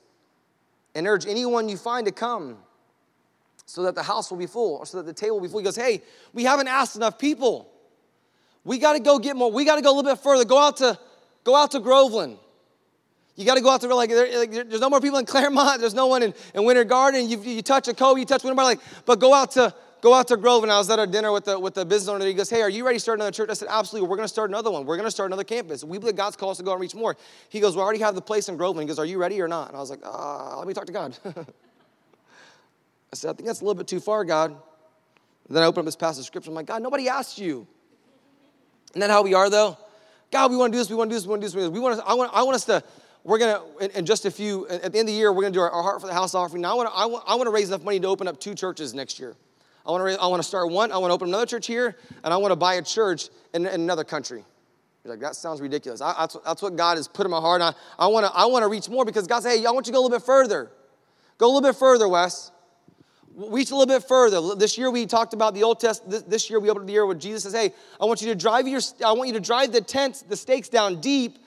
and 0.94 1.08
urge 1.08 1.26
anyone 1.26 1.68
you 1.68 1.78
find 1.78 2.06
to 2.06 2.12
come. 2.12 2.58
So 3.66 3.84
that 3.84 3.96
the 3.96 4.04
house 4.04 4.30
will 4.30 4.38
be 4.38 4.46
full, 4.46 4.76
or 4.78 4.86
so 4.86 4.98
that 4.98 5.06
the 5.06 5.14
table 5.14 5.38
will 5.38 5.44
be 5.44 5.50
full. 5.50 5.60
He 5.60 5.66
goes, 5.66 5.76
Hey, 5.76 6.02
we 6.34 6.44
haven't 6.44 6.68
asked 6.68 6.96
enough 6.96 7.18
people. 7.18 7.72
We 8.64 8.80
got 8.80 8.94
to 8.94 9.00
go 9.00 9.20
get 9.20 9.36
more. 9.36 9.52
We 9.52 9.66
got 9.66 9.76
to 9.76 9.82
go 9.82 9.90
a 9.90 9.96
little 9.96 10.12
bit 10.12 10.22
further. 10.22 10.46
Go 10.46 10.58
out 10.58 10.78
to, 10.78 11.00
go 11.44 11.56
out 11.56 11.72
to 11.72 11.80
Groveland. 11.80 12.38
You 13.36 13.46
got 13.46 13.56
to 13.56 13.62
go 13.62 13.70
out 13.70 13.82
to 13.82 13.94
like, 13.94 14.10
there, 14.10 14.40
like, 14.40 14.52
there's 14.52 14.82
no 14.82 14.90
more 14.90 15.02
people 15.02 15.20
in 15.20 15.26
Clermont. 15.34 15.82
There's 15.82 15.94
no 15.94 16.08
one 16.08 16.24
in, 16.24 16.34
in 16.54 16.64
Winter 16.64 16.84
Garden. 16.84 17.30
You, 17.30 17.40
you 17.42 17.62
touch 17.62 17.86
Ocoee, 17.86 18.20
you 18.20 18.26
touch 18.26 18.44
Winter. 18.44 18.62
Like, 18.62 18.80
but 19.06 19.20
go 19.20 19.34
out 19.34 19.52
to 19.52 19.74
go 20.02 20.14
out 20.14 20.28
to 20.28 20.38
Groveland. 20.38 20.72
I 20.72 20.78
was 20.78 20.90
at 20.90 21.00
a 21.00 21.08
dinner 21.08 21.32
with 21.32 21.46
the 21.46 21.60
with 21.60 21.74
the 21.74 21.86
business 21.86 22.08
owner. 22.08 22.26
He 22.26 22.34
goes, 22.34 22.50
"Hey, 22.50 22.62
are 22.62 22.70
you 22.70 22.86
ready 22.86 22.98
to 22.98 23.00
start 23.00 23.18
another 23.18 23.32
church?" 23.32 23.50
I 23.50 23.54
said, 23.54 23.68
"Absolutely. 23.70 24.08
We're 24.08 24.18
going 24.18 24.26
to 24.26 24.34
start 24.34 24.50
another 24.50 24.72
one. 24.72 24.86
We're 24.86 24.98
going 24.98 25.08
to 25.08 25.12
start 25.12 25.30
another 25.30 25.44
campus. 25.44 25.84
We 25.84 25.98
believe 25.98 26.16
God's 26.16 26.36
called 26.36 26.52
us 26.52 26.58
to 26.58 26.64
go 26.64 26.72
and 26.72 26.82
reach 26.82 26.96
more." 26.96 27.18
He 27.50 27.60
goes, 27.60 27.76
"We 27.76 27.82
already 27.82 28.00
have 28.00 28.16
the 28.16 28.22
place 28.22 28.48
in 28.48 28.56
Groveland." 28.56 28.84
He 28.84 28.88
goes, 28.88 29.00
"Are 29.00 29.06
you 29.06 29.18
ready 29.18 29.42
or 29.42 29.48
not?" 29.48 29.70
And 29.70 29.78
I 29.78 29.80
was 29.80 29.90
like, 29.90 30.02
uh, 30.04 30.58
"Let 30.58 30.68
me 30.68 30.74
talk 30.74 30.86
to 30.86 30.94
God." 30.94 31.18
I 33.16 33.22
said, 33.22 33.30
"I 33.32 33.34
think 33.34 33.48
that's 33.48 33.62
a 33.62 33.64
little 33.64 33.78
bit 33.78 33.88
too 33.88 34.00
far, 34.00 34.24
God." 34.24 34.56
And 35.48 35.56
then 35.56 35.64
I 35.64 35.68
opened 35.68 35.80
up 35.80 35.86
this 35.86 35.96
passage 35.96 36.22
of 36.22 36.26
scripture. 36.26 36.50
I'm 36.50 36.56
like, 36.56 36.66
God, 36.66 36.82
nobody 36.82 37.08
asked 37.08 37.38
you. 37.38 37.68
Isn't 38.92 39.02
that 39.02 39.10
how 39.10 39.22
we 39.22 39.34
are, 39.34 39.50
though? 39.50 39.78
God, 40.32 40.52
we 40.52 40.58
want 40.58 40.74
to 40.74 40.76
do 40.76 40.80
this, 40.80 40.90
we 40.90 40.96
want 40.96 41.10
to 41.10 41.14
do 41.14 41.18
this, 41.18 41.26
we 41.26 41.30
want 41.30 41.42
to 41.42 41.48
do 41.48 41.54
this. 41.54 41.70
We 41.70 41.80
want, 41.80 42.00
to, 42.00 42.06
I, 42.06 42.14
want, 42.14 42.32
I 42.34 42.44
want 42.44 42.56
us 42.56 42.66
to, 42.66 42.84
we're 43.24 43.38
going 43.38 43.56
to, 43.56 43.86
in, 43.86 43.92
in, 44.00 44.06
just 44.06 44.26
a 44.26 44.32
few, 44.32 44.68
at 44.68 44.92
the 44.92 45.00
end 45.00 45.08
of 45.08 45.08
the 45.08 45.14
year, 45.14 45.32
we're 45.32 45.42
going 45.42 45.54
to 45.54 45.58
do 45.58 45.62
our, 45.62 45.70
our, 45.70 45.84
Heart 45.84 46.02
for 46.02 46.08
the 46.08 46.14
House 46.14 46.34
offering. 46.34 46.62
Now, 46.62 46.72
I 46.72 46.76
want, 46.76 46.90
to, 46.90 46.96
I, 46.96 47.06
want, 47.06 47.24
I 47.28 47.36
want 47.36 47.48
to 47.48 47.52
raise 47.52 47.70
enough 47.70 47.84
money 47.84 48.00
to 48.00 48.08
open 48.08 48.28
up 48.28 48.40
two 48.40 48.56
churches 48.56 48.94
next 48.94 49.20
year. 49.20 49.36
I 49.86 49.92
want 49.92 50.02
to, 50.02 50.06
raise, 50.06 50.18
I 50.18 50.28
want 50.28 50.42
to 50.42 50.48
start 50.48 50.72
one, 50.72 50.92
I 50.92 50.98
want 50.98 51.12
to 51.12 51.14
open 51.14 51.28
another 51.28 51.46
church 51.46 51.68
here, 51.68 51.96
and 52.24 52.34
I 52.34 52.38
want 52.38 52.52
to 52.52 52.56
buy 52.56 52.76
a 52.76 52.82
church 52.82 53.30
in, 53.54 53.68
in 53.68 53.82
another 53.82 54.04
country. 54.04 54.44
You're 55.04 55.14
like, 55.14 55.22
that 55.22 55.36
sounds 55.36 55.62
ridiculous. 55.62 56.02
I, 56.02 56.16
that's, 56.18 56.38
that's 56.44 56.62
what 56.64 56.76
God 56.76 56.98
has 56.98 57.08
put 57.08 57.26
in 57.26 57.32
my 57.32 57.40
heart. 57.40 57.62
I, 57.62 57.74
I 58.00 58.08
want 58.08 58.26
to 58.26 58.32
I 58.34 58.46
wanna 58.46 58.68
reach 58.68 58.90
more 58.90 59.06
because 59.06 59.28
God 59.28 59.44
said, 59.44 59.60
hey, 59.60 59.66
I 59.66 59.72
want 59.72 59.86
you 59.86 59.92
to 59.92 59.96
go 59.96 60.00
a 60.00 60.04
little 60.04 60.18
bit 60.18 60.26
further. 60.26 60.72
Go 61.38 61.46
a 61.46 61.52
little 61.52 61.70
bit 61.70 61.78
further, 61.78 62.08
Wes 62.08 62.52
reach 63.36 63.72
a 63.72 63.76
little 63.76 63.94
bit 63.94 64.08
further. 64.08 64.56
This 64.56 64.78
year 64.78 64.90
we 64.90 65.06
talked 65.06 65.34
about 65.34 65.54
the 65.54 65.64
Old 65.64 65.80
Testament. 65.80 66.30
This 66.30 66.50
year 66.50 66.60
we 66.60 66.70
opened 66.70 66.88
the 66.88 66.94
year 66.94 67.06
where 67.06 67.16
Jesus 67.16 67.44
says, 67.44 67.54
"Hey, 67.54 67.74
I 68.00 68.06
want 68.06 68.22
you 68.22 68.28
to 68.28 68.36
drive 68.36 68.68
your, 68.68 68.82
I 69.06 69.12
want 69.12 69.28
you 69.28 69.34
to 69.34 69.40
drive 69.40 69.72
the 69.72 69.82
tent, 69.82 70.24
the 70.28 70.36
stakes 70.36 70.70
down 70.70 71.02
deep, 71.02 71.38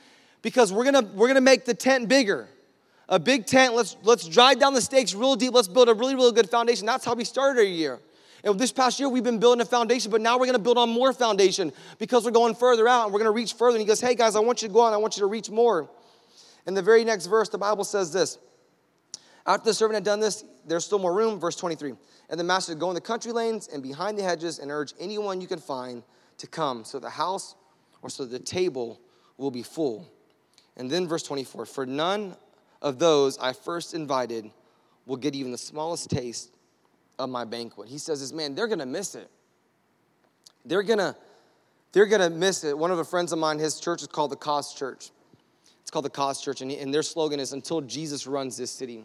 because 0.43 0.73
we're 0.73 0.85
gonna 0.85 1.03
we're 1.15 1.29
gonna 1.29 1.41
make 1.41 1.65
the 1.65 1.75
tent 1.75 2.09
bigger, 2.09 2.49
a 3.09 3.19
big 3.19 3.47
tent. 3.47 3.75
Let's 3.75 3.97
let's 4.03 4.29
drive 4.29 4.59
down 4.61 4.75
the 4.75 4.83
stakes 4.83 5.15
real 5.15 5.37
deep. 5.37 5.53
Let's 5.55 5.69
build 5.69 5.89
a 5.89 5.95
really 5.95 6.15
really 6.15 6.33
good 6.33 6.51
foundation. 6.51 6.87
That's 6.87 7.05
how 7.05 7.15
we 7.15 7.25
started 7.25 7.61
our 7.61 7.67
year. 7.67 8.01
And 8.45 8.59
this 8.59 8.73
past 8.73 9.01
year, 9.01 9.09
we've 9.09 9.25
been 9.25 9.41
building 9.41 9.61
a 9.61 9.65
foundation, 9.65 10.11
but 10.11 10.21
now 10.21 10.39
we're 10.39 10.53
to 10.53 10.59
build 10.59 10.79
on 10.79 10.89
more 10.91 11.13
foundation 11.13 11.73
because 11.99 12.25
we're 12.25 12.31
going 12.31 12.55
further 12.55 12.87
out 12.87 13.05
and 13.05 13.13
we're 13.13 13.23
to 13.25 13.31
reach 13.31 13.55
further. 13.55 13.77
And 13.77 13.81
he 13.81 13.87
goes, 13.87 14.01
Hey, 14.01 14.15
guys, 14.15 14.37
I 14.37 14.41
want 14.41 14.63
you 14.63 14.69
to 14.69 14.75
go 14.75 14.81
on. 14.81 14.93
I 14.93 14.97
want 14.97 15.17
you 15.17 15.23
to 15.23 15.27
reach 15.27 15.51
more. 15.51 15.91
In 16.67 16.75
the 16.75 16.83
very 16.83 17.05
next 17.05 17.27
verse, 17.27 17.49
the 17.49 17.59
Bible 17.59 17.85
says 17.85 18.13
this 18.13 18.39
After 19.47 19.71
the 19.71 19.75
servant 19.75 19.97
had 19.97 20.05
done 20.05 20.21
this, 20.21 20.45
there's 20.69 20.85
still 20.85 20.99
more 20.99 21.15
room. 21.15 21.41
Verse 21.41 21.57
23. 21.57 21.95
And 22.31 22.39
the 22.39 22.45
master 22.45 22.73
said, 22.73 22.81
Go 22.81 22.89
in 22.91 22.95
the 22.95 23.01
country 23.01 23.33
lanes 23.33 23.69
and 23.69 23.83
behind 23.83 24.19
the 24.19 24.23
hedges 24.23 24.59
and 24.59 24.71
urge 24.71 24.93
anyone 25.01 25.41
you 25.41 25.47
can 25.47 25.59
find 25.59 26.03
to 26.39 26.47
come, 26.47 26.85
so 26.85 26.99
the 26.99 27.11
house 27.11 27.57
or 28.03 28.11
so 28.11 28.25
the 28.25 28.39
table 28.39 29.01
will 29.37 29.51
be 29.51 29.63
full. 29.63 30.09
And 30.77 30.91
then 30.91 31.09
verse 31.09 31.23
24 31.25 31.67
For 31.67 31.87
none 31.87 32.37
of 32.81 32.99
those 32.99 33.39
I 33.39 33.53
first 33.53 33.95
invited 33.95 34.51
will 35.07 35.17
get 35.17 35.35
even 35.35 35.51
the 35.51 35.59
smallest 35.59 36.11
taste 36.11 36.51
of 37.19 37.29
my 37.29 37.45
banquet. 37.45 37.89
He 37.89 37.99
says 37.99 38.21
this, 38.21 38.33
man, 38.33 38.55
they're 38.55 38.69
gonna 38.69 38.87
miss 38.87 39.15
it. 39.15 39.29
They're 40.65 40.83
gonna, 40.83 41.17
they're 41.93 42.07
gonna 42.07 42.31
miss 42.31 42.63
it. 42.63 42.77
One 42.77 42.91
of 42.91 42.99
the 42.99 43.05
friends 43.05 43.33
of 43.33 43.39
mine, 43.39 43.59
his 43.59 43.81
church 43.81 44.03
is 44.03 44.09
called 44.09 44.31
the 44.31 44.37
Cause 44.37 44.75
Church. 44.75 45.11
It's 45.81 45.91
called 45.91 46.05
the 46.05 46.11
Cause 46.11 46.43
Church, 46.43 46.61
and, 46.61 46.71
and 46.71 46.93
their 46.93 47.03
slogan 47.03 47.41
is 47.41 47.53
until 47.53 47.81
Jesus 47.81 48.27
runs 48.27 48.57
this 48.57 48.71
city. 48.71 49.05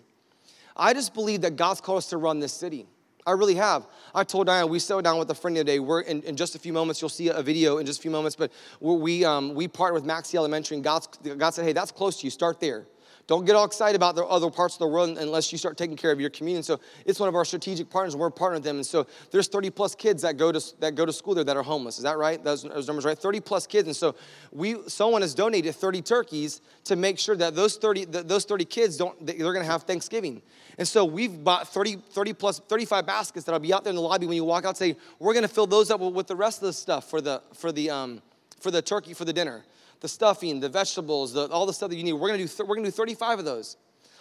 I 0.75 0.93
just 0.93 1.13
believe 1.13 1.41
that 1.41 1.55
God's 1.55 1.81
called 1.81 1.99
us 1.99 2.07
to 2.07 2.17
run 2.17 2.39
this 2.39 2.53
city. 2.53 2.87
I 3.25 3.31
really 3.31 3.55
have. 3.55 3.87
I 4.13 4.23
told 4.23 4.47
Diane, 4.47 4.69
we 4.69 4.79
sat 4.79 5.03
down 5.03 5.17
with 5.17 5.29
a 5.29 5.35
friend 5.35 5.55
today. 5.55 5.79
We're 5.79 6.01
in, 6.01 6.21
in, 6.23 6.35
just 6.35 6.55
a 6.55 6.59
few 6.59 6.73
moments, 6.73 7.01
you'll 7.01 7.09
see 7.09 7.29
a 7.29 7.41
video 7.41 7.77
in 7.77 7.85
just 7.85 7.99
a 7.99 8.01
few 8.01 8.11
moments, 8.11 8.35
but 8.35 8.51
we, 8.81 9.23
um, 9.23 9.53
we 9.53 9.67
partnered 9.67 9.95
with 9.95 10.05
Maxey 10.05 10.37
Elementary, 10.37 10.75
and 10.75 10.83
God, 10.83 11.07
God 11.37 11.51
said, 11.51 11.65
hey, 11.65 11.73
that's 11.73 11.91
close 11.91 12.19
to 12.19 12.25
you, 12.25 12.31
start 12.31 12.59
there. 12.59 12.85
Don't 13.25 13.45
get 13.45 13.55
all 13.55 13.63
excited 13.63 13.95
about 13.95 14.15
the 14.15 14.25
other 14.25 14.49
parts 14.49 14.75
of 14.75 14.79
the 14.79 14.87
world 14.87 15.17
unless 15.17 15.51
you 15.53 15.57
start 15.57 15.77
taking 15.77 15.95
care 15.95 16.11
of 16.11 16.19
your 16.19 16.29
community. 16.29 16.63
So 16.63 16.81
it's 17.05 17.21
one 17.21 17.29
of 17.29 17.35
our 17.35 17.45
strategic 17.45 17.89
partners. 17.89 18.17
We're 18.17 18.29
partnering 18.29 18.55
with 18.55 18.63
them. 18.63 18.75
And 18.77 18.85
so 18.85 19.07
there's 19.31 19.47
30 19.47 19.69
plus 19.69 19.95
kids 19.95 20.23
that 20.23 20.35
go 20.35 20.51
to, 20.51 20.61
that 20.79 20.95
go 20.95 21.05
to 21.05 21.13
school 21.13 21.33
there 21.33 21.45
that 21.45 21.55
are 21.55 21.63
homeless. 21.63 21.97
Is 21.97 22.03
that 22.03 22.17
right? 22.17 22.43
Those, 22.43 22.63
those 22.63 22.85
numbers 22.85 23.05
right? 23.05 23.17
30 23.17 23.39
plus 23.39 23.65
kids. 23.65 23.87
And 23.87 23.95
so 23.95 24.15
we, 24.51 24.77
someone 24.89 25.21
has 25.21 25.33
donated 25.33 25.73
30 25.73 26.01
turkeys 26.01 26.59
to 26.83 26.97
make 26.97 27.17
sure 27.17 27.37
that 27.37 27.55
those 27.55 27.77
30, 27.77 28.05
those 28.05 28.43
30 28.43 28.65
kids 28.65 28.97
don't, 28.97 29.25
they're 29.25 29.37
going 29.37 29.65
to 29.65 29.71
have 29.71 29.83
Thanksgiving. 29.83 30.41
And 30.77 30.85
so 30.85 31.05
we've 31.05 31.43
bought 31.43 31.69
30, 31.69 31.97
30 32.09 32.33
plus, 32.33 32.59
35 32.59 33.05
baskets 33.05 33.45
that'll 33.45 33.59
be 33.59 33.73
out 33.73 33.85
there 33.85 33.91
in 33.91 33.95
the 33.95 34.01
lobby 34.01 34.25
when 34.25 34.35
you 34.35 34.43
walk 34.43 34.65
out. 34.65 34.75
Say, 34.75 34.97
we're 35.19 35.33
going 35.33 35.43
to 35.43 35.53
fill 35.53 35.67
those 35.67 35.91
up 35.91 36.01
with 36.01 36.27
the 36.27 36.35
rest 36.35 36.61
of 36.61 36.67
the 36.67 36.73
stuff 36.73 37.09
for 37.09 37.21
the, 37.21 37.41
for 37.53 37.71
the, 37.71 37.89
um, 37.89 38.21
for 38.59 38.69
the 38.69 38.81
turkey 38.81 39.13
for 39.13 39.23
the 39.23 39.33
dinner 39.33 39.63
the 40.03 40.09
stuffing, 40.09 40.59
the 40.59 40.69
vegetables, 40.69 41.33
the, 41.33 41.47
all 41.47 41.65
the 41.65 41.73
stuff 41.73 41.89
that 41.89 41.95
you 41.95 42.03
need. 42.03 42.13
We're 42.13 42.27
gonna 42.27 42.45
do, 42.45 42.63
we're 42.65 42.75
gonna 42.75 42.89
do 42.89 42.91
35 42.91 43.39
of 43.39 43.45
those. 43.45 43.77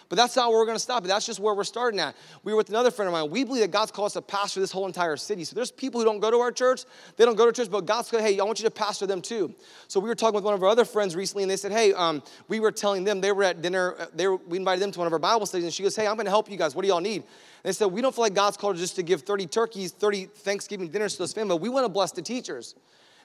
But 0.09 0.17
that's 0.17 0.35
not 0.35 0.49
where 0.49 0.59
we're 0.59 0.65
going 0.65 0.75
to 0.75 0.83
stop. 0.83 1.03
That's 1.03 1.25
just 1.25 1.39
where 1.39 1.55
we're 1.55 1.63
starting 1.63 1.99
at. 1.99 2.15
We 2.43 2.51
were 2.51 2.57
with 2.57 2.69
another 2.69 2.91
friend 2.91 3.07
of 3.07 3.13
mine. 3.13 3.29
We 3.29 3.43
believe 3.43 3.61
that 3.61 3.71
God's 3.71 3.91
called 3.91 4.07
us 4.07 4.13
to 4.13 4.21
pastor 4.21 4.59
this 4.59 4.71
whole 4.71 4.85
entire 4.85 5.17
city. 5.17 5.43
So 5.43 5.55
there's 5.55 5.71
people 5.71 5.99
who 5.99 6.05
don't 6.05 6.19
go 6.19 6.29
to 6.29 6.37
our 6.37 6.51
church. 6.51 6.83
They 7.17 7.25
don't 7.25 7.35
go 7.35 7.45
to 7.45 7.51
church, 7.51 7.71
but 7.71 7.85
God's 7.85 8.09
said, 8.09 8.21
hey, 8.21 8.39
I 8.39 8.43
want 8.43 8.59
you 8.59 8.65
to 8.65 8.71
pastor 8.71 9.07
them 9.07 9.21
too. 9.21 9.55
So 9.87 9.99
we 9.99 10.09
were 10.09 10.15
talking 10.15 10.35
with 10.35 10.43
one 10.43 10.53
of 10.53 10.61
our 10.61 10.69
other 10.69 10.85
friends 10.85 11.15
recently, 11.15 11.43
and 11.43 11.49
they 11.49 11.57
said, 11.57 11.71
hey, 11.71 11.93
um, 11.93 12.21
we 12.47 12.59
were 12.59 12.71
telling 12.71 13.03
them, 13.03 13.21
they 13.21 13.31
were 13.31 13.43
at 13.43 13.61
dinner, 13.61 13.95
uh, 13.97 14.05
they 14.13 14.27
were, 14.27 14.37
we 14.37 14.57
invited 14.57 14.81
them 14.81 14.91
to 14.91 14.99
one 14.99 15.07
of 15.07 15.13
our 15.13 15.19
Bible 15.19 15.45
studies, 15.45 15.65
and 15.65 15.73
she 15.73 15.83
goes, 15.83 15.95
hey, 15.95 16.05
I'm 16.05 16.15
going 16.15 16.25
to 16.25 16.31
help 16.31 16.51
you 16.51 16.57
guys. 16.57 16.75
What 16.75 16.83
do 16.83 16.89
y'all 16.89 17.01
need? 17.01 17.21
And 17.21 17.25
they 17.63 17.71
said, 17.71 17.85
we 17.85 18.01
don't 18.01 18.13
feel 18.13 18.23
like 18.23 18.35
God's 18.35 18.57
called 18.57 18.75
us 18.75 18.81
just 18.81 18.95
to 18.97 19.03
give 19.03 19.21
30 19.21 19.47
turkeys, 19.47 19.91
30 19.93 20.25
Thanksgiving 20.25 20.89
dinners 20.89 21.13
to 21.13 21.19
those 21.19 21.33
families. 21.33 21.59
We 21.59 21.69
want 21.69 21.85
to 21.85 21.89
bless 21.89 22.11
the 22.11 22.21
teachers. 22.21 22.75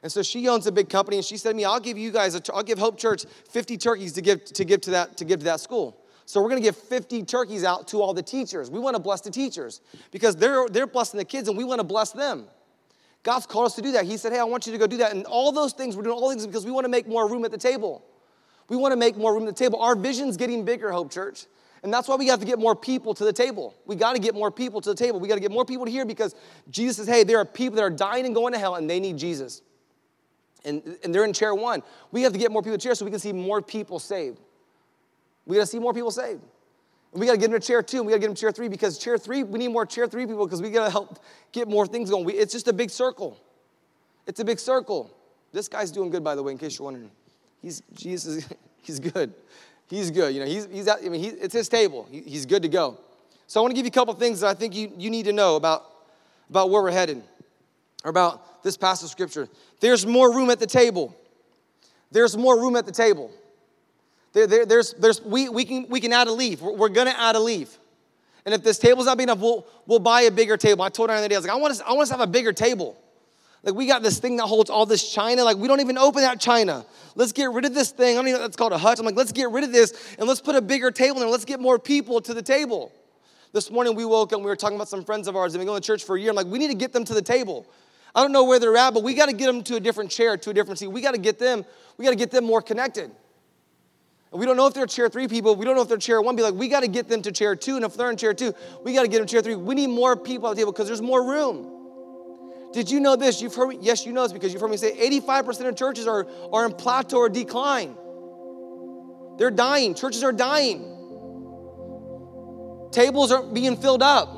And 0.02 0.12
so 0.12 0.22
she 0.22 0.48
owns 0.48 0.66
a 0.66 0.72
big 0.72 0.88
company, 0.88 1.16
and 1.16 1.24
she 1.24 1.36
said 1.36 1.50
to 1.50 1.56
me, 1.56 1.64
"I'll 1.64 1.80
give 1.80 1.98
you 1.98 2.10
guys, 2.10 2.36
i 2.36 2.40
will 2.54 2.62
give 2.62 2.78
Hope 2.78 2.98
Church 2.98 3.24
50 3.50 3.76
turkeys 3.76 4.12
to 4.12 4.22
give 4.22 4.44
to 4.44 4.64
give 4.64 4.80
to 4.82 4.90
that 4.92 5.16
to 5.16 5.24
give 5.24 5.40
to 5.40 5.44
that 5.46 5.60
school." 5.60 6.04
So 6.28 6.42
we're 6.42 6.50
going 6.50 6.60
to 6.60 6.68
give 6.68 6.76
50 6.76 7.22
turkeys 7.22 7.64
out 7.64 7.88
to 7.88 8.02
all 8.02 8.12
the 8.12 8.22
teachers. 8.22 8.70
We 8.70 8.78
want 8.78 8.96
to 8.96 9.00
bless 9.00 9.22
the 9.22 9.30
teachers 9.30 9.80
because 10.10 10.36
they're, 10.36 10.68
they're 10.68 10.86
blessing 10.86 11.16
the 11.16 11.24
kids 11.24 11.48
and 11.48 11.56
we 11.56 11.64
want 11.64 11.78
to 11.78 11.84
bless 11.84 12.10
them. 12.10 12.48
God's 13.22 13.46
called 13.46 13.64
us 13.64 13.74
to 13.76 13.82
do 13.82 13.92
that. 13.92 14.04
He 14.04 14.18
said, 14.18 14.32
Hey, 14.32 14.38
I 14.38 14.44
want 14.44 14.66
you 14.66 14.72
to 14.72 14.78
go 14.78 14.86
do 14.86 14.98
that. 14.98 15.12
And 15.12 15.24
all 15.24 15.52
those 15.52 15.72
things, 15.72 15.96
we're 15.96 16.02
doing 16.02 16.14
all 16.14 16.28
things 16.28 16.46
because 16.46 16.66
we 16.66 16.70
want 16.70 16.84
to 16.84 16.90
make 16.90 17.08
more 17.08 17.26
room 17.26 17.46
at 17.46 17.50
the 17.50 17.56
table. 17.56 18.04
We 18.68 18.76
want 18.76 18.92
to 18.92 18.96
make 18.98 19.16
more 19.16 19.32
room 19.32 19.44
at 19.44 19.56
the 19.56 19.64
table. 19.64 19.80
Our 19.80 19.96
vision's 19.96 20.36
getting 20.36 20.66
bigger, 20.66 20.92
Hope 20.92 21.10
Church. 21.10 21.46
And 21.82 21.90
that's 21.90 22.08
why 22.08 22.16
we 22.16 22.26
have 22.26 22.40
to 22.40 22.46
get 22.46 22.58
more 22.58 22.76
people 22.76 23.14
to 23.14 23.24
the 23.24 23.32
table. 23.32 23.74
We 23.86 23.96
got 23.96 24.12
to 24.12 24.20
get 24.20 24.34
more 24.34 24.50
people 24.50 24.82
to 24.82 24.90
the 24.90 24.96
table. 24.96 25.20
We 25.20 25.28
got 25.28 25.36
to 25.36 25.40
get 25.40 25.50
more 25.50 25.64
people 25.64 25.86
here 25.86 26.04
because 26.04 26.34
Jesus 26.68 26.98
says, 26.98 27.06
Hey, 27.06 27.24
there 27.24 27.38
are 27.38 27.46
people 27.46 27.76
that 27.76 27.82
are 27.82 27.90
dying 27.90 28.26
and 28.26 28.34
going 28.34 28.52
to 28.52 28.58
hell 28.58 28.74
and 28.74 28.88
they 28.90 29.00
need 29.00 29.16
Jesus. 29.16 29.62
And, 30.64 30.98
and 31.04 31.14
they're 31.14 31.24
in 31.24 31.32
chair 31.32 31.54
one. 31.54 31.82
We 32.10 32.22
have 32.22 32.32
to 32.32 32.38
get 32.38 32.50
more 32.50 32.62
people 32.62 32.78
to 32.78 32.82
chair 32.82 32.94
so 32.94 33.04
we 33.04 33.10
can 33.10 33.20
see 33.20 33.32
more 33.32 33.62
people 33.62 33.98
saved. 33.98 34.38
We 35.46 35.56
got 35.56 35.62
to 35.62 35.66
see 35.66 35.78
more 35.78 35.94
people 35.94 36.10
saved. 36.10 36.42
And 37.12 37.20
we 37.20 37.26
got 37.26 37.32
to 37.32 37.38
get 37.38 37.50
them 37.50 37.60
to 37.60 37.66
chair 37.66 37.82
two, 37.82 37.98
and 37.98 38.06
we 38.06 38.12
got 38.12 38.16
to 38.16 38.20
get 38.20 38.26
them 38.26 38.34
to 38.34 38.40
chair 38.40 38.52
three 38.52 38.68
because 38.68 38.98
chair 38.98 39.16
three, 39.16 39.44
we 39.44 39.58
need 39.58 39.68
more 39.68 39.86
chair 39.86 40.06
three 40.06 40.26
people 40.26 40.44
because 40.44 40.60
we 40.60 40.70
got 40.70 40.84
to 40.84 40.90
help 40.90 41.18
get 41.52 41.68
more 41.68 41.86
things 41.86 42.10
going. 42.10 42.24
We, 42.24 42.34
it's 42.34 42.52
just 42.52 42.68
a 42.68 42.72
big 42.72 42.90
circle. 42.90 43.38
It's 44.26 44.40
a 44.40 44.44
big 44.44 44.58
circle. 44.58 45.10
This 45.52 45.68
guy's 45.68 45.90
doing 45.90 46.10
good, 46.10 46.22
by 46.22 46.34
the 46.34 46.42
way, 46.42 46.52
in 46.52 46.58
case 46.58 46.78
you're 46.78 46.84
wondering. 46.84 47.10
He's 47.62 47.82
Jesus. 47.94 48.46
He's 48.82 49.00
good. 49.00 49.34
He's 49.88 50.10
good. 50.10 50.32
You 50.34 50.40
know, 50.40 50.46
he's, 50.46 50.66
he's 50.66 50.88
at, 50.88 50.98
I 51.04 51.08
mean, 51.08 51.20
he, 51.20 51.28
it's 51.28 51.52
his 51.52 51.68
table. 51.68 52.06
He, 52.10 52.20
he's 52.20 52.46
good 52.46 52.62
to 52.62 52.68
go. 52.68 52.98
So 53.46 53.60
I 53.60 53.62
want 53.62 53.72
to 53.72 53.74
give 53.74 53.84
you 53.84 53.90
a 53.90 53.92
couple 53.92 54.14
things 54.14 54.40
that 54.40 54.48
I 54.48 54.54
think 54.54 54.74
you, 54.74 54.92
you 54.96 55.10
need 55.10 55.24
to 55.24 55.32
know 55.32 55.56
about, 55.56 55.84
about 56.48 56.70
where 56.70 56.82
we're 56.82 56.90
headed, 56.90 57.22
or 58.04 58.10
about 58.10 58.62
this 58.62 58.76
passage 58.76 59.04
of 59.04 59.10
scripture. 59.10 59.48
There's 59.80 60.06
more 60.06 60.34
room 60.34 60.50
at 60.50 60.58
the 60.58 60.66
table. 60.66 61.16
There's 62.10 62.36
more 62.36 62.58
room 62.58 62.76
at 62.76 62.86
the 62.86 62.92
table. 62.92 63.30
There, 64.32 64.46
there, 64.46 64.66
there's, 64.66 64.94
there's, 64.94 65.22
we, 65.22 65.48
we, 65.48 65.64
can, 65.64 65.86
we 65.88 66.00
can 66.00 66.12
add 66.12 66.26
a 66.26 66.32
leaf. 66.32 66.60
We're, 66.60 66.72
we're 66.72 66.88
going 66.88 67.06
to 67.06 67.18
add 67.18 67.36
a 67.36 67.40
leaf. 67.40 67.78
And 68.44 68.54
if 68.54 68.62
this 68.62 68.78
table's 68.78 69.06
not 69.06 69.18
big 69.18 69.24
enough, 69.24 69.40
we'll, 69.40 69.66
we'll 69.86 69.98
buy 69.98 70.22
a 70.22 70.30
bigger 70.30 70.56
table. 70.56 70.82
I 70.82 70.88
told 70.88 71.10
her 71.10 71.16
the 71.16 71.18
other 71.18 71.28
day, 71.28 71.34
I 71.34 71.38
was 71.38 71.46
like, 71.46 71.54
I 71.54 71.60
want, 71.60 71.72
us, 71.72 71.80
I 71.82 71.90
want 71.92 72.02
us 72.02 72.08
to 72.08 72.14
have 72.14 72.28
a 72.28 72.30
bigger 72.30 72.52
table. 72.52 72.96
Like, 73.62 73.74
we 73.74 73.86
got 73.86 74.02
this 74.02 74.18
thing 74.18 74.36
that 74.36 74.46
holds 74.46 74.70
all 74.70 74.86
this 74.86 75.12
china. 75.12 75.44
Like, 75.44 75.56
we 75.56 75.66
don't 75.68 75.80
even 75.80 75.98
open 75.98 76.22
that 76.22 76.40
china. 76.40 76.86
Let's 77.14 77.32
get 77.32 77.50
rid 77.50 77.64
of 77.64 77.74
this 77.74 77.90
thing. 77.90 78.16
I 78.16 78.18
don't 78.20 78.28
even 78.28 78.38
know 78.38 78.44
that's 78.44 78.56
called 78.56 78.72
a 78.72 78.78
hutch. 78.78 78.98
I'm 78.98 79.04
like, 79.04 79.16
let's 79.16 79.32
get 79.32 79.50
rid 79.50 79.64
of 79.64 79.72
this 79.72 80.14
and 80.18 80.28
let's 80.28 80.40
put 80.40 80.54
a 80.54 80.62
bigger 80.62 80.90
table 80.90 81.20
in. 81.22 81.30
Let's 81.30 81.44
get 81.44 81.60
more 81.60 81.78
people 81.78 82.20
to 82.20 82.32
the 82.32 82.42
table. 82.42 82.92
This 83.52 83.70
morning 83.70 83.96
we 83.96 84.04
woke 84.04 84.32
up 84.32 84.36
and 84.36 84.44
we 84.44 84.50
were 84.50 84.56
talking 84.56 84.76
about 84.76 84.88
some 84.88 85.04
friends 85.04 85.26
of 85.26 85.34
ours 85.34 85.52
have 85.52 85.60
been 85.60 85.66
going 85.66 85.80
to 85.80 85.86
church 85.86 86.04
for 86.04 86.16
a 86.16 86.20
year. 86.20 86.30
I'm 86.30 86.36
like, 86.36 86.46
we 86.46 86.58
need 86.58 86.68
to 86.68 86.74
get 86.74 86.92
them 86.92 87.04
to 87.04 87.14
the 87.14 87.22
table. 87.22 87.66
I 88.14 88.22
don't 88.22 88.32
know 88.32 88.44
where 88.44 88.58
they're 88.58 88.76
at, 88.76 88.94
but 88.94 89.02
we 89.02 89.14
got 89.14 89.26
to 89.26 89.32
get 89.32 89.46
them 89.46 89.62
to 89.64 89.76
a 89.76 89.80
different 89.80 90.10
chair, 90.10 90.36
to 90.36 90.50
a 90.50 90.54
different 90.54 90.78
seat. 90.78 90.88
We 90.88 91.00
got 91.00 91.12
to 91.12 91.20
get 91.20 91.38
them, 91.38 91.64
we 91.96 92.04
got 92.04 92.10
to 92.10 92.16
get 92.16 92.30
them 92.30 92.44
more 92.44 92.62
connected. 92.62 93.10
And 94.30 94.40
we 94.40 94.46
don't 94.46 94.56
know 94.56 94.66
if 94.66 94.74
they're 94.74 94.86
chair 94.86 95.08
three 95.08 95.28
people. 95.28 95.56
We 95.56 95.64
don't 95.64 95.74
know 95.74 95.82
if 95.82 95.88
they're 95.88 95.96
chair 95.96 96.20
one. 96.20 96.36
Be 96.36 96.42
like, 96.42 96.54
we 96.54 96.68
got 96.68 96.80
to 96.80 96.88
get 96.88 97.08
them 97.08 97.22
to 97.22 97.32
chair 97.32 97.56
two. 97.56 97.76
And 97.76 97.84
if 97.84 97.94
they're 97.94 98.10
in 98.10 98.16
chair 98.16 98.34
two, 98.34 98.54
we 98.84 98.92
got 98.92 99.02
to 99.02 99.08
get 99.08 99.18
them 99.18 99.26
chair 99.26 99.40
three. 99.40 99.54
We 99.54 99.74
need 99.74 99.88
more 99.88 100.16
people 100.16 100.48
at 100.48 100.56
the 100.56 100.62
table 100.62 100.72
because 100.72 100.86
there's 100.86 101.02
more 101.02 101.24
room. 101.24 101.74
Did 102.72 102.90
you 102.90 103.00
know 103.00 103.16
this? 103.16 103.40
You've 103.40 103.54
heard 103.54 103.68
me, 103.68 103.78
yes, 103.80 104.04
you 104.04 104.12
know 104.12 104.22
this 104.22 104.32
because 104.32 104.52
you've 104.52 104.60
heard 104.60 104.70
me 104.70 104.76
say 104.76 104.94
85% 105.20 105.68
of 105.68 105.76
churches 105.76 106.06
are, 106.06 106.26
are 106.52 106.66
in 106.66 106.72
plateau 106.72 107.18
or 107.18 107.28
decline. 107.30 107.96
They're 109.38 109.50
dying. 109.50 109.94
Churches 109.94 110.22
are 110.22 110.32
dying. 110.32 110.96
Tables 112.90 113.32
aren't 113.32 113.54
being 113.54 113.76
filled 113.76 114.02
up. 114.02 114.37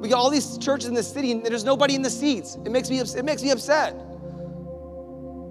We 0.00 0.08
got 0.08 0.18
all 0.18 0.30
these 0.30 0.58
churches 0.58 0.88
in 0.88 0.94
the 0.94 1.02
city, 1.02 1.32
and 1.32 1.44
there's 1.44 1.64
nobody 1.64 1.94
in 1.94 2.02
the 2.02 2.10
seats. 2.10 2.56
It 2.64 2.70
makes 2.70 2.90
me, 2.90 3.00
it 3.00 3.24
makes 3.24 3.42
me 3.42 3.50
upset. 3.50 3.94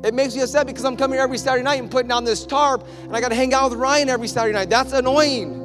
It 0.03 0.13
makes 0.13 0.36
me 0.36 0.41
upset 0.41 0.67
because 0.67 0.84
I'm 0.84 0.97
coming 0.97 1.15
here 1.15 1.23
every 1.23 1.38
Saturday 1.38 1.63
night 1.63 1.79
and 1.79 1.89
putting 1.89 2.10
down 2.10 2.25
this 2.25 2.45
tarp, 2.45 2.86
and 3.03 3.15
I 3.15 3.21
got 3.21 3.29
to 3.29 3.36
hang 3.36 3.53
out 3.53 3.71
with 3.71 3.79
Ryan 3.79 4.10
every 4.10 4.27
Saturday 4.27 4.53
night. 4.53 4.69
That's 4.69 4.91
annoying. 4.91 5.62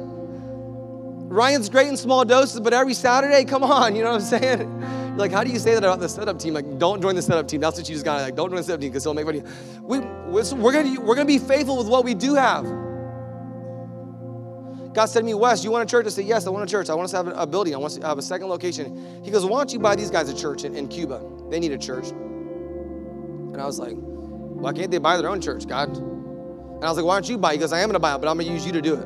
Ryan's 1.29 1.69
great 1.69 1.87
in 1.87 1.97
small 1.97 2.25
doses, 2.25 2.59
but 2.59 2.73
every 2.73 2.95
Saturday, 2.95 3.45
come 3.45 3.63
on, 3.63 3.95
you 3.95 4.03
know 4.03 4.13
what 4.13 4.21
I'm 4.21 4.27
saying? 4.27 4.59
You're 4.59 5.15
like, 5.17 5.31
how 5.31 5.43
do 5.43 5.51
you 5.51 5.59
say 5.59 5.73
that 5.75 5.83
about 5.83 5.99
the 5.99 6.09
setup 6.09 6.39
team? 6.39 6.55
Like, 6.55 6.79
don't 6.79 7.01
join 7.01 7.15
the 7.15 7.21
setup 7.21 7.47
team. 7.47 7.61
That's 7.61 7.77
what 7.77 7.87
you 7.87 7.93
just 7.93 8.05
got. 8.05 8.17
To 8.17 8.23
like, 8.23 8.35
don't 8.35 8.49
join 8.49 8.57
the 8.57 8.63
setup 8.63 8.81
team 8.81 8.89
because 8.89 9.03
he'll 9.03 9.13
make 9.13 9.25
money. 9.25 9.43
We, 9.81 9.99
we're 9.99 10.73
gonna 10.73 10.99
we're 11.01 11.15
gonna 11.15 11.25
be 11.25 11.37
faithful 11.37 11.77
with 11.77 11.87
what 11.87 12.03
we 12.03 12.15
do 12.15 12.33
have. 12.33 12.65
God 14.93 15.05
said 15.05 15.19
to 15.19 15.25
me, 15.25 15.33
Wes, 15.35 15.63
you 15.63 15.71
want 15.71 15.87
a 15.87 15.91
church? 15.91 16.07
I 16.07 16.09
said, 16.09 16.25
Yes, 16.25 16.47
I 16.47 16.49
want 16.49 16.67
a 16.67 16.71
church. 16.71 16.89
I 16.89 16.95
want 16.95 17.05
us 17.05 17.11
to 17.11 17.17
have 17.17 17.27
a 17.27 17.45
building. 17.45 17.75
I 17.75 17.77
want 17.77 17.93
to 17.93 18.07
have 18.07 18.17
a 18.17 18.21
second 18.21 18.47
location. 18.47 19.23
He 19.23 19.29
goes, 19.31 19.45
Why 19.45 19.59
don't 19.59 19.71
you 19.71 19.79
buy 19.79 19.95
these 19.95 20.09
guys 20.09 20.29
a 20.29 20.35
church 20.35 20.63
in, 20.63 20.75
in 20.75 20.87
Cuba? 20.87 21.21
They 21.49 21.59
need 21.59 21.71
a 21.71 21.77
church. 21.77 22.09
And 22.09 23.61
I 23.61 23.65
was 23.65 23.77
like, 23.79 23.93
Why 23.93 24.73
can't 24.73 24.89
they 24.89 24.97
buy 24.97 25.17
their 25.17 25.29
own 25.29 25.41
church, 25.41 25.67
God? 25.67 25.95
And 25.95 26.83
I 26.83 26.87
was 26.87 26.97
like, 26.97 27.05
Why 27.05 27.15
don't 27.15 27.29
you 27.29 27.37
buy 27.37 27.51
it? 27.51 27.55
He 27.55 27.59
goes, 27.59 27.71
I 27.71 27.79
am 27.79 27.89
going 27.89 27.93
to 27.93 27.99
buy 27.99 28.15
it, 28.15 28.19
but 28.19 28.27
I'm 28.27 28.37
going 28.37 28.47
to 28.47 28.53
use 28.53 28.65
you 28.65 28.71
to 28.71 28.81
do 28.81 28.95
it. 28.95 29.05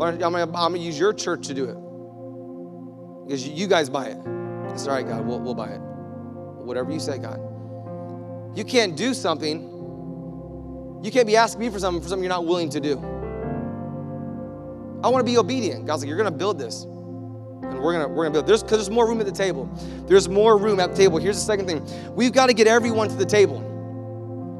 I'm 0.00 0.18
going 0.18 0.72
to 0.74 0.78
use 0.78 0.98
your 0.98 1.14
church 1.14 1.46
to 1.46 1.54
do 1.54 1.64
it. 1.64 1.76
Because 3.26 3.48
you 3.48 3.66
guys 3.66 3.88
buy 3.88 4.08
it. 4.08 4.18
I 4.18 4.76
said, 4.76 4.90
All 4.90 4.96
right, 4.96 5.06
God, 5.06 5.26
we'll, 5.26 5.40
we'll 5.40 5.54
buy 5.54 5.68
it. 5.68 5.80
Whatever 5.80 6.92
you 6.92 7.00
say, 7.00 7.18
God. 7.18 7.40
You 8.54 8.64
can't 8.64 8.96
do 8.96 9.14
something. 9.14 9.62
You 11.02 11.10
can't 11.10 11.26
be 11.26 11.36
asking 11.36 11.60
me 11.60 11.70
for 11.70 11.78
something 11.78 12.02
for 12.02 12.08
something 12.08 12.24
you're 12.24 12.28
not 12.28 12.44
willing 12.44 12.68
to 12.70 12.80
do. 12.80 13.17
I 15.02 15.08
want 15.08 15.24
to 15.24 15.30
be 15.30 15.38
obedient. 15.38 15.86
God's 15.86 16.02
like, 16.02 16.08
you're 16.08 16.18
going 16.18 16.30
to 16.30 16.36
build 16.36 16.58
this. 16.58 16.84
And 17.62 17.80
we're 17.80 17.92
gonna 17.92 18.08
we're 18.08 18.24
gonna 18.24 18.32
build. 18.32 18.46
There's 18.46 18.62
because 18.62 18.78
there's 18.78 18.90
more 18.90 19.06
room 19.06 19.20
at 19.20 19.26
the 19.26 19.32
table. 19.32 19.68
There's 20.06 20.28
more 20.28 20.56
room 20.56 20.80
at 20.80 20.90
the 20.90 20.96
table. 20.96 21.18
Here's 21.18 21.36
the 21.36 21.44
second 21.44 21.66
thing. 21.66 22.14
We've 22.14 22.32
got 22.32 22.46
to 22.46 22.54
get 22.54 22.66
everyone 22.66 23.08
to 23.08 23.16
the 23.16 23.26
table. 23.26 23.60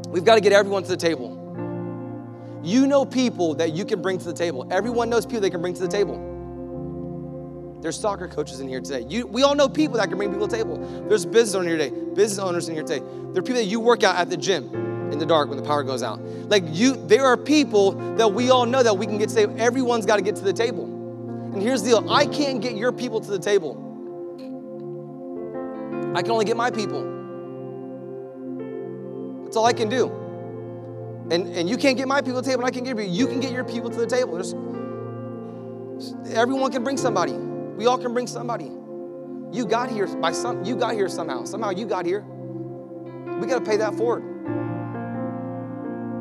We've 0.08 0.24
got 0.24 0.34
to 0.34 0.40
get 0.40 0.52
everyone 0.52 0.82
to 0.82 0.88
the 0.88 0.96
table. 0.96 1.36
You 2.62 2.86
know 2.86 3.04
people 3.04 3.54
that 3.54 3.72
you 3.72 3.84
can 3.84 4.02
bring 4.02 4.18
to 4.18 4.24
the 4.24 4.32
table. 4.32 4.66
Everyone 4.70 5.08
knows 5.08 5.24
people 5.24 5.40
they 5.40 5.50
can 5.50 5.60
bring 5.60 5.74
to 5.74 5.80
the 5.80 5.88
table. 5.88 6.24
There's 7.80 7.98
soccer 7.98 8.26
coaches 8.26 8.58
in 8.60 8.68
here 8.68 8.80
today. 8.80 9.06
You, 9.08 9.26
we 9.26 9.44
all 9.44 9.54
know 9.54 9.68
people 9.68 9.98
that 9.98 10.08
can 10.08 10.18
bring 10.18 10.30
people 10.30 10.48
to 10.48 10.50
the 10.50 10.62
table. 10.62 11.04
There's 11.08 11.24
business 11.24 11.54
owners 11.54 11.72
in 11.72 11.78
here 11.78 11.90
today. 11.90 12.14
Business 12.14 12.38
owners 12.40 12.68
in 12.68 12.74
here 12.74 12.82
today. 12.82 12.98
There 12.98 13.38
are 13.38 13.42
people 13.42 13.54
that 13.54 13.66
you 13.66 13.78
work 13.78 14.02
out 14.02 14.16
at 14.16 14.28
the 14.28 14.36
gym 14.36 14.87
in 15.12 15.18
the 15.18 15.26
dark 15.26 15.48
when 15.48 15.58
the 15.58 15.64
power 15.64 15.82
goes 15.82 16.02
out. 16.02 16.20
Like 16.20 16.64
you, 16.66 16.96
there 17.06 17.24
are 17.24 17.36
people 17.36 17.92
that 18.16 18.32
we 18.32 18.50
all 18.50 18.66
know 18.66 18.82
that 18.82 18.96
we 18.96 19.06
can 19.06 19.18
get 19.18 19.30
saved. 19.30 19.58
Everyone's 19.58 20.06
got 20.06 20.16
to 20.16 20.22
get 20.22 20.36
to 20.36 20.44
the 20.44 20.52
table. 20.52 20.84
And 21.52 21.62
here's 21.62 21.82
the 21.82 21.90
deal 21.90 22.10
I 22.10 22.26
can't 22.26 22.60
get 22.60 22.74
your 22.76 22.92
people 22.92 23.20
to 23.20 23.30
the 23.30 23.38
table. 23.38 23.84
I 26.14 26.22
can 26.22 26.30
only 26.30 26.44
get 26.44 26.56
my 26.56 26.70
people. 26.70 27.02
That's 29.44 29.56
all 29.56 29.66
I 29.66 29.72
can 29.72 29.88
do. 29.88 30.06
And, 31.30 31.48
and 31.54 31.68
you 31.68 31.76
can't 31.76 31.96
get 31.96 32.08
my 32.08 32.20
people 32.22 32.42
to 32.42 32.44
the 32.46 32.50
table, 32.50 32.64
and 32.64 32.68
I 32.68 32.70
can 32.70 32.84
get 32.84 32.96
you. 32.96 33.10
You 33.10 33.26
can 33.26 33.40
get 33.40 33.52
your 33.52 33.64
people 33.64 33.90
to 33.90 33.96
the 33.96 34.06
table. 34.06 34.34
There's, 34.34 34.54
everyone 36.34 36.72
can 36.72 36.84
bring 36.84 36.96
somebody. 36.96 37.32
We 37.32 37.86
all 37.86 37.98
can 37.98 38.12
bring 38.14 38.26
somebody. 38.26 38.70
You 39.52 39.66
got 39.66 39.90
here 39.90 40.06
by 40.06 40.32
some. 40.32 40.64
You 40.64 40.76
got 40.76 40.94
here 40.94 41.08
somehow. 41.08 41.44
Somehow 41.44 41.70
you 41.70 41.86
got 41.86 42.04
here. 42.04 42.20
We 43.40 43.46
got 43.46 43.64
to 43.64 43.64
pay 43.64 43.76
that 43.76 43.94
forward. 43.94 44.37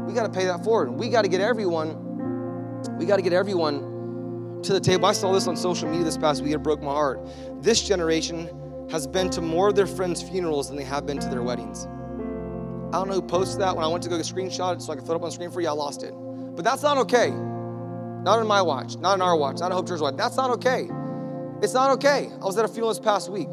We 0.07 0.13
got 0.13 0.23
to 0.23 0.31
pay 0.31 0.45
that 0.45 0.63
forward. 0.63 0.91
We 0.91 1.09
got 1.09 1.23
to 1.23 1.27
get 1.27 1.41
everyone, 1.41 2.97
we 2.97 3.05
got 3.05 3.17
to 3.17 3.21
get 3.21 3.33
everyone 3.33 4.61
to 4.63 4.71
the 4.71 4.79
table. 4.79 5.05
I 5.05 5.11
saw 5.11 5.33
this 5.33 5.47
on 5.47 5.57
social 5.57 5.89
media 5.89 6.05
this 6.05 6.17
past 6.17 6.41
week. 6.41 6.53
It 6.53 6.59
broke 6.59 6.81
my 6.81 6.93
heart. 6.93 7.27
This 7.61 7.85
generation 7.85 8.87
has 8.89 9.05
been 9.05 9.29
to 9.31 9.41
more 9.41 9.67
of 9.67 9.75
their 9.75 9.85
friends' 9.85 10.23
funerals 10.23 10.69
than 10.69 10.77
they 10.77 10.85
have 10.85 11.05
been 11.05 11.19
to 11.19 11.27
their 11.27 11.43
weddings. 11.43 11.85
I 11.85 12.99
don't 12.99 13.09
know 13.09 13.15
who 13.15 13.21
posted 13.21 13.59
that. 13.59 13.75
When 13.75 13.83
I 13.83 13.89
went 13.89 14.01
to 14.03 14.09
go 14.09 14.15
screenshot 14.19 14.75
it 14.75 14.81
so 14.81 14.93
I 14.93 14.95
could 14.95 15.05
put 15.05 15.11
it 15.11 15.15
up 15.17 15.23
on 15.23 15.31
screen 15.31 15.51
for 15.51 15.59
you, 15.59 15.67
I 15.67 15.73
lost 15.73 16.03
it. 16.03 16.13
But 16.15 16.63
that's 16.63 16.83
not 16.83 16.97
okay. 16.99 17.29
Not 17.29 18.39
in 18.39 18.47
my 18.47 18.61
watch, 18.61 18.95
not 18.95 19.15
in 19.15 19.21
our 19.21 19.35
watch, 19.35 19.59
not 19.59 19.67
in 19.67 19.71
Hope 19.73 19.89
Church 19.89 19.99
watch. 19.99 20.15
That's 20.15 20.37
not 20.37 20.51
okay. 20.51 20.87
It's 21.61 21.73
not 21.73 21.91
okay. 21.91 22.29
I 22.41 22.45
was 22.45 22.57
at 22.57 22.63
a 22.63 22.69
funeral 22.69 22.93
this 22.93 22.99
past 22.99 23.29
week. 23.29 23.49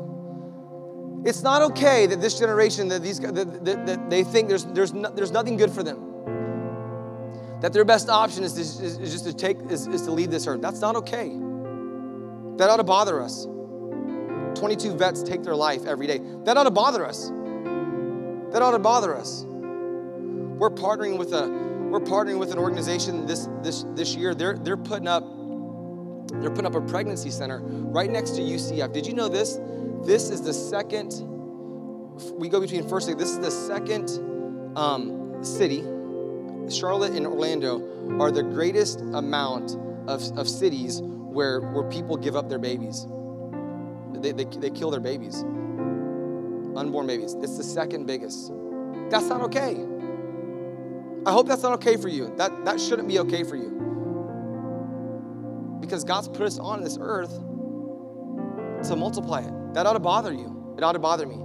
It's 1.27 1.43
not 1.43 1.63
okay 1.63 2.07
that 2.07 2.21
this 2.21 2.39
generation, 2.39 2.87
that 2.89 3.03
these, 3.03 3.19
that, 3.19 3.65
that, 3.65 3.87
that 3.87 4.09
they 4.09 4.23
think 4.23 4.49
there's, 4.49 4.67
there's, 4.67 4.95
no, 4.95 5.11
there's 5.11 5.33
nothing 5.33 5.57
good 5.57 5.73
for 5.73 5.83
them 5.83 6.14
that 7.65 7.73
their 7.73 7.87
best 7.87 8.11
option 8.11 8.45
is, 8.45 8.59
is, 8.59 8.99
is 8.99 9.11
just 9.11 9.25
to 9.25 9.33
take 9.33 9.57
is, 9.71 9.87
is 9.87 10.03
to 10.03 10.11
leave 10.11 10.31
this 10.31 10.47
earth. 10.47 10.61
That's 10.61 10.83
not 10.83 10.97
okay. 10.97 11.31
That 12.59 12.69
ought 12.69 12.77
to 12.77 12.85
bother 12.85 13.23
us. 13.23 13.47
22 14.55 14.95
vets 14.95 15.23
take 15.23 15.43
their 15.43 15.57
life 15.57 15.87
every 15.87 16.07
day. 16.07 16.21
That 16.45 16.59
ought 16.59 16.65
to 16.65 16.71
bother 16.71 17.07
us. 17.07 17.31
That 18.53 18.61
ought 18.61 18.73
to 18.73 18.79
bother 18.79 19.17
us. 19.17 19.45
We're 19.47 20.69
partnering 20.69 21.17
with 21.17 21.33
a 21.33 21.49
we're 21.91 22.01
partnering 22.01 22.39
with 22.39 22.53
an 22.53 22.59
organization 22.59 23.25
this 23.25 23.49
this 23.63 23.87
this 23.95 24.15
year. 24.15 24.35
They're 24.35 24.59
they're 24.59 24.77
putting 24.77 25.09
up 25.09 25.25
they're 26.43 26.51
putting 26.51 26.67
up 26.67 26.75
a 26.75 26.83
pregnancy 26.83 27.31
center 27.31 27.61
right 27.63 28.11
next 28.11 28.33
to 28.33 28.43
UCF. 28.43 28.93
Did 28.93 29.07
you 29.07 29.15
know 29.15 29.29
this? 29.29 29.59
This 30.03 30.29
is 30.29 30.43
the 30.43 30.53
second. 30.53 31.15
We 32.35 32.51
go 32.51 32.61
between 32.61 32.87
first. 32.87 33.07
This 33.17 33.31
is 33.31 33.39
the 33.39 33.51
second 33.51 34.11
um, 34.77 35.43
city 35.43 35.83
Charlotte 36.69 37.13
and 37.13 37.27
Orlando 37.27 38.19
are 38.21 38.31
the 38.31 38.43
greatest 38.43 39.01
amount 39.01 39.77
of, 40.09 40.23
of 40.39 40.49
cities 40.49 41.01
where, 41.03 41.61
where 41.61 41.85
people 41.85 42.17
give 42.17 42.37
up 42.37 42.49
their 42.49 42.59
babies. 42.59 43.07
They, 44.15 44.33
they, 44.33 44.45
they 44.45 44.71
kill 44.71 44.91
their 44.91 45.01
babies, 45.01 45.43
unborn 45.43 47.07
babies. 47.07 47.35
It's 47.35 47.57
the 47.57 47.65
second 47.65 48.07
biggest. 48.07 48.51
That's 49.11 49.27
not 49.27 49.43
okay. 49.43 49.85
I 51.27 51.33
hope 51.33 51.47
that's 51.49 51.63
not 51.63 51.73
okay 51.75 51.97
for 51.97 52.09
you. 52.09 52.35
That, 52.37 52.65
that 52.65 52.81
shouldn't 52.81 53.09
be 53.09 53.19
okay 53.21 53.45
for 53.45 53.57
you. 53.57 53.71
Because 55.81 56.05
God's 56.05 56.29
put 56.29 56.43
us 56.43 56.59
on 56.59 56.83
this 56.83 56.99
earth 57.01 57.35
to 58.89 58.97
multiply 58.97 59.41
it. 59.43 59.75
That 59.75 59.87
ought 59.87 59.95
to 59.95 60.01
bother 60.01 60.33
you. 60.33 60.75
It 60.79 60.85
ought 60.85 60.93
to 60.93 60.99
bother 60.99 61.27
me. 61.27 61.37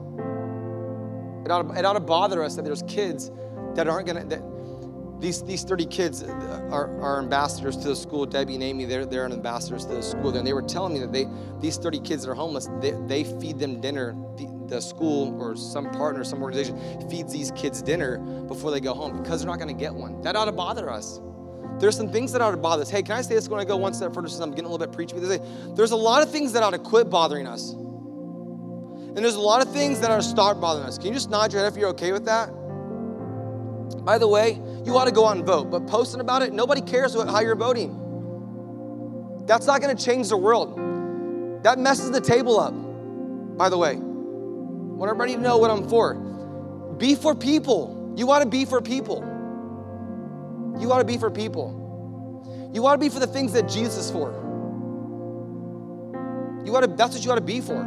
It 1.45 1.51
ought 1.51 1.63
to, 1.63 1.79
it 1.79 1.85
ought 1.85 1.93
to 1.93 1.99
bother 1.99 2.43
us 2.43 2.55
that 2.55 2.65
there's 2.65 2.83
kids 2.83 3.31
that 3.75 3.87
aren't 3.87 4.07
gonna 4.07 4.25
that 4.25 4.41
these, 5.19 5.43
these 5.43 5.63
30 5.63 5.85
kids 5.85 6.23
uh, 6.23 6.69
are, 6.71 6.99
are 7.01 7.19
ambassadors 7.19 7.75
to 7.77 7.89
the 7.89 7.95
school. 7.95 8.25
Debbie 8.25 8.55
and 8.55 8.63
Amy, 8.63 8.85
they're, 8.85 9.05
they're 9.05 9.25
ambassadors 9.25 9.85
to 9.85 9.95
the 9.95 10.03
school. 10.03 10.35
And 10.35 10.45
they 10.47 10.53
were 10.53 10.61
telling 10.61 10.93
me 10.93 10.99
that 10.99 11.11
they, 11.11 11.27
these 11.59 11.77
30 11.77 11.99
kids 11.99 12.23
that 12.23 12.31
are 12.31 12.35
homeless, 12.35 12.69
they, 12.81 12.91
they 13.07 13.23
feed 13.23 13.59
them 13.59 13.81
dinner. 13.81 14.15
The, 14.37 14.47
the 14.67 14.79
school 14.79 15.41
or 15.41 15.55
some 15.55 15.89
partner, 15.91 16.23
some 16.23 16.41
organization 16.41 17.09
feeds 17.09 17.33
these 17.33 17.51
kids 17.51 17.81
dinner 17.81 18.19
before 18.47 18.71
they 18.71 18.79
go 18.79 18.93
home 18.93 19.21
because 19.21 19.41
they're 19.41 19.49
not 19.49 19.57
going 19.57 19.75
to 19.75 19.79
get 19.79 19.93
one. 19.93 20.21
That 20.21 20.35
ought 20.35 20.45
to 20.45 20.51
bother 20.51 20.89
us. 20.89 21.19
There's 21.79 21.95
some 21.95 22.11
things 22.11 22.31
that 22.33 22.41
ought 22.41 22.51
to 22.51 22.57
bother 22.57 22.83
us. 22.83 22.89
Hey, 22.89 23.01
can 23.01 23.15
I 23.15 23.21
say 23.21 23.35
this 23.35 23.47
when 23.49 23.59
I 23.59 23.65
go 23.65 23.77
one 23.77 23.93
step 23.93 24.13
further 24.13 24.27
since 24.27 24.41
I'm 24.41 24.51
getting 24.51 24.65
a 24.65 24.69
little 24.69 24.85
bit 24.85 24.93
preachy? 24.93 25.17
There's 25.17 25.91
a 25.91 25.95
lot 25.95 26.21
of 26.21 26.31
things 26.31 26.53
that 26.53 26.63
ought 26.63 26.71
to 26.71 26.79
quit 26.79 27.09
bothering 27.09 27.47
us. 27.47 27.71
And 27.71 29.17
there's 29.17 29.35
a 29.35 29.41
lot 29.41 29.65
of 29.65 29.73
things 29.73 29.99
that 30.01 30.11
ought 30.11 30.17
to 30.17 30.23
start 30.23 30.61
bothering 30.61 30.85
us. 30.85 30.97
Can 30.97 31.07
you 31.07 31.13
just 31.13 31.29
nod 31.29 31.51
your 31.51 31.63
head 31.63 31.71
if 31.71 31.77
you're 31.79 31.89
okay 31.89 32.11
with 32.11 32.25
that? 32.25 32.47
By 34.05 34.17
the 34.17 34.27
way, 34.27 34.61
you 34.85 34.97
ought 34.97 35.05
to 35.05 35.11
go 35.11 35.25
out 35.25 35.37
and 35.37 35.45
vote, 35.45 35.69
but 35.69 35.87
posting 35.87 36.21
about 36.21 36.41
it, 36.41 36.53
nobody 36.53 36.81
cares 36.81 37.15
what, 37.15 37.27
how 37.27 37.39
you're 37.39 37.55
voting. 37.55 39.43
That's 39.45 39.65
not 39.65 39.81
going 39.81 39.95
to 39.95 40.03
change 40.03 40.29
the 40.29 40.37
world. 40.37 41.63
That 41.63 41.79
messes 41.79 42.11
the 42.11 42.21
table 42.21 42.59
up, 42.59 42.73
by 43.57 43.69
the 43.69 43.77
way. 43.77 43.91
I 43.91 43.95
want 43.95 45.09
everybody 45.09 45.35
to 45.35 45.41
know 45.41 45.57
what 45.57 45.71
I'm 45.71 45.89
for. 45.89 46.13
Be 46.97 47.15
for 47.15 47.33
people. 47.33 48.13
You 48.15 48.29
ought 48.31 48.39
to 48.39 48.45
be 48.45 48.65
for 48.65 48.81
people. 48.81 49.21
You 50.79 50.91
ought 50.91 50.99
to 50.99 51.05
be 51.05 51.17
for 51.17 51.31
people. 51.31 52.71
You 52.73 52.85
ought 52.85 52.93
to 52.93 52.99
be 52.99 53.09
for 53.09 53.19
the 53.19 53.27
things 53.27 53.53
that 53.53 53.67
Jesus 53.67 54.05
is 54.05 54.11
for. 54.11 54.31
You 56.65 56.75
ought 56.75 56.81
to, 56.81 56.87
that's 56.87 57.15
what 57.15 57.25
you 57.25 57.31
ought 57.31 57.35
to 57.35 57.41
be 57.41 57.61
for. 57.61 57.77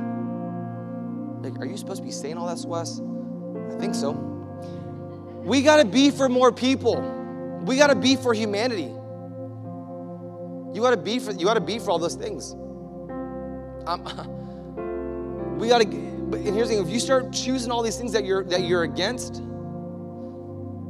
Like, 1.42 1.58
are 1.58 1.66
you 1.66 1.76
supposed 1.76 2.00
to 2.00 2.04
be 2.04 2.12
saying 2.12 2.36
all 2.36 2.46
that, 2.46 2.66
Wes? 2.66 3.00
I 3.00 3.78
think 3.78 3.94
so. 3.94 4.31
We 5.42 5.62
got 5.62 5.78
to 5.78 5.84
be 5.84 6.12
for 6.12 6.28
more 6.28 6.52
people. 6.52 7.00
We 7.64 7.76
got 7.76 7.88
to 7.88 7.96
be 7.96 8.14
for 8.14 8.32
humanity. 8.32 8.92
You 10.72 10.80
got 10.80 10.92
to 10.92 10.96
be 10.96 11.18
for 11.18 11.32
you 11.32 11.44
got 11.44 11.54
to 11.54 11.60
be 11.60 11.80
for 11.80 11.90
all 11.90 11.98
those 11.98 12.14
things. 12.14 12.52
Um, 13.86 15.56
we 15.58 15.68
got 15.68 15.82
to. 15.82 15.88
And 15.88 16.54
here's 16.54 16.68
the 16.68 16.76
thing: 16.76 16.86
if 16.86 16.92
you 16.92 17.00
start 17.00 17.32
choosing 17.32 17.72
all 17.72 17.82
these 17.82 17.96
things 17.96 18.12
that 18.12 18.24
you're 18.24 18.44
that 18.44 18.62
you're 18.62 18.84
against, 18.84 19.42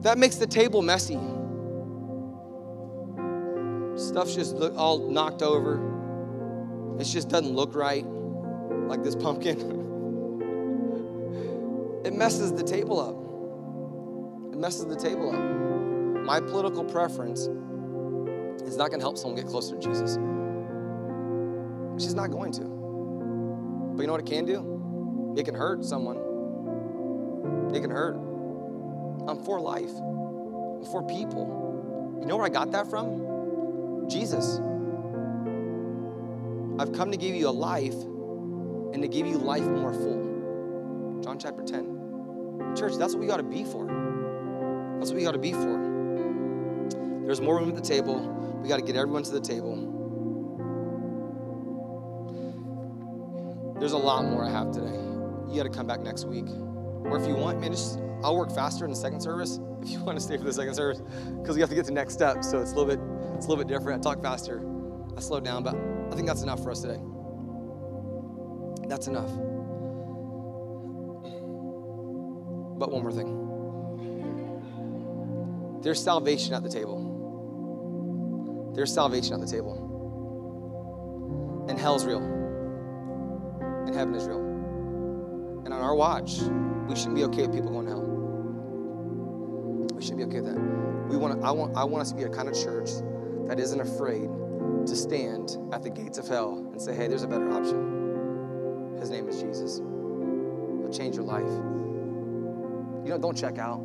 that 0.02 0.18
makes 0.18 0.36
the 0.36 0.46
table 0.46 0.82
messy. 0.82 1.18
Stuff's 3.96 4.34
just 4.34 4.54
all 4.56 5.10
knocked 5.10 5.40
over. 5.40 6.96
It 7.00 7.04
just 7.04 7.30
doesn't 7.30 7.54
look 7.54 7.74
right, 7.74 8.04
like 8.04 9.02
this 9.02 9.16
pumpkin. 9.16 9.80
it 12.04 12.12
messes 12.12 12.52
the 12.52 12.62
table 12.62 13.00
up 13.00 13.21
messes 14.62 14.86
the 14.86 14.94
table 14.94 15.28
up. 15.28 16.24
My 16.24 16.38
political 16.38 16.84
preference 16.84 17.48
is 18.64 18.76
not 18.76 18.90
going 18.90 19.00
to 19.00 19.04
help 19.04 19.18
someone 19.18 19.34
get 19.34 19.50
closer 19.50 19.74
to 19.74 19.80
Jesus. 19.80 20.12
She's 22.00 22.14
not 22.14 22.30
going 22.30 22.52
to. 22.52 22.60
But 22.60 24.02
you 24.02 24.06
know 24.06 24.12
what 24.12 24.20
it 24.20 24.26
can 24.26 24.44
do? 24.44 25.34
It 25.36 25.44
can 25.46 25.56
hurt 25.56 25.84
someone. 25.84 26.16
It 27.74 27.80
can 27.80 27.90
hurt. 27.90 28.14
I'm 29.26 29.42
for 29.44 29.60
life. 29.60 29.90
I'm 29.90 30.84
for 30.84 31.04
people. 31.08 32.18
You 32.20 32.26
know 32.26 32.36
where 32.36 32.46
I 32.46 32.48
got 32.48 32.70
that 32.70 32.88
from? 32.88 34.08
Jesus. 34.08 34.60
I've 36.78 36.92
come 36.92 37.10
to 37.10 37.16
give 37.16 37.34
you 37.34 37.48
a 37.48 37.50
life 37.50 38.00
and 38.94 39.02
to 39.02 39.08
give 39.08 39.26
you 39.26 39.38
life 39.38 39.64
more 39.64 39.92
full. 39.92 41.20
John 41.20 41.40
chapter 41.40 41.64
10. 41.64 42.76
Church, 42.76 42.92
that's 42.96 43.12
what 43.12 43.20
we 43.20 43.26
got 43.26 43.38
to 43.38 43.42
be 43.42 43.64
for. 43.64 44.01
That's 45.02 45.10
what 45.10 45.18
we 45.18 45.24
got 45.24 45.32
to 45.32 45.38
be 45.38 45.50
for. 45.50 47.22
There's 47.26 47.40
more 47.40 47.56
room 47.58 47.68
at 47.70 47.74
the 47.74 47.80
table. 47.80 48.20
We 48.62 48.68
got 48.68 48.76
to 48.76 48.84
get 48.84 48.94
everyone 48.94 49.24
to 49.24 49.32
the 49.32 49.40
table. 49.40 49.74
There's 53.80 53.94
a 53.94 53.98
lot 53.98 54.24
more 54.26 54.44
I 54.44 54.50
have 54.50 54.70
today. 54.70 54.94
You 55.50 55.56
got 55.56 55.64
to 55.64 55.76
come 55.76 55.88
back 55.88 56.02
next 56.02 56.26
week. 56.26 56.44
Or 56.46 57.20
if 57.20 57.26
you 57.26 57.34
want, 57.34 57.60
man, 57.60 57.72
just 57.72 57.98
I'll 58.22 58.36
work 58.36 58.54
faster 58.54 58.84
in 58.84 58.92
the 58.92 58.96
second 58.96 59.20
service 59.20 59.58
if 59.82 59.90
you 59.90 59.98
want 60.04 60.18
to 60.18 60.22
stay 60.22 60.36
for 60.36 60.44
the 60.44 60.52
second 60.52 60.76
service 60.76 61.02
because 61.40 61.56
we 61.56 61.60
have 61.62 61.70
to 61.70 61.74
get 61.74 61.86
to 61.86 61.90
the 61.90 61.94
next 61.94 62.14
step. 62.14 62.44
So 62.44 62.60
it's 62.60 62.70
a 62.70 62.76
little 62.76 62.94
bit 62.94 63.00
it's 63.34 63.46
a 63.46 63.48
little 63.48 63.64
bit 63.64 63.66
different. 63.66 64.06
I 64.06 64.08
talk 64.08 64.22
faster. 64.22 64.64
I 65.16 65.20
slow 65.20 65.40
down, 65.40 65.64
but 65.64 65.74
I 65.74 66.14
think 66.14 66.28
that's 66.28 66.42
enough 66.42 66.62
for 66.62 66.70
us 66.70 66.80
today. 66.80 67.00
That's 68.86 69.08
enough. 69.08 69.32
But 72.78 72.92
one 72.92 73.02
more 73.02 73.10
thing. 73.10 73.41
There's 75.82 76.02
salvation 76.02 76.54
at 76.54 76.62
the 76.62 76.68
table. 76.68 78.72
There's 78.74 78.94
salvation 78.94 79.34
at 79.34 79.40
the 79.40 79.46
table. 79.46 79.88
And 81.68 81.78
hell's 81.78 82.04
real. 82.04 82.22
And 83.86 83.94
heaven 83.94 84.14
is 84.14 84.26
real. 84.26 84.40
And 85.64 85.74
on 85.74 85.80
our 85.80 85.94
watch, 85.94 86.38
we 86.88 86.96
shouldn't 86.96 87.16
be 87.16 87.24
okay 87.24 87.42
with 87.42 87.52
people 87.52 87.70
going 87.70 87.86
to 87.86 87.92
hell. 87.92 88.02
We 89.94 90.02
shouldn't 90.02 90.18
be 90.18 90.24
okay 90.24 90.40
with 90.40 90.54
that. 90.54 90.60
We 91.08 91.16
want 91.16 91.42
I 91.44 91.50
want 91.50 91.76
I 91.76 91.82
want 91.84 92.02
us 92.02 92.10
to 92.10 92.16
be 92.16 92.22
a 92.22 92.28
kind 92.28 92.48
of 92.48 92.54
church 92.54 92.90
that 93.48 93.58
isn't 93.58 93.80
afraid 93.80 94.28
to 94.86 94.96
stand 94.96 95.58
at 95.72 95.82
the 95.82 95.90
gates 95.90 96.18
of 96.18 96.28
hell 96.28 96.68
and 96.72 96.80
say, 96.80 96.94
hey, 96.94 97.08
there's 97.08 97.24
a 97.24 97.28
better 97.28 97.50
option. 97.52 98.96
His 98.98 99.10
name 99.10 99.28
is 99.28 99.40
Jesus. 99.40 99.78
He'll 99.78 100.92
change 100.92 101.16
your 101.16 101.24
life. 101.24 101.50
You 103.04 103.10
know, 103.10 103.18
don't 103.18 103.36
check 103.36 103.58
out. 103.58 103.80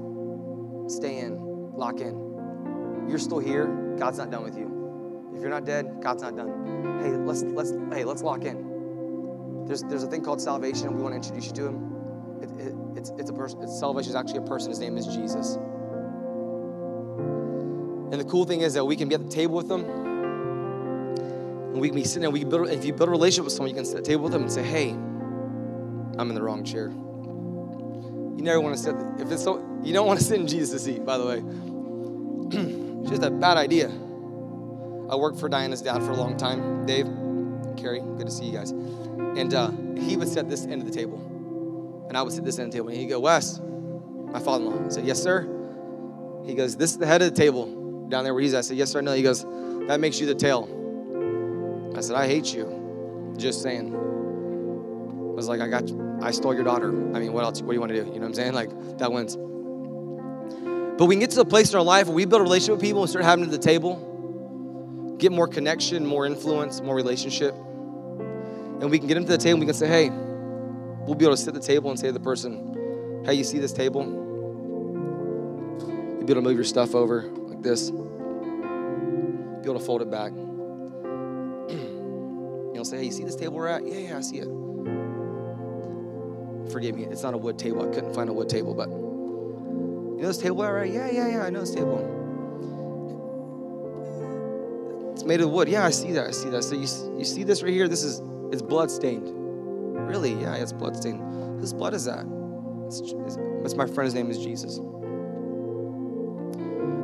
Stay 0.88 1.18
in. 1.20 1.47
Lock 1.78 2.02
in. 2.02 3.06
You're 3.08 3.20
still 3.20 3.40
here. 3.40 3.68
God's 3.98 4.18
not 4.18 4.32
done 4.32 4.44
with 4.44 4.58
you. 4.58 5.32
If 5.36 5.42
you're 5.42 5.52
not 5.52 5.64
dead, 5.64 6.02
God's 6.02 6.24
not 6.24 6.36
done. 6.36 7.00
Hey, 7.04 7.12
let's 7.12 7.44
let's 7.44 7.72
hey, 7.94 8.04
let's 8.04 8.24
lock 8.24 8.44
in. 8.44 9.66
There's 9.68 9.84
there's 9.84 10.04
a 10.04 10.08
thing 10.08 10.24
called 10.24 10.42
salvation. 10.42 10.96
We 10.96 11.04
want 11.04 11.14
to 11.14 11.18
introduce 11.18 11.46
you 11.46 11.54
to 11.54 11.68
him. 11.68 11.94
It, 12.42 12.50
it, 12.68 12.74
it's 12.96 13.12
it's 13.20 13.30
a 13.30 13.34
person. 13.34 13.68
Salvation 13.68 14.10
is 14.10 14.16
actually 14.16 14.40
a 14.40 14.48
person. 14.48 14.72
His 14.72 14.80
name 14.80 14.98
is 14.98 15.06
Jesus. 15.06 15.58
And 18.12 18.20
the 18.20 18.26
cool 18.26 18.46
thing 18.46 18.62
is 18.62 18.74
that 18.74 18.86
we 18.86 18.96
can 18.96 19.08
be 19.08 19.16
at 19.16 19.24
the 19.24 19.30
table 19.30 19.56
with 19.56 19.68
them, 19.68 19.86
and 19.86 21.80
we 21.80 21.90
can 21.90 21.96
be 21.96 22.04
sitting 22.04 22.22
there. 22.22 22.32
We 22.32 22.40
can 22.40 22.50
build. 22.50 22.70
If 22.70 22.84
you 22.86 22.94
build 22.94 23.10
a 23.10 23.12
relationship 23.12 23.44
with 23.44 23.54
someone, 23.54 23.70
you 23.70 23.76
can 23.76 23.86
sit 23.86 23.98
at 23.98 24.04
the 24.04 24.10
table 24.10 24.24
with 24.24 24.32
them 24.32 24.42
and 24.42 24.52
say, 24.52 24.64
"Hey, 24.64 24.90
I'm 26.18 26.30
in 26.30 26.34
the 26.34 26.42
wrong 26.42 26.64
chair." 26.64 26.90
You 26.90 28.44
never 28.44 28.62
want 28.62 28.76
to 28.76 28.82
sit. 28.82 28.96
If 29.20 29.32
it's 29.32 29.44
so, 29.44 29.58
you 29.84 29.94
don't 29.94 30.08
want 30.08 30.20
to 30.20 30.26
sit 30.26 30.40
in 30.40 30.48
Jesus' 30.48 30.84
seat. 30.84 31.06
By 31.06 31.18
the 31.18 31.26
way, 31.26 31.40
just 33.10 33.24
a 33.24 33.32
bad 33.32 33.58
idea. 33.58 33.88
I 35.10 35.16
worked 35.16 35.40
for 35.40 35.48
Diana's 35.48 35.82
dad 35.82 36.04
for 36.04 36.12
a 36.12 36.16
long 36.16 36.36
time. 36.38 36.86
Dave, 36.86 37.08
Carrie, 37.78 38.02
good 38.02 38.26
to 38.26 38.32
see 38.32 38.46
you 38.46 38.52
guys. 38.52 38.72
And 38.72 39.54
uh, 39.54 39.72
he 39.96 40.18
would 40.18 40.28
sit 40.28 40.50
this 40.50 40.66
end 40.66 40.82
of 40.82 40.86
the 40.86 40.94
table, 40.94 42.06
and 42.10 42.18
I 42.18 42.22
would 42.22 42.34
sit 42.34 42.44
this 42.44 42.60
end 42.60 42.68
of 42.68 42.72
the 42.74 42.78
table. 42.80 42.90
And 42.90 42.98
he'd 42.98 43.08
go, 43.08 43.20
"Wes, 43.20 43.60
my 43.60 44.40
father-in-law." 44.40 44.86
I 44.86 44.90
said, 44.90 45.06
"Yes, 45.06 45.22
sir." 45.22 45.48
He 46.46 46.56
goes, 46.56 46.76
"This 46.76 46.92
is 46.92 46.98
the 46.98 47.08
head 47.08 47.22
of 47.22 47.34
the 47.34 47.36
table 47.36 48.08
down 48.10 48.24
there 48.24 48.34
where 48.34 48.44
he's 48.44 48.54
at." 48.54 48.60
I 48.60 48.62
said, 48.62 48.78
"Yes, 48.78 48.92
sir." 48.92 49.02
No. 49.02 49.14
He 49.14 49.24
goes, 49.24 49.46
"That 49.88 50.00
makes 50.00 50.20
you 50.20 50.26
the 50.26 50.36
tail." 50.36 50.68
I 51.96 52.02
said, 52.02 52.16
"I 52.16 52.28
hate 52.28 52.54
you." 52.54 53.36
Just 53.38 53.62
saying. 53.62 53.94
I 53.94 55.34
was 55.34 55.48
like, 55.48 55.62
"I 55.62 55.68
got 55.68 55.88
you." 55.88 56.08
I 56.22 56.32
stole 56.32 56.54
your 56.54 56.64
daughter. 56.64 56.90
I 56.90 57.20
mean, 57.20 57.32
what 57.32 57.44
else? 57.44 57.62
What 57.62 57.70
do 57.70 57.74
you 57.74 57.80
want 57.80 57.92
to 57.92 58.04
do? 58.04 58.08
You 58.08 58.16
know 58.16 58.22
what 58.22 58.28
I'm 58.28 58.34
saying? 58.34 58.54
Like, 58.54 58.98
that 58.98 59.12
wins. 59.12 59.38
But 60.98 61.06
we 61.06 61.16
can 61.16 61.20
get 61.20 61.32
to 61.32 61.42
a 61.42 61.46
place 61.46 61.72
in 61.72 61.78
our 61.78 61.84
life 61.84 62.08
where 62.08 62.16
we 62.16 62.26
build 62.26 62.42
a 62.42 62.44
relationship 62.44 62.74
with 62.74 62.82
people 62.82 63.02
and 63.02 63.10
start 63.10 63.24
having 63.24 63.46
to 63.46 63.52
the 63.52 63.58
table, 63.58 65.16
get 65.20 65.32
more 65.32 65.48
connection, 65.48 66.06
more 66.06 66.26
influence, 66.26 66.82
more 66.82 66.96
relationship. 66.96 67.54
And 67.54 68.90
we 68.90 68.98
can 68.98 69.08
get 69.08 69.16
them 69.16 69.26
to 69.26 69.32
the 69.32 69.38
table 69.38 69.54
and 69.54 69.60
we 69.62 69.66
can 69.68 69.76
say, 69.76 69.88
hey, 69.88 70.10
we'll 70.10 71.16
be 71.16 71.26
able 71.26 71.36
to 71.36 71.42
sit 71.42 71.50
at 71.50 71.62
the 71.62 71.68
table 71.68 71.92
and 71.92 72.00
say 72.00 72.08
to 72.08 72.14
the 72.14 72.20
person, 72.20 73.24
hey, 73.26 73.36
you 73.36 73.44
see 73.44 73.60
this 73.60 73.74
table? 73.74 74.04
You'll 76.18 76.26
be 76.26 76.32
able 76.32 76.42
to 76.42 76.42
move 76.42 76.56
your 76.56 76.64
stuff 76.64 76.96
over 76.96 77.24
like 77.24 77.62
this. 77.62 77.92
Be 77.92 77.98
able 77.98 79.80
to 79.80 79.86
fold 79.86 80.02
it 80.02 80.10
back. 80.10 80.32
You'll 82.74 82.86
say, 82.86 82.98
hey, 82.98 83.06
you 83.06 83.12
see 83.12 83.24
this 83.24 83.36
table 83.36 83.54
we're 83.54 83.68
at? 83.68 83.86
Yeah, 83.86 83.98
yeah, 83.98 84.18
I 84.18 84.22
see 84.22 84.40
it 84.40 84.48
forgive 86.72 86.96
me, 86.96 87.06
it's 87.06 87.24
not 87.24 87.34
a 87.34 87.38
wood 87.38 87.58
table. 87.58 87.90
I 87.90 87.94
couldn't 87.94 88.14
find 88.14 88.30
a 88.30 88.34
wood 88.34 88.50
table, 88.50 88.74
but 88.74 88.90
you 90.18 90.24
know 90.24 90.30
this 90.30 90.40
table, 90.40 90.64
all 90.64 90.74
right? 90.74 90.92
Yeah, 90.92 91.12
yeah, 91.12 91.28
yeah, 91.28 91.44
I 91.44 91.52
know 91.52 91.60
this 91.60 91.76
table. 91.76 92.00
It's 95.14 95.24
made 95.24 95.42
of 95.42 95.52
wood. 95.52 95.70
Yeah, 95.70 95.86
I 95.86 95.92
see 95.92 96.12
that. 96.14 96.26
I 96.26 96.32
see 96.32 96.50
that. 96.50 96.64
So 96.64 96.74
you, 96.74 96.88
you 97.20 97.24
see 97.24 97.44
this 97.44 97.62
right 97.62 97.72
here? 97.72 97.88
This 97.88 98.02
is 98.02 98.24
it's 98.52 98.64
blood 98.64 98.90
stained. 98.90 99.30
Really? 100.10 100.34
Yeah, 100.34 100.56
it's 100.56 100.74
blood 100.74 100.98
stained. 100.98 101.22
Whose 101.60 101.72
blood 101.72 101.94
is 101.94 102.06
that? 102.06 102.26
It's, 102.88 103.02
it's, 103.02 103.38
it's 103.64 103.76
my 103.76 103.86
friend's 103.86 104.16
name 104.16 104.32
is 104.32 104.40
Jesus. 104.40 104.80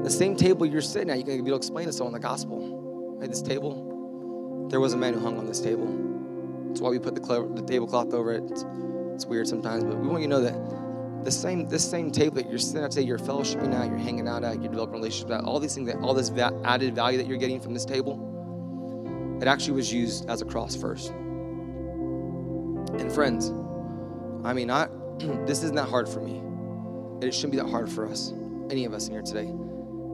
The 0.03 0.09
same 0.09 0.35
table 0.35 0.65
you're 0.65 0.81
sitting 0.81 1.11
at, 1.11 1.19
you 1.19 1.23
can 1.23 1.35
be 1.43 1.49
able 1.49 1.49
to 1.49 1.55
explain 1.57 1.85
to 1.85 1.93
someone 1.93 2.13
the 2.13 2.19
gospel. 2.19 3.19
Hey, 3.21 3.27
this 3.27 3.43
table, 3.43 4.67
there 4.71 4.79
was 4.79 4.93
a 4.93 4.97
man 4.97 5.13
who 5.13 5.19
hung 5.19 5.37
on 5.37 5.45
this 5.45 5.59
table. 5.59 5.85
That's 6.69 6.81
why 6.81 6.89
we 6.89 6.97
put 6.97 7.13
the, 7.13 7.21
the 7.21 7.61
tablecloth 7.61 8.11
over 8.15 8.33
it. 8.33 8.43
It's, 8.49 8.65
it's 9.13 9.25
weird 9.27 9.47
sometimes, 9.47 9.83
but 9.83 9.99
we 9.99 10.07
want 10.07 10.23
you 10.23 10.29
to 10.29 10.35
know 10.35 10.41
that 10.41 10.83
the 11.23 11.31
same 11.31 11.67
this 11.67 11.89
same 11.89 12.11
table 12.11 12.35
that 12.35 12.49
you're 12.49 12.59
sitting 12.59 12.83
at 12.83 12.91
today, 12.91 13.05
you're 13.05 13.19
fellowshipping 13.19 13.73
at, 13.73 13.87
you're 13.87 13.97
hanging 13.97 14.27
out 14.27 14.43
at, 14.43 14.61
you're 14.61 14.71
developing 14.71 14.95
relationships 14.95 15.31
at, 15.31 15.43
all 15.43 15.59
these 15.59 15.75
things 15.75 15.87
that 15.87 15.97
all 16.01 16.13
this 16.13 16.29
va- 16.29 16.59
added 16.63 16.95
value 16.95 17.17
that 17.17 17.27
you're 17.27 17.37
getting 17.37 17.59
from 17.59 17.73
this 17.73 17.85
table, 17.85 19.37
it 19.41 19.47
actually 19.47 19.73
was 19.73 19.91
used 19.91 20.29
as 20.29 20.41
a 20.41 20.45
cross 20.45 20.75
first. 20.75 21.09
And 22.99 23.11
friends, 23.11 23.51
I 24.43 24.53
mean, 24.53 24.69
I 24.69 24.87
this 25.45 25.63
isn't 25.63 25.75
that 25.75 25.89
hard 25.89 26.07
for 26.07 26.21
me. 26.21 26.37
And 26.37 27.23
it 27.23 27.33
shouldn't 27.33 27.53
be 27.53 27.57
that 27.57 27.69
hard 27.69 27.89
for 27.89 28.05
us, 28.07 28.33
any 28.69 28.85
of 28.85 28.93
us 28.93 29.07
in 29.07 29.13
here 29.13 29.21
today. 29.21 29.53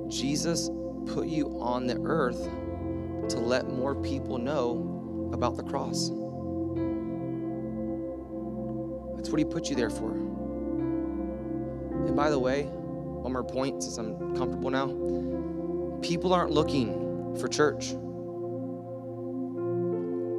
Jesus 0.08 0.70
put 1.08 1.28
you 1.28 1.60
on 1.60 1.88
the 1.88 2.00
earth 2.04 2.50
to 3.30 3.40
let 3.40 3.68
more 3.68 3.96
people 3.96 4.38
know 4.38 5.30
about 5.34 5.58
the 5.58 5.64
cross. 5.64 6.10
That's 9.16 9.30
what 9.30 9.40
He 9.40 9.46
put 9.46 9.70
you 9.70 9.76
there 9.76 9.90
for. 9.90 10.12
And 12.10 12.18
by 12.18 12.32
the 12.32 12.40
way, 12.40 12.64
one 12.64 13.32
more 13.32 13.44
point 13.44 13.84
since 13.84 14.00
I'm 14.00 14.36
comfortable 14.36 14.72
now 14.72 14.88
people 16.02 16.34
aren't 16.34 16.50
looking 16.50 17.36
for 17.40 17.48
church, 17.48 17.90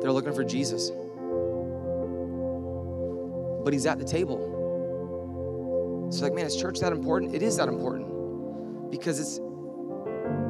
they're 0.03 0.11
looking 0.11 0.35
for 0.35 0.43
Jesus. 0.43 0.91
But 3.63 3.73
He's 3.73 3.87
at 3.87 4.01
the 4.01 4.05
table. 4.05 4.49
So, 6.11 6.25
like, 6.25 6.35
man, 6.35 6.45
is 6.45 6.57
church 6.57 6.81
that 6.81 6.91
important? 6.91 7.37
It 7.37 7.43
is 7.43 7.57
that 7.59 7.69
important 7.69 8.91
because 8.91 9.21
it's 9.21 9.37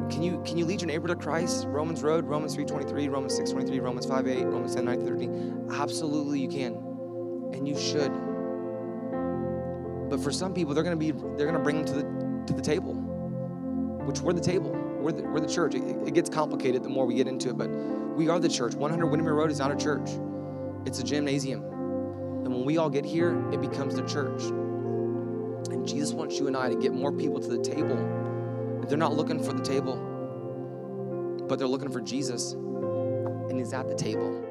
can 0.09 0.23
you 0.23 0.41
can 0.43 0.57
you 0.57 0.65
lead 0.65 0.81
your 0.81 0.87
neighbor 0.87 1.07
to 1.07 1.15
Christ? 1.15 1.67
Romans 1.67 2.01
Road, 2.01 2.25
Romans 2.25 2.57
3:23, 2.57 3.11
Romans 3.11 3.37
6:23, 3.37 3.79
Romans 3.79 4.07
5:8, 4.07 4.51
Romans 4.51 4.73
10, 4.73 4.85
9, 4.85 5.05
13. 5.05 5.67
Absolutely 5.71 6.39
you 6.39 6.49
can. 6.49 6.73
And 7.53 7.67
you 7.67 7.77
should. 7.77 8.11
But 10.11 10.19
for 10.19 10.31
some 10.33 10.53
people, 10.53 10.73
they're 10.73 10.83
gonna 10.83 10.97
be 10.97 11.11
they're 11.11 11.45
gonna 11.45 11.63
bring 11.63 11.77
them 11.77 11.85
to 11.85 11.93
the 11.93 12.45
to 12.47 12.53
the 12.53 12.61
table. 12.61 12.93
Which 12.93 14.19
we're 14.19 14.33
the 14.33 14.41
table. 14.41 14.71
We're 14.99 15.13
the, 15.13 15.23
we're 15.23 15.39
the 15.39 15.47
church. 15.47 15.73
It, 15.73 15.83
it 16.05 16.13
gets 16.13 16.29
complicated 16.29 16.83
the 16.83 16.89
more 16.89 17.05
we 17.05 17.15
get 17.15 17.27
into 17.27 17.47
it, 17.49 17.57
but 17.57 17.69
we 17.69 18.27
are 18.27 18.37
the 18.37 18.49
church. 18.49 18.75
100 18.75 19.05
Windermere 19.05 19.35
Road 19.35 19.51
is 19.51 19.59
not 19.59 19.71
a 19.71 19.75
church. 19.77 20.09
It's 20.85 20.99
a 20.99 21.03
gymnasium. 21.03 21.61
And 21.61 22.53
when 22.53 22.65
we 22.65 22.77
all 22.77 22.89
get 22.89 23.05
here, 23.05 23.41
it 23.53 23.61
becomes 23.61 23.95
the 23.95 24.05
church. 24.05 24.43
And 25.71 25.87
Jesus 25.87 26.11
wants 26.11 26.37
you 26.37 26.47
and 26.47 26.57
I 26.57 26.67
to 26.67 26.75
get 26.75 26.91
more 26.91 27.13
people 27.13 27.39
to 27.39 27.47
the 27.47 27.63
table. 27.63 27.95
They're 28.89 28.97
not 28.97 29.13
looking 29.13 29.41
for 29.41 29.53
the 29.53 29.63
table, 29.63 29.95
but 31.47 31.57
they're 31.57 31.69
looking 31.69 31.89
for 31.89 32.01
Jesus. 32.01 32.51
And 32.51 33.57
he's 33.57 33.71
at 33.71 33.87
the 33.87 33.95
table. 33.95 34.50